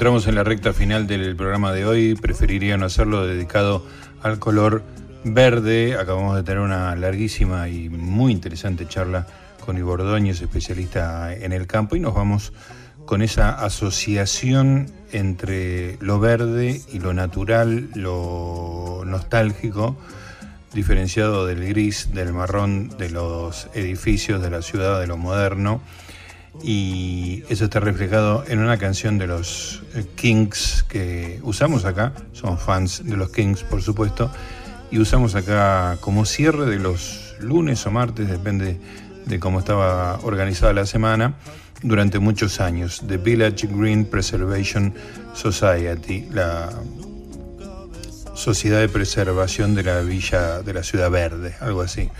[0.00, 2.14] Entramos en la recta final del programa de hoy.
[2.14, 3.84] Preferiría no hacerlo dedicado
[4.22, 4.82] al color
[5.24, 5.94] verde.
[6.00, 9.26] Acabamos de tener una larguísima y muy interesante charla
[9.62, 12.54] con Ivo Ordóñez, especialista en el campo, y nos vamos
[13.04, 19.98] con esa asociación entre lo verde y lo natural, lo nostálgico,
[20.72, 25.82] diferenciado del gris, del marrón, de los edificios, de la ciudad, de lo moderno.
[26.62, 29.79] Y eso está reflejado en una canción de los
[30.14, 34.30] Kings que usamos acá, somos fans de los Kings por supuesto,
[34.90, 38.78] y usamos acá como cierre de los lunes o martes, depende
[39.26, 41.34] de cómo estaba organizada la semana,
[41.82, 44.94] durante muchos años, The Village Green Preservation
[45.34, 46.68] Society, la
[48.34, 52.10] Sociedad de Preservación de la Villa de la Ciudad Verde, algo así.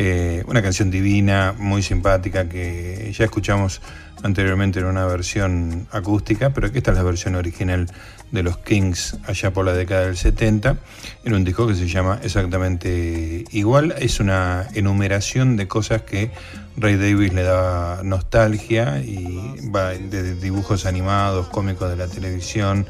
[0.00, 3.82] Eh, una canción divina, muy simpática, que ya escuchamos
[4.22, 7.88] anteriormente en una versión acústica, pero que esta es la versión original
[8.30, 10.76] de los Kings allá por la década del 70,
[11.24, 13.92] en un disco que se llama exactamente igual.
[13.98, 16.30] Es una enumeración de cosas que
[16.76, 22.86] Ray Davis le da nostalgia y va de dibujos animados, cómicos de la televisión,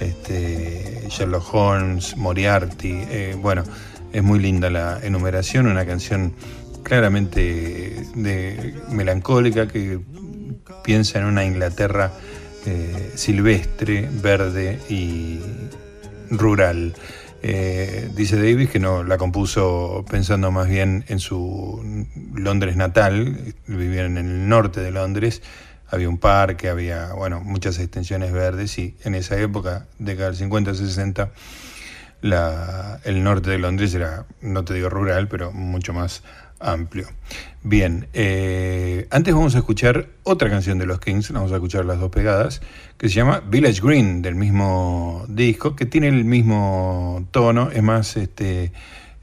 [0.00, 3.62] este, Sherlock Holmes, Moriarty, eh, bueno,
[4.16, 6.32] es muy linda la enumeración, una canción
[6.82, 10.00] claramente de, melancólica que
[10.82, 12.12] piensa en una Inglaterra
[12.64, 15.40] eh, silvestre, verde y
[16.30, 16.94] rural.
[17.42, 24.16] Eh, dice Davis que no la compuso pensando más bien en su Londres natal, vivían
[24.16, 25.42] en el norte de Londres,
[25.88, 31.28] había un parque, había bueno, muchas extensiones verdes y en esa época, década del 50-60,
[32.26, 36.22] la, el norte de Londres era, no te digo rural, pero mucho más
[36.60, 37.08] amplio.
[37.62, 41.98] Bien, eh, antes vamos a escuchar otra canción de los Kings, vamos a escuchar las
[41.98, 42.62] dos pegadas,
[42.96, 48.16] que se llama Village Green, del mismo disco, que tiene el mismo tono, es más,
[48.16, 48.72] este,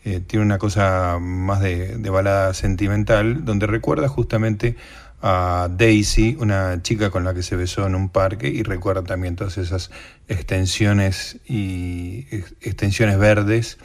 [0.05, 4.75] eh, tiene una cosa más de, de balada sentimental, donde recuerda justamente
[5.25, 9.37] a Daisy, una chica con la que se besó en un parque, y recuerda también
[9.37, 9.89] todas esas
[10.27, 13.77] extensiones y ex- extensiones verdes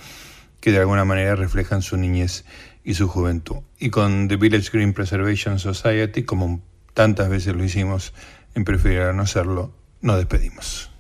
[0.61, 2.45] que de alguna manera reflejan su niñez
[2.83, 3.59] y su juventud.
[3.79, 6.61] Y con The Village Green Preservation Society, como
[6.93, 8.13] tantas veces lo hicimos
[8.57, 10.91] en Preferir a no hacerlo, nos despedimos.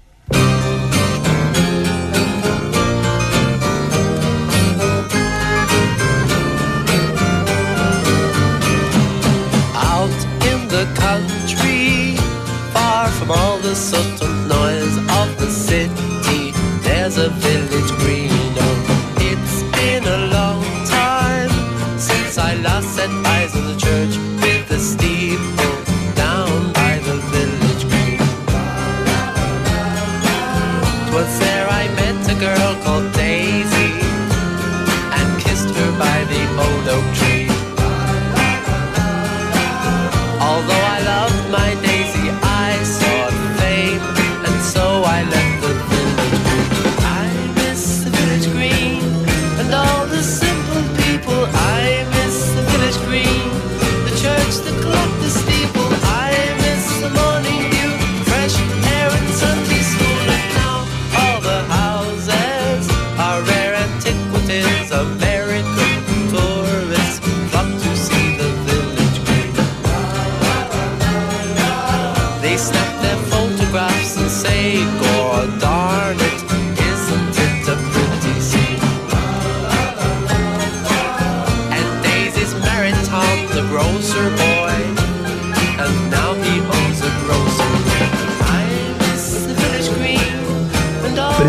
[10.68, 12.16] The country,
[12.72, 18.30] far from all the subtle noise of the city, there's a village green.
[18.60, 21.50] Oh, it's been a long time
[21.98, 22.77] since I last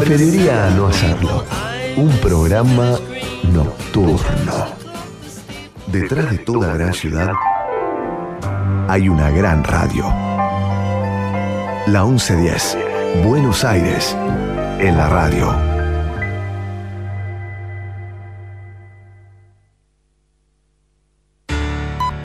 [0.10, 1.46] preferiría no hacerlo.
[1.96, 2.98] Un programa
[3.54, 4.66] nocturno.
[5.86, 7.32] Detrás de toda gran ciudad
[8.88, 10.06] hay una gran radio.
[11.86, 12.78] La 1110,
[13.24, 14.18] Buenos Aires,
[14.80, 15.69] en la radio.